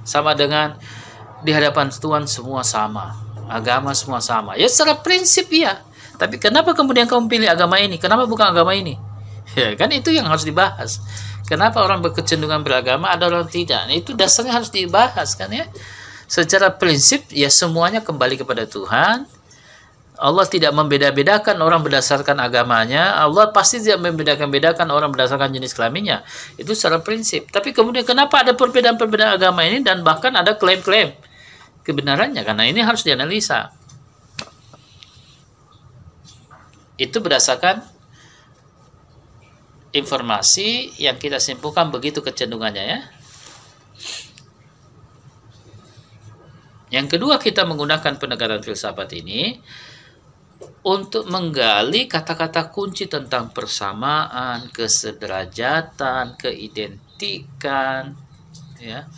Sama 0.06 0.38
dengan 0.38 0.76
di 1.42 1.52
hadapan 1.56 1.88
Tuhan 1.90 2.28
semua 2.28 2.62
sama. 2.62 3.16
Agama 3.48 3.96
semua 3.96 4.20
sama. 4.20 4.60
Ya 4.60 4.68
secara 4.68 5.00
prinsip 5.00 5.48
ya 5.54 5.80
tapi 6.16 6.40
kenapa 6.40 6.72
kemudian 6.72 7.12
kamu 7.12 7.28
pilih 7.28 7.50
agama 7.52 7.76
ini? 7.76 8.00
Kenapa 8.00 8.24
bukan 8.24 8.56
agama 8.56 8.72
ini 8.72 8.96
ya 9.54 9.78
kan 9.78 9.94
itu 9.94 10.10
yang 10.10 10.26
harus 10.26 10.42
dibahas 10.42 10.98
kenapa 11.46 11.86
orang 11.86 12.02
berkecenderungan 12.02 12.66
beragama 12.66 13.14
ada 13.14 13.30
orang 13.30 13.46
tidak 13.46 13.86
nah, 13.86 13.94
itu 13.94 14.18
dasarnya 14.18 14.58
harus 14.58 14.74
dibahas 14.74 15.38
kan 15.38 15.54
ya 15.54 15.70
secara 16.26 16.74
prinsip 16.74 17.30
ya 17.30 17.50
semuanya 17.50 18.02
kembali 18.02 18.42
kepada 18.42 18.66
Tuhan. 18.66 19.30
Allah 20.16 20.48
tidak 20.48 20.72
membeda-bedakan 20.72 21.60
orang 21.60 21.84
berdasarkan 21.84 22.40
agamanya. 22.40 23.20
Allah 23.20 23.52
pasti 23.52 23.84
tidak 23.84 24.00
membedakan-bedakan 24.00 24.88
orang 24.88 25.12
berdasarkan 25.12 25.52
jenis 25.52 25.76
kelaminnya. 25.76 26.24
Itu 26.56 26.72
secara 26.72 27.04
prinsip. 27.04 27.52
Tapi 27.52 27.76
kemudian 27.76 28.08
kenapa 28.08 28.40
ada 28.40 28.56
perbedaan-perbedaan 28.56 29.36
agama 29.36 29.68
ini 29.68 29.84
dan 29.84 30.08
bahkan 30.08 30.32
ada 30.32 30.56
klaim-klaim 30.56 31.12
kebenarannya? 31.84 32.48
Karena 32.48 32.64
ini 32.64 32.80
harus 32.80 33.04
dianalisa. 33.04 33.76
Itu 36.96 37.20
berdasarkan 37.20 37.84
informasi 39.96 41.00
yang 41.00 41.16
kita 41.16 41.40
simpulkan 41.40 41.88
begitu 41.88 42.20
kecenderungannya 42.20 42.84
ya. 42.84 43.00
Yang 46.92 47.18
kedua 47.18 47.40
kita 47.40 47.64
menggunakan 47.64 48.20
pendekatan 48.20 48.62
filsafat 48.62 49.10
ini 49.16 49.58
untuk 50.86 51.26
menggali 51.32 52.06
kata-kata 52.06 52.70
kunci 52.70 53.10
tentang 53.10 53.50
persamaan, 53.50 54.70
kesederajatan, 54.70 56.38
keidentikan, 56.38 58.14
ya, 58.78 59.10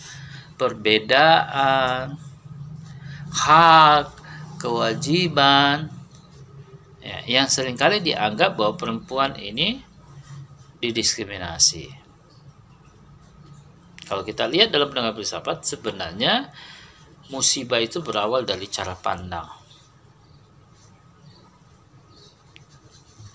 perbedaan, 0.55 2.15
hak, 3.35 4.05
kewajiban, 4.63 5.91
ya, 7.03 7.19
yang 7.27 7.51
sering 7.51 7.75
kali 7.75 7.99
dianggap 7.99 8.55
bahwa 8.55 8.79
perempuan 8.79 9.35
ini 9.35 9.86
didiskriminasi. 10.81 11.89
Kalau 14.07 14.23
kita 14.23 14.47
lihat 14.47 14.71
dalam 14.71 14.87
pendekatan 14.87 15.19
filsafat, 15.19 15.67
sebenarnya 15.67 16.47
musibah 17.27 17.83
itu 17.83 17.99
berawal 17.99 18.47
dari 18.47 18.71
cara 18.71 18.95
pandang. 18.95 19.47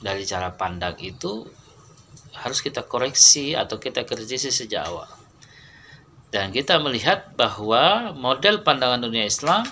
Dari 0.01 0.25
cara 0.25 0.51
pandang 0.57 0.97
itu 0.99 1.45
harus 2.33 2.59
kita 2.65 2.89
koreksi 2.89 3.53
atau 3.53 3.77
kita 3.77 4.09
kritisi 4.09 4.49
sejak 4.49 4.89
awal. 4.89 5.11
Dan 6.33 6.49
kita 6.49 6.81
melihat 6.81 7.37
bahwa 7.37 8.17
model 8.17 8.65
pandangan 8.65 9.05
dunia 9.05 9.29
Islam 9.29 9.69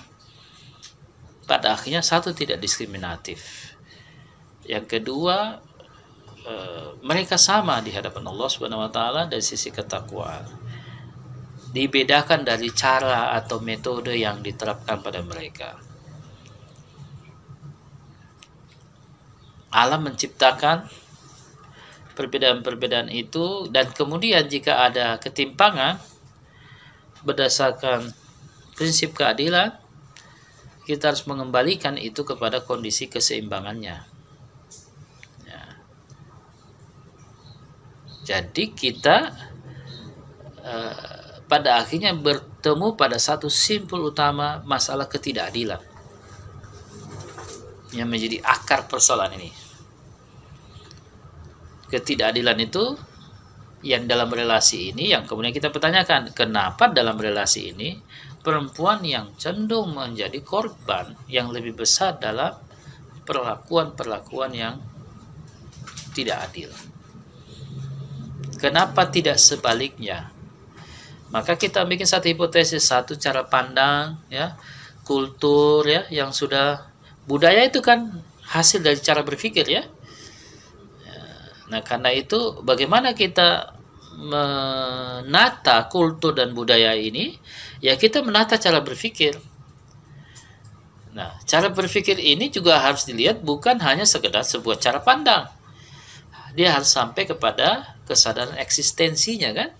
pada 1.49 1.73
akhirnya 1.73 2.05
satu 2.05 2.37
tidak 2.37 2.61
diskriminatif. 2.61 3.73
Yang 4.69 5.01
kedua 5.01 5.65
eh, 6.51 6.89
mereka 7.07 7.39
sama 7.39 7.79
di 7.79 7.95
hadapan 7.95 8.27
Allah 8.27 8.49
Subhanahu 8.51 8.83
wa 8.83 8.91
taala 8.91 9.31
dari 9.31 9.41
sisi 9.41 9.71
ketakwaan 9.71 10.43
dibedakan 11.71 12.43
dari 12.43 12.67
cara 12.75 13.31
atau 13.39 13.63
metode 13.63 14.11
yang 14.19 14.43
diterapkan 14.43 14.99
pada 14.99 15.23
mereka. 15.23 15.79
Alam 19.71 20.11
menciptakan 20.11 20.91
perbedaan-perbedaan 22.19 23.07
itu 23.15 23.71
dan 23.71 23.87
kemudian 23.95 24.51
jika 24.51 24.91
ada 24.91 25.23
ketimpangan 25.23 26.03
berdasarkan 27.23 28.11
prinsip 28.75 29.15
keadilan 29.15 29.71
kita 30.91 31.15
harus 31.15 31.23
mengembalikan 31.31 31.95
itu 31.95 32.27
kepada 32.27 32.67
kondisi 32.67 33.07
keseimbangannya. 33.07 34.10
Jadi 38.31 38.71
kita 38.71 39.17
uh, 40.63 41.43
pada 41.51 41.83
akhirnya 41.83 42.15
bertemu 42.15 42.95
pada 42.95 43.19
satu 43.19 43.51
simpul 43.51 44.15
utama 44.15 44.63
masalah 44.63 45.11
ketidakadilan 45.11 45.83
yang 47.91 48.07
menjadi 48.07 48.39
akar 48.47 48.87
persoalan 48.87 49.35
ini. 49.35 49.51
Ketidakadilan 51.91 52.59
itu 52.63 52.95
yang 53.83 54.07
dalam 54.07 54.31
relasi 54.31 54.95
ini 54.95 55.11
yang 55.11 55.27
kemudian 55.27 55.51
kita 55.51 55.75
pertanyakan, 55.75 56.31
kenapa 56.31 56.87
dalam 56.95 57.19
relasi 57.19 57.75
ini 57.75 57.99
perempuan 58.47 59.03
yang 59.03 59.35
cenderung 59.35 59.99
menjadi 59.99 60.39
korban 60.47 61.19
yang 61.27 61.51
lebih 61.51 61.75
besar 61.75 62.15
dalam 62.23 62.55
perlakuan-perlakuan 63.27 64.53
yang 64.55 64.79
tidak 66.15 66.47
adil. 66.47 66.71
Kenapa 68.61 69.09
tidak 69.09 69.41
sebaliknya? 69.41 70.29
Maka 71.33 71.57
kita 71.57 71.83
bikin 71.89 72.05
satu 72.05 72.29
hipotesis, 72.29 72.85
satu 72.85 73.17
cara 73.17 73.47
pandang, 73.49 74.21
ya, 74.29 74.59
kultur, 75.07 75.87
ya, 75.89 76.05
yang 76.13 76.31
sudah 76.31 76.85
budaya 77.25 77.65
itu 77.65 77.81
kan 77.81 78.21
hasil 78.45 78.85
dari 78.85 79.01
cara 79.01 79.25
berpikir, 79.25 79.65
ya. 79.65 79.89
Nah, 81.71 81.81
karena 81.87 82.11
itu 82.11 82.61
bagaimana 82.67 83.15
kita 83.15 83.79
menata 84.19 85.87
kultur 85.87 86.35
dan 86.35 86.51
budaya 86.51 86.93
ini? 86.99 87.39
Ya 87.79 87.95
kita 87.95 88.21
menata 88.27 88.59
cara 88.59 88.83
berpikir. 88.83 89.39
Nah, 91.15 91.39
cara 91.47 91.71
berpikir 91.71 92.19
ini 92.19 92.51
juga 92.51 92.79
harus 92.83 93.07
dilihat 93.07 93.43
bukan 93.43 93.79
hanya 93.83 94.03
sekedar 94.03 94.43
sebuah 94.43 94.83
cara 94.83 94.99
pandang. 94.99 95.47
Dia 96.59 96.75
harus 96.75 96.91
sampai 96.91 97.31
kepada 97.31 97.95
kesadaran 98.11 98.59
eksistensinya 98.59 99.55
kan? 99.55 99.71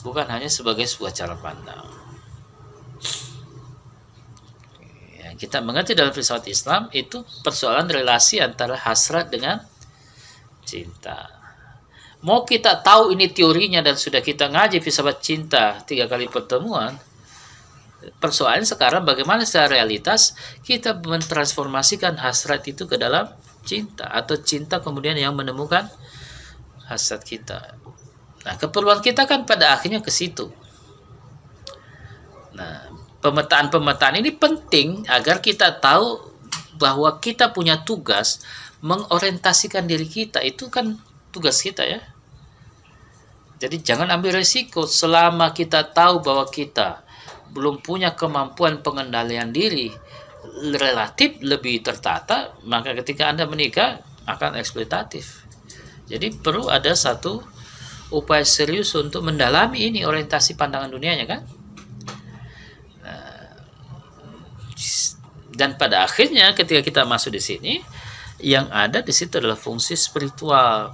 bukan 0.00 0.26
hanya 0.28 0.48
sebagai 0.48 0.88
sebuah 0.88 1.12
cara 1.12 1.36
pandang. 1.36 1.84
Yang 5.20 5.36
kita 5.48 5.60
mengerti 5.60 5.92
dalam 5.92 6.12
filsafat 6.12 6.48
Islam 6.48 6.88
itu 6.92 7.20
persoalan 7.44 7.88
relasi 7.88 8.40
antara 8.40 8.76
hasrat 8.76 9.28
dengan 9.28 9.60
cinta. 10.64 11.28
Mau 12.20 12.44
kita 12.44 12.84
tahu 12.84 13.16
ini 13.16 13.32
teorinya 13.32 13.80
dan 13.80 13.96
sudah 13.96 14.20
kita 14.20 14.52
ngaji 14.52 14.84
filsafat 14.84 15.18
cinta 15.24 15.80
tiga 15.88 16.04
kali 16.04 16.28
pertemuan, 16.28 16.92
persoalan 18.20 18.64
sekarang 18.64 19.04
bagaimana 19.04 19.48
secara 19.48 19.80
realitas 19.80 20.36
kita 20.64 21.00
mentransformasikan 21.00 22.20
hasrat 22.20 22.64
itu 22.68 22.84
ke 22.84 23.00
dalam 23.00 23.28
cinta 23.64 24.08
atau 24.08 24.40
cinta 24.40 24.80
kemudian 24.80 25.16
yang 25.16 25.36
menemukan 25.36 25.88
hasrat 26.90 27.22
kita. 27.22 27.78
Nah, 28.42 28.54
keperluan 28.58 28.98
kita 28.98 29.30
kan 29.30 29.46
pada 29.46 29.78
akhirnya 29.78 30.02
ke 30.02 30.10
situ. 30.10 30.50
Nah, 32.58 32.90
pemetaan-pemetaan 33.22 34.18
ini 34.18 34.34
penting 34.34 35.06
agar 35.06 35.38
kita 35.38 35.78
tahu 35.78 36.18
bahwa 36.80 37.22
kita 37.22 37.54
punya 37.54 37.86
tugas 37.86 38.42
mengorientasikan 38.82 39.86
diri 39.86 40.08
kita. 40.08 40.42
Itu 40.42 40.66
kan 40.72 40.98
tugas 41.30 41.62
kita 41.62 41.86
ya. 41.86 42.02
Jadi 43.60 43.84
jangan 43.84 44.08
ambil 44.08 44.40
resiko 44.40 44.88
selama 44.88 45.52
kita 45.52 45.92
tahu 45.92 46.24
bahwa 46.24 46.48
kita 46.48 47.04
belum 47.52 47.84
punya 47.84 48.16
kemampuan 48.16 48.80
pengendalian 48.80 49.52
diri 49.52 49.92
relatif 50.72 51.44
lebih 51.44 51.84
tertata, 51.84 52.56
maka 52.64 52.96
ketika 52.96 53.28
Anda 53.28 53.44
menikah 53.44 54.00
akan 54.24 54.56
eksploitatif. 54.56 55.39
Jadi 56.10 56.34
perlu 56.34 56.66
ada 56.66 56.90
satu 56.90 57.38
upaya 58.10 58.42
serius 58.42 58.90
untuk 58.98 59.22
mendalami 59.22 59.86
ini 59.86 60.02
orientasi 60.02 60.58
pandangan 60.58 60.90
dunianya 60.90 61.26
kan? 61.30 61.40
Nah, 63.06 63.54
dan 65.54 65.78
pada 65.78 66.02
akhirnya 66.02 66.50
ketika 66.58 66.82
kita 66.82 67.02
masuk 67.06 67.38
di 67.38 67.42
sini 67.42 67.74
yang 68.42 68.66
ada 68.74 69.06
di 69.06 69.14
situ 69.14 69.38
adalah 69.38 69.56
fungsi 69.56 69.94
spiritual. 69.94 70.90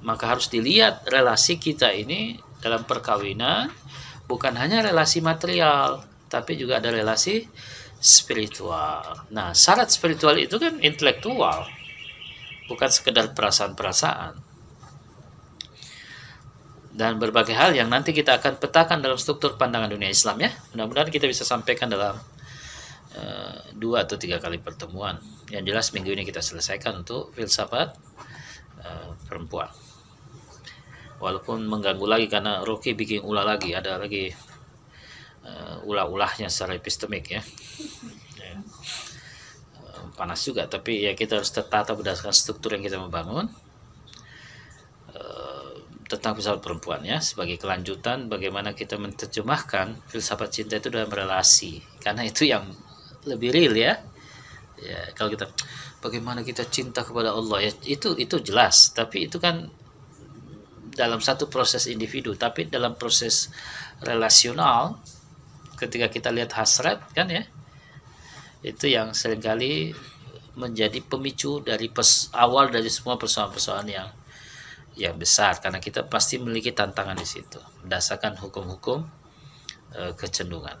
Maka 0.00 0.24
harus 0.32 0.48
dilihat 0.48 1.06
relasi 1.06 1.60
kita 1.60 1.92
ini 1.92 2.40
dalam 2.58 2.82
perkawinan 2.82 3.70
bukan 4.26 4.56
hanya 4.58 4.82
relasi 4.82 5.22
material 5.22 6.02
tapi 6.26 6.56
juga 6.56 6.80
ada 6.80 6.90
relasi 6.90 7.46
spiritual. 8.00 9.28
Nah 9.30 9.52
syarat 9.52 9.92
spiritual 9.92 10.40
itu 10.40 10.56
kan 10.56 10.80
intelektual 10.80 11.68
bukan 12.70 12.86
sekedar 12.86 13.34
perasaan-perasaan 13.34 14.50
dan 17.00 17.16
berbagai 17.16 17.54
hal 17.54 17.72
yang 17.72 17.88
nanti 17.88 18.10
kita 18.12 18.36
akan 18.42 18.60
petakan 18.60 19.00
dalam 19.00 19.16
struktur 19.16 19.56
pandangan 19.56 19.88
dunia 19.88 20.12
Islam 20.12 20.42
ya. 20.42 20.52
Mudah-mudahan 20.74 21.08
kita 21.08 21.24
bisa 21.24 21.48
sampaikan 21.48 21.88
dalam 21.88 22.18
uh, 23.16 23.56
dua 23.72 24.04
atau 24.04 24.20
tiga 24.20 24.36
kali 24.36 24.60
pertemuan. 24.60 25.16
Yang 25.48 25.64
jelas 25.72 25.86
minggu 25.96 26.12
ini 26.12 26.28
kita 26.28 26.44
selesaikan 26.44 27.00
untuk 27.00 27.32
filsafat 27.32 27.96
uh, 28.84 29.16
perempuan. 29.24 29.72
Walaupun 31.24 31.64
mengganggu 31.64 32.04
lagi 32.04 32.26
karena 32.28 32.60
Rocky 32.68 32.92
bikin 32.92 33.24
ulah 33.24 33.48
lagi, 33.48 33.72
ada 33.72 33.96
lagi 33.96 34.28
uh, 35.46 35.80
ulah-ulahnya 35.88 36.52
secara 36.52 36.76
epistemik 36.76 37.32
ya. 37.32 37.40
Panas 40.20 40.44
juga, 40.44 40.68
tapi 40.68 41.08
ya 41.08 41.16
kita 41.16 41.40
harus 41.40 41.48
tertata 41.48 41.96
berdasarkan 41.96 42.36
struktur 42.36 42.76
yang 42.76 42.84
kita 42.84 43.00
membangun 43.00 43.48
tentang 46.10 46.34
filsafat 46.34 46.58
perempuan 46.58 47.06
ya 47.06 47.22
sebagai 47.22 47.54
kelanjutan 47.54 48.26
bagaimana 48.26 48.74
kita 48.74 48.98
menerjemahkan 48.98 50.10
filsafat 50.10 50.50
cinta 50.50 50.74
itu 50.82 50.90
dalam 50.90 51.06
relasi. 51.06 51.78
Karena 52.02 52.26
itu 52.26 52.50
yang 52.50 52.66
lebih 53.30 53.54
real 53.54 53.74
ya. 53.78 53.94
Ya 54.82 55.00
kalau 55.14 55.30
kita 55.30 55.46
bagaimana 56.02 56.42
kita 56.42 56.66
cinta 56.66 57.06
kepada 57.06 57.30
Allah 57.30 57.62
ya 57.62 57.72
itu 57.86 58.18
itu 58.18 58.42
jelas. 58.42 58.90
Tapi 58.90 59.30
itu 59.30 59.38
kan 59.38 59.70
dalam 60.90 61.22
satu 61.22 61.46
proses 61.46 61.86
individu 61.86 62.34
tapi 62.34 62.66
dalam 62.66 62.98
proses 62.98 63.46
relasional 64.02 64.98
ketika 65.78 66.10
kita 66.10 66.34
lihat 66.34 66.50
hasrat 66.58 67.06
kan 67.14 67.30
ya 67.30 67.46
itu 68.66 68.90
yang 68.90 69.14
sering 69.14 69.40
kali 69.40 69.94
menjadi 70.60 71.00
pemicu 71.00 71.64
dari 71.64 71.88
pes, 71.88 72.28
awal 72.36 72.68
dari 72.68 72.92
semua 72.92 73.16
persoalan-persoalan 73.16 73.88
yang 73.88 74.08
yang 75.00 75.16
besar 75.16 75.56
karena 75.64 75.80
kita 75.80 76.04
pasti 76.04 76.36
memiliki 76.36 76.76
tantangan 76.76 77.16
di 77.16 77.24
situ 77.24 77.56
berdasarkan 77.80 78.36
hukum-hukum 78.36 79.08
e, 79.96 80.12
kecenderungan. 80.12 80.76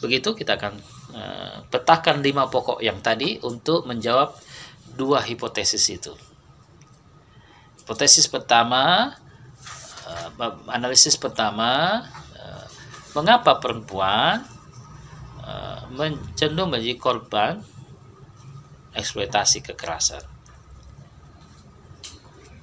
Begitu 0.00 0.32
kita 0.32 0.56
akan 0.56 0.74
e, 1.12 1.22
petakan 1.68 2.24
lima 2.24 2.48
pokok 2.48 2.80
yang 2.80 3.04
tadi 3.04 3.36
untuk 3.44 3.84
menjawab 3.84 4.32
dua 4.96 5.20
hipotesis 5.20 5.84
itu. 5.92 6.16
Hipotesis 7.84 8.24
pertama, 8.24 9.12
e, 10.08 10.12
analisis 10.72 11.20
pertama, 11.20 12.02
mengapa 13.16 13.56
perempuan 13.56 14.44
cenderung 16.36 16.68
menjadi 16.68 17.00
korban 17.00 17.64
eksploitasi 18.96 19.62
kekerasan. 19.62 20.24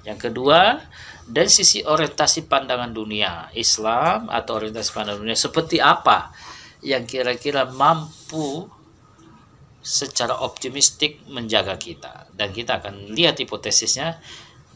Yang 0.03 0.19
kedua, 0.29 0.83
dari 1.23 1.47
sisi 1.47 1.79
orientasi 1.79 2.51
pandangan 2.51 2.91
dunia 2.91 3.47
Islam 3.55 4.27
atau 4.27 4.59
orientasi 4.59 4.89
pandangan 4.91 5.21
dunia 5.23 5.39
seperti 5.39 5.79
apa 5.79 6.35
yang 6.83 7.07
kira-kira 7.07 7.63
mampu 7.71 8.67
secara 9.79 10.43
optimistik 10.43 11.23
menjaga 11.31 11.79
kita? 11.79 12.27
Dan 12.35 12.51
kita 12.51 12.83
akan 12.83 13.15
lihat 13.15 13.39
hipotesisnya. 13.39 14.19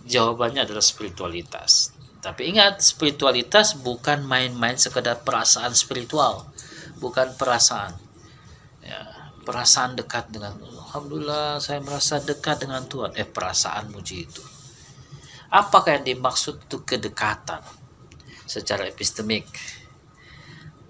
Jawabannya 0.08 0.64
adalah 0.64 0.80
spiritualitas. 0.80 1.91
Tapi 2.24 2.55
ingat 2.55 2.80
spiritualitas 2.80 3.76
bukan 3.76 4.24
main-main 4.24 4.80
sekedar 4.80 5.20
perasaan 5.28 5.76
spiritual. 5.76 6.47
Bukan 7.03 7.36
perasaan. 7.36 7.91
Ya, 8.80 9.03
perasaan 9.43 9.99
dekat 9.99 10.32
dengan 10.32 10.55
Alhamdulillah 10.88 11.59
saya 11.59 11.83
merasa 11.83 12.23
dekat 12.23 12.63
dengan 12.63 12.88
Tuhan 12.88 13.11
eh 13.19 13.27
perasaan 13.27 13.91
muji 13.91 14.23
itu 14.23 14.43
Apakah 15.47 15.99
yang 15.99 16.19
dimaksud 16.19 16.67
itu 16.67 16.83
kedekatan 16.83 17.63
secara 18.43 18.83
epistemik? 18.83 19.47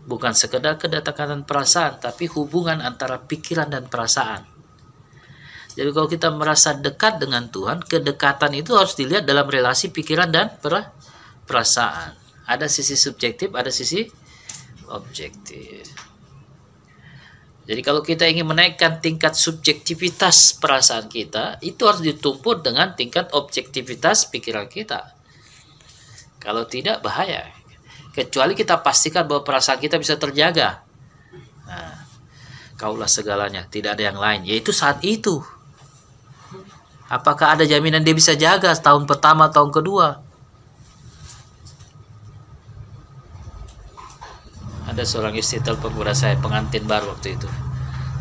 Bukan 0.07 0.33
sekedar 0.33 0.81
kedekatan 0.81 1.45
perasaan, 1.45 2.01
tapi 2.01 2.25
hubungan 2.31 2.81
antara 2.81 3.21
pikiran 3.21 3.69
dan 3.69 3.85
perasaan. 3.85 4.49
Jadi 5.77 5.89
kalau 5.93 6.09
kita 6.09 6.33
merasa 6.33 6.73
dekat 6.73 7.21
dengan 7.21 7.53
Tuhan, 7.53 7.85
kedekatan 7.85 8.57
itu 8.57 8.73
harus 8.73 8.97
dilihat 8.97 9.29
dalam 9.29 9.45
relasi 9.45 9.93
pikiran 9.93 10.33
dan 10.33 10.57
perasaan. 11.45 12.17
Ada 12.49 12.65
sisi 12.65 12.97
subjektif, 12.97 13.53
ada 13.53 13.69
sisi 13.69 14.09
objektif. 14.89 16.06
Jadi 17.67 17.81
kalau 17.83 17.99
kita 17.99 18.23
ingin 18.23 18.47
menaikkan 18.47 19.03
tingkat 19.03 19.35
subjektivitas 19.35 20.55
perasaan 20.55 21.11
kita, 21.11 21.59
itu 21.59 21.83
harus 21.83 21.99
ditumpuk 21.99 22.63
dengan 22.63 22.95
tingkat 22.95 23.27
objektivitas 23.35 24.31
pikiran 24.31 24.71
kita. 24.71 25.11
Kalau 26.39 26.63
tidak 26.63 27.03
bahaya. 27.03 27.51
Kecuali 28.15 28.55
kita 28.55 28.79
pastikan 28.79 29.27
bahwa 29.27 29.43
perasaan 29.43 29.83
kita 29.83 29.99
bisa 29.99 30.15
terjaga. 30.15 30.79
Nah, 31.67 32.07
kaulah 32.79 33.05
segalanya, 33.05 33.67
tidak 33.67 33.99
ada 33.99 34.03
yang 34.15 34.17
lain. 34.17 34.47
Yaitu 34.47 34.71
saat 34.71 35.03
itu. 35.03 35.43
Apakah 37.11 37.59
ada 37.59 37.67
jaminan 37.67 37.99
dia 37.99 38.15
bisa 38.15 38.31
jaga 38.31 38.71
tahun 38.79 39.03
pertama, 39.03 39.51
tahun 39.51 39.75
kedua? 39.75 40.23
Ada 44.97 45.05
seorang 45.05 45.37
istri 45.37 45.61
telepon 45.61 45.93
kepada 45.93 46.17
saya 46.17 46.33
pengantin 46.41 46.89
baru 46.89 47.13
waktu 47.13 47.37
itu. 47.37 47.45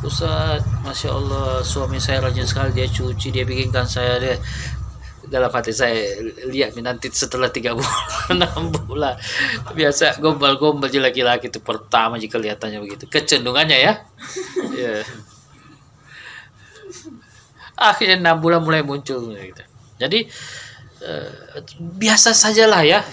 Ustaz 0.05 0.61
Masya 0.85 1.09
Allah 1.09 1.65
suami 1.65 1.97
saya 1.97 2.21
rajin 2.21 2.45
sekali 2.45 2.77
dia 2.77 2.85
cuci 2.85 3.33
dia 3.33 3.49
bikinkan 3.49 3.89
saya 3.89 4.21
dia 4.21 4.37
dalam 5.27 5.49
hati 5.49 5.73
saya 5.73 6.21
lihat 6.53 6.77
nanti 6.79 7.09
setelah 7.09 7.49
tiga 7.49 7.73
bulan 7.73 8.05
enam 8.37 8.69
bulan. 8.69 9.17
Biasa 9.73 10.21
gombal-gombal 10.21 10.93
laki-laki 10.93 11.49
itu 11.49 11.65
pertama 11.65 12.21
jika 12.21 12.37
kelihatannya 12.37 12.85
begitu. 12.85 13.09
Kecenderungannya 13.09 13.79
ya. 13.81 13.93
Ya 14.77 15.01
akhirnya 17.77 18.17
enam 18.17 18.41
bulan 18.41 18.65
mulai 18.65 18.81
muncul 18.81 19.37
gitu. 19.37 19.63
jadi 20.01 20.25
eh, 21.05 21.31
biasa 21.77 22.33
sajalah 22.33 22.83
ya 22.83 23.05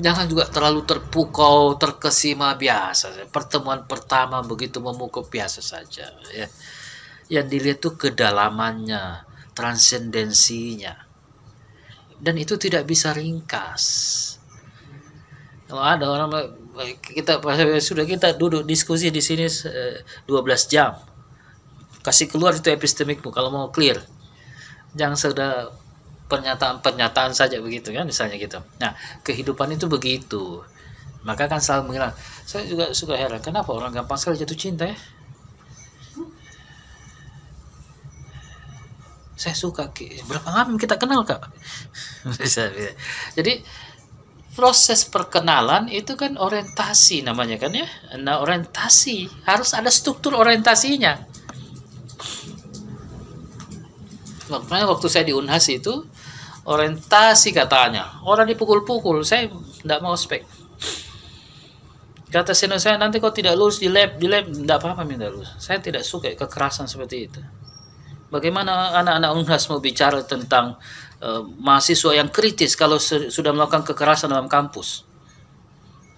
jangan 0.00 0.26
juga 0.28 0.44
terlalu 0.48 0.84
terpukau 0.84 1.74
terkesima 1.80 2.54
biasa 2.54 3.28
pertemuan 3.32 3.84
pertama 3.84 4.40
begitu 4.44 4.80
memukau 4.80 5.24
biasa 5.24 5.60
saja 5.60 6.12
ya. 6.30 6.46
Yang 7.26 7.46
dilihat 7.50 7.78
tuh 7.82 7.94
kedalamannya 7.98 9.26
transendensinya. 9.56 10.94
Dan 12.16 12.38
itu 12.38 12.54
tidak 12.56 12.86
bisa 12.86 13.10
ringkas. 13.12 13.84
Kalau 15.66 15.82
ada 15.82 16.06
orang 16.06 16.30
kita 17.02 17.42
sudah 17.82 18.06
kita 18.06 18.38
duduk 18.38 18.62
diskusi 18.62 19.10
di 19.10 19.18
sini 19.18 19.50
12 19.50 20.30
eh, 20.30 20.58
jam. 20.70 20.94
Kasih 22.06 22.30
keluar 22.30 22.54
itu 22.54 22.70
epistemikmu 22.70 23.34
kalau 23.34 23.50
mau 23.50 23.68
clear. 23.74 23.98
Jangan 24.94 25.18
sudah 25.18 25.52
pernyataan-pernyataan 26.26 27.32
saja 27.34 27.62
begitu 27.62 27.94
kan 27.94 28.06
misalnya 28.06 28.36
gitu. 28.38 28.58
Nah 28.82 28.94
kehidupan 29.22 29.74
itu 29.74 29.86
begitu. 29.86 30.62
Maka 31.26 31.50
kan 31.50 31.58
selalu 31.58 31.90
mengira 31.90 32.14
saya 32.46 32.66
juga 32.70 32.94
suka 32.94 33.18
heran 33.18 33.42
kenapa 33.42 33.74
orang 33.74 33.90
gampang 33.90 34.18
sekali 34.18 34.38
jatuh 34.38 34.58
cinta 34.58 34.86
ya? 34.86 34.98
Saya 39.36 39.52
suka 39.52 39.92
berapa 40.26 40.48
lama 40.48 40.78
kita 40.80 40.96
kenal 40.96 41.26
kak? 41.26 41.50
Jadi 43.36 43.52
proses 44.56 45.04
perkenalan 45.04 45.92
itu 45.92 46.16
kan 46.16 46.40
orientasi 46.40 47.20
namanya 47.20 47.60
kan 47.60 47.76
ya? 47.76 47.86
Nah 48.16 48.40
orientasi. 48.40 49.44
Harus 49.44 49.76
ada 49.76 49.92
struktur 49.92 50.32
orientasinya. 50.32 51.20
Makanya 54.48 54.86
waktu 54.88 55.06
saya 55.10 55.28
di 55.28 55.34
Unhas 55.34 55.66
itu 55.68 56.06
orientasi 56.66 57.54
katanya. 57.54 58.20
Orang 58.26 58.50
dipukul-pukul 58.50 59.22
saya 59.22 59.46
tidak 59.80 60.02
mau 60.02 60.18
spek. 60.18 60.42
Kata 62.26 62.52
senior 62.52 62.82
saya 62.82 62.98
nanti 62.98 63.22
kau 63.22 63.30
tidak 63.30 63.54
lulus 63.54 63.78
di 63.78 63.86
lab 63.86 64.18
di 64.18 64.26
lab. 64.26 64.50
Tidak 64.50 64.76
apa-apa 64.76 65.06
minta 65.06 65.30
lulus. 65.30 65.54
Saya 65.62 65.78
tidak 65.78 66.02
suka 66.02 66.34
kekerasan 66.34 66.90
seperti 66.90 67.30
itu. 67.30 67.40
Bagaimana 68.26 68.98
anak-anak 68.98 69.30
Unhas 69.38 69.70
mau 69.70 69.78
bicara 69.78 70.18
tentang 70.26 70.74
uh, 71.22 71.46
mahasiswa 71.46 72.18
yang 72.18 72.26
kritis 72.26 72.74
kalau 72.74 72.98
sudah 72.98 73.54
melakukan 73.54 73.86
kekerasan 73.86 74.34
dalam 74.34 74.50
kampus? 74.50 75.06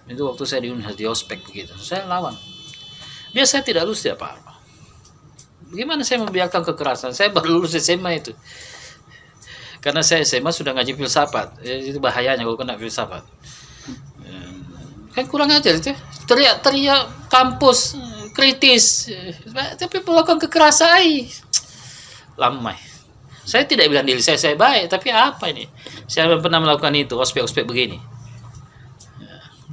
Itu 0.09 0.25
waktu 0.25 0.43
saya 0.49 0.65
di 0.65 0.73
Unhas 0.73 0.97
di 0.97 1.05
ospek 1.05 1.45
begitu. 1.45 1.77
Saya 1.77 2.09
lawan. 2.09 2.33
Dia 3.29 3.45
saya 3.45 3.61
tidak 3.61 3.85
lulus 3.85 4.01
dia 4.01 4.17
apa-apa. 4.17 4.57
Gimana 5.69 6.01
saya 6.01 6.25
membiarkan 6.25 6.65
kekerasan? 6.73 7.13
Saya 7.13 7.29
baru 7.29 7.61
lulus 7.61 7.77
SMA 7.77 8.17
itu. 8.17 8.33
Karena 9.79 10.03
saya 10.03 10.27
SMA 10.27 10.51
sudah 10.51 10.75
ngaji 10.75 10.95
filsafat. 10.95 11.63
Ya, 11.63 11.79
itu 11.79 11.99
bahayanya 12.03 12.43
kalau 12.43 12.59
kena 12.59 12.75
filsafat. 12.75 13.23
Kan 15.15 15.25
kurang 15.31 15.49
ajar 15.49 15.79
itu. 15.79 15.95
Teriak-teriak 16.27 17.31
kampus 17.31 17.95
kritis. 18.35 19.09
Tapi 19.53 20.03
melakukan 20.03 20.37
kekerasan. 20.43 21.31
Lamai. 22.35 22.77
Saya 23.43 23.65
tidak 23.65 23.89
bilang 23.89 24.05
diri 24.05 24.21
saya 24.21 24.37
saya 24.37 24.53
baik, 24.53 24.93
tapi 24.93 25.09
apa 25.09 25.49
ini? 25.49 25.65
Saya 26.05 26.37
pernah 26.37 26.61
melakukan 26.61 26.93
itu, 26.93 27.17
ospek-ospek 27.17 27.65
begini. 27.65 27.97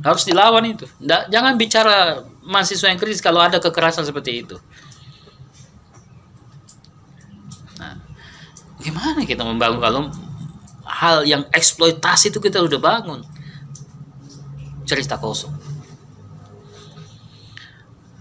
Harus 0.00 0.24
dilawan 0.24 0.64
itu. 0.64 0.88
Jangan 1.04 1.61
bicara 1.61 2.24
mahasiswa 2.40 2.88
yang 2.88 2.96
kritis 2.96 3.20
kalau 3.20 3.44
ada 3.44 3.61
kekerasan 3.61 4.09
seperti 4.09 4.48
itu. 4.48 4.57
Gimana 8.87 9.26
kita 9.26 9.43
membangun 9.43 9.82
kalau 9.82 10.07
hal 10.87 11.26
yang 11.26 11.43
eksploitasi 11.51 12.30
itu 12.30 12.39
kita 12.39 12.62
udah 12.62 12.78
bangun? 12.78 13.26
Cerita 14.87 15.18
kosong. 15.18 15.51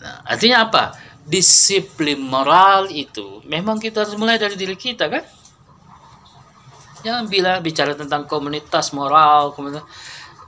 Nah, 0.02 0.26
artinya 0.26 0.66
apa? 0.66 0.98
Disiplin 1.22 2.18
moral 2.18 2.90
itu 2.90 3.46
memang 3.46 3.78
kita 3.78 4.02
harus 4.06 4.18
mulai 4.18 4.42
dari 4.42 4.58
diri 4.58 4.74
kita 4.74 5.06
kan? 5.06 5.22
Jangan 7.06 7.30
bilang 7.30 7.62
bicara 7.62 7.94
tentang 7.94 8.26
komunitas 8.26 8.90
moral, 8.90 9.54
komunitas. 9.54 9.86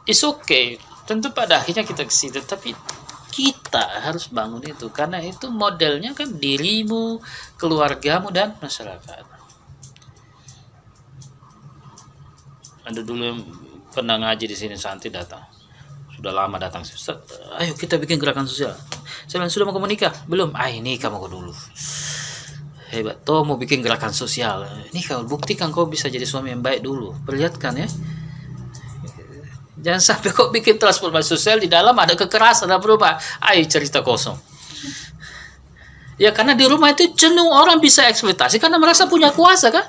It's 0.09 0.26
okay. 0.26 0.82
Tentu 1.05 1.30
pada 1.30 1.61
akhirnya 1.61 1.86
kita 1.86 2.09
ke 2.09 2.13
situ, 2.13 2.41
tapi 2.41 2.74
kita 3.30 4.01
harus 4.01 4.34
bangun 4.34 4.65
itu 4.65 4.89
karena 4.89 5.22
itu 5.22 5.53
modelnya 5.53 6.18
kan 6.18 6.26
dirimu, 6.26 7.22
keluargamu 7.61 8.34
dan 8.34 8.57
masyarakat. 8.57 9.36
Ada 12.88 13.03
dulu 13.03 13.21
yang 13.27 13.39
pernah 13.91 14.15
ngaji 14.15 14.47
di 14.47 14.55
sini 14.55 14.75
Santi 14.79 15.11
datang. 15.11 15.43
Sudah 16.15 16.31
lama 16.31 16.55
datang. 16.55 16.88
Ustaz, 16.88 17.19
ayo 17.59 17.75
kita 17.75 17.99
bikin 17.99 18.15
gerakan 18.15 18.47
sosial. 18.47 18.73
Saya 19.27 19.43
bilang 19.43 19.51
sudah 19.51 19.65
mau 19.67 19.75
kamu 19.75 19.91
nikah 19.91 20.13
belum. 20.25 20.55
Ah 20.55 20.71
ini 20.71 20.95
kamu 20.95 21.19
kau 21.19 21.29
dulu. 21.29 21.51
Hebat 22.88 23.27
toh 23.27 23.43
mau 23.43 23.59
bikin 23.59 23.83
gerakan 23.83 24.15
sosial. 24.15 24.63
Ini 24.95 25.03
kau 25.03 25.27
buktikan 25.27 25.69
kau 25.75 25.85
bisa 25.91 26.07
jadi 26.07 26.23
suami 26.23 26.55
yang 26.55 26.63
baik 26.63 26.79
dulu. 26.79 27.11
Perlihatkan 27.27 27.75
ya. 27.75 27.88
Jangan 29.77 30.01
sampai 30.01 30.31
kau 30.31 30.47
bikin 30.49 30.79
transformasi 30.79 31.27
sosial 31.35 31.59
di 31.59 31.67
dalam 31.67 31.93
ada 31.99 32.15
kekerasan 32.15 32.71
ada 32.71 32.79
berubah 32.79 33.19
ayo 33.51 33.61
cerita 33.67 33.99
kosong. 33.99 34.39
Ya 36.17 36.33
karena 36.33 36.57
di 36.57 36.65
rumah 36.65 36.95
itu 36.95 37.13
jenuh 37.13 37.45
orang 37.45 37.77
bisa 37.77 38.07
eksploitasi 38.09 38.57
karena 38.57 38.81
merasa 38.81 39.05
punya 39.05 39.29
kuasa 39.35 39.69
kan? 39.69 39.85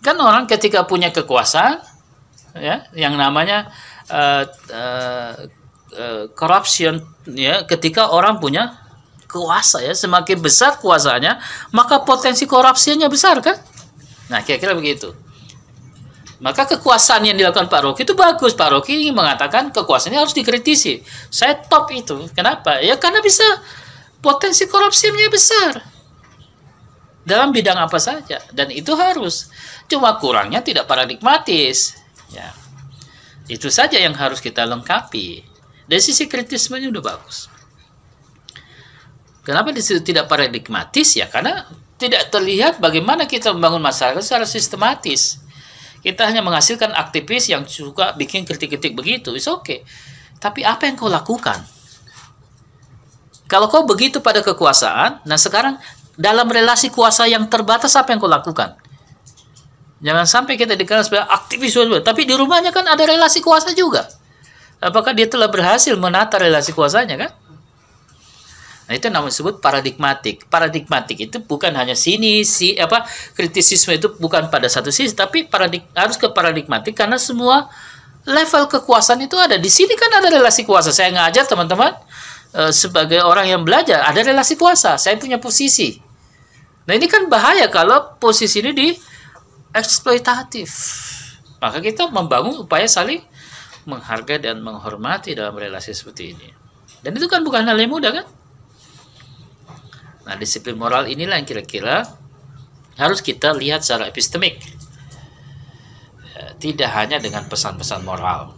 Kan 0.00 0.16
orang 0.16 0.46
ketika 0.46 0.86
punya 0.86 1.12
kekuasaan 1.12 1.84
ya 2.56 2.86
yang 2.96 3.16
namanya 3.18 3.68
uh, 4.08 4.44
uh, 4.72 5.32
uh, 5.96 7.02
ya. 7.32 7.64
Ketika 7.68 8.12
orang 8.12 8.40
punya 8.40 8.76
kuasa 9.28 9.84
ya 9.84 9.92
semakin 9.92 10.40
besar 10.40 10.80
kuasanya 10.80 11.36
maka 11.76 12.00
potensi 12.04 12.48
korupsinya 12.48 13.10
besar 13.12 13.44
kan? 13.44 13.56
Nah 14.32 14.40
kira-kira 14.44 14.72
begitu. 14.72 15.12
Maka 16.38 16.70
kekuasaan 16.70 17.26
yang 17.26 17.34
dilakukan 17.34 17.66
Pak 17.66 17.82
Rocky 17.82 18.06
itu 18.06 18.14
bagus. 18.14 18.54
Pak 18.54 18.70
Rocky 18.70 18.94
ingin 18.94 19.18
mengatakan 19.18 19.74
kekuasaannya 19.74 20.22
harus 20.22 20.30
dikritisi. 20.38 21.02
Saya 21.34 21.58
top 21.58 21.90
itu. 21.90 22.30
Kenapa? 22.30 22.78
Ya 22.78 22.94
karena 22.94 23.18
bisa 23.18 23.42
potensi 24.22 24.70
korupsinya 24.70 25.26
besar. 25.34 25.82
Dalam 27.26 27.50
bidang 27.50 27.82
apa 27.82 27.98
saja. 27.98 28.38
Dan 28.54 28.70
itu 28.70 28.94
harus. 28.94 29.50
Cuma 29.90 30.14
kurangnya 30.22 30.62
tidak 30.62 30.86
paradigmatis 30.86 31.97
ya 32.32 32.52
itu 33.48 33.72
saja 33.72 33.96
yang 33.96 34.12
harus 34.12 34.44
kita 34.44 34.68
lengkapi. 34.68 35.40
Dari 35.88 36.02
sisi 36.04 36.28
kritismenya 36.28 36.92
udah 36.92 37.00
bagus. 37.00 37.48
Kenapa 39.40 39.72
di 39.72 39.80
situ 39.80 40.04
tidak 40.04 40.28
paradigmatis? 40.28 41.16
Ya 41.16 41.24
karena 41.32 41.64
tidak 41.96 42.28
terlihat 42.28 42.76
bagaimana 42.76 43.24
kita 43.24 43.56
membangun 43.56 43.80
masyarakat 43.80 44.20
secara 44.20 44.44
sistematis. 44.44 45.40
Kita 46.04 46.28
hanya 46.28 46.44
menghasilkan 46.44 46.92
aktivis 46.92 47.48
yang 47.48 47.64
suka 47.64 48.12
bikin 48.12 48.44
kritik-kritik 48.44 48.92
begitu. 48.92 49.32
Oke 49.32 49.48
okay. 49.48 49.78
tapi 50.36 50.62
apa 50.68 50.84
yang 50.84 51.00
kau 51.00 51.08
lakukan? 51.08 51.64
Kalau 53.48 53.72
kau 53.72 53.88
begitu 53.88 54.20
pada 54.20 54.44
kekuasaan, 54.44 55.24
nah 55.24 55.40
sekarang 55.40 55.80
dalam 56.20 56.44
relasi 56.52 56.92
kuasa 56.92 57.24
yang 57.24 57.48
terbatas 57.48 57.96
apa 57.96 58.12
yang 58.12 58.20
kau 58.20 58.28
lakukan? 58.28 58.76
Jangan 59.98 60.26
sampai 60.30 60.54
kita 60.54 60.78
dikenal 60.78 61.02
sebagai 61.02 61.26
aktivis, 61.26 61.74
tapi 62.06 62.22
di 62.22 62.34
rumahnya 62.38 62.70
kan 62.70 62.86
ada 62.86 63.02
relasi 63.02 63.42
kuasa 63.42 63.74
juga. 63.74 64.06
Apakah 64.78 65.10
dia 65.10 65.26
telah 65.26 65.50
berhasil 65.50 65.90
menata 65.98 66.38
relasi 66.38 66.70
kuasanya 66.70 67.18
kan? 67.18 67.30
Nah, 68.88 68.96
itu 68.96 69.10
namanya 69.12 69.34
disebut 69.34 69.60
paradigmatik. 69.60 70.48
Paradigmatik 70.48 71.18
itu 71.20 71.36
bukan 71.44 71.74
hanya 71.76 71.92
sini 71.92 72.40
si 72.40 72.72
apa 72.78 73.04
kritisisme 73.36 73.92
itu 73.92 74.16
bukan 74.16 74.48
pada 74.48 74.64
satu 74.70 74.88
sisi, 74.88 75.12
tapi 75.12 75.44
paradig, 75.44 75.84
harus 75.92 76.16
ke 76.16 76.30
paradigmatik 76.32 76.96
karena 76.96 77.20
semua 77.20 77.68
level 78.24 78.64
kekuasaan 78.64 79.20
itu 79.20 79.36
ada. 79.36 79.60
Di 79.60 79.68
sini 79.68 79.92
kan 79.92 80.08
ada 80.14 80.32
relasi 80.32 80.64
kuasa. 80.64 80.88
Saya 80.88 81.12
ngajar 81.12 81.44
teman-teman 81.44 81.92
e, 82.56 82.72
sebagai 82.72 83.20
orang 83.20 83.50
yang 83.50 83.60
belajar 83.60 84.08
ada 84.08 84.24
relasi 84.24 84.56
kuasa. 84.56 84.96
Saya 84.96 85.20
punya 85.20 85.36
posisi. 85.36 86.00
Nah 86.88 86.96
ini 86.96 87.04
kan 87.04 87.28
bahaya 87.28 87.68
kalau 87.68 88.16
posisi 88.16 88.64
ini 88.64 88.72
di 88.72 88.88
eksploitatif. 89.74 90.70
Maka 91.58 91.82
kita 91.82 92.06
membangun 92.08 92.62
upaya 92.62 92.86
saling 92.86 93.20
menghargai 93.88 94.38
dan 94.38 94.60
menghormati 94.60 95.34
dalam 95.34 95.56
relasi 95.56 95.96
seperti 95.96 96.36
ini. 96.36 96.48
Dan 97.02 97.16
itu 97.16 97.26
kan 97.26 97.42
bukan 97.42 97.64
hal 97.66 97.78
yang 97.78 97.90
mudah 97.90 98.12
kan? 98.12 98.26
Nah 100.28 100.36
disiplin 100.36 100.76
moral 100.76 101.08
inilah 101.08 101.40
yang 101.40 101.48
kira-kira 101.48 102.04
harus 103.00 103.24
kita 103.24 103.54
lihat 103.56 103.80
secara 103.80 104.10
epistemik. 104.10 104.60
tidak 106.58 106.90
hanya 106.90 107.22
dengan 107.22 107.46
pesan-pesan 107.46 108.02
moral. 108.02 108.50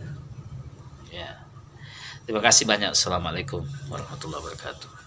Ya. 1.13 1.45
Terima 2.25 2.41
kasih 2.41 2.65
banyak. 2.65 2.97
Assalamualaikum 2.97 3.61
warahmatullahi 3.93 4.41
wabarakatuh. 4.41 5.00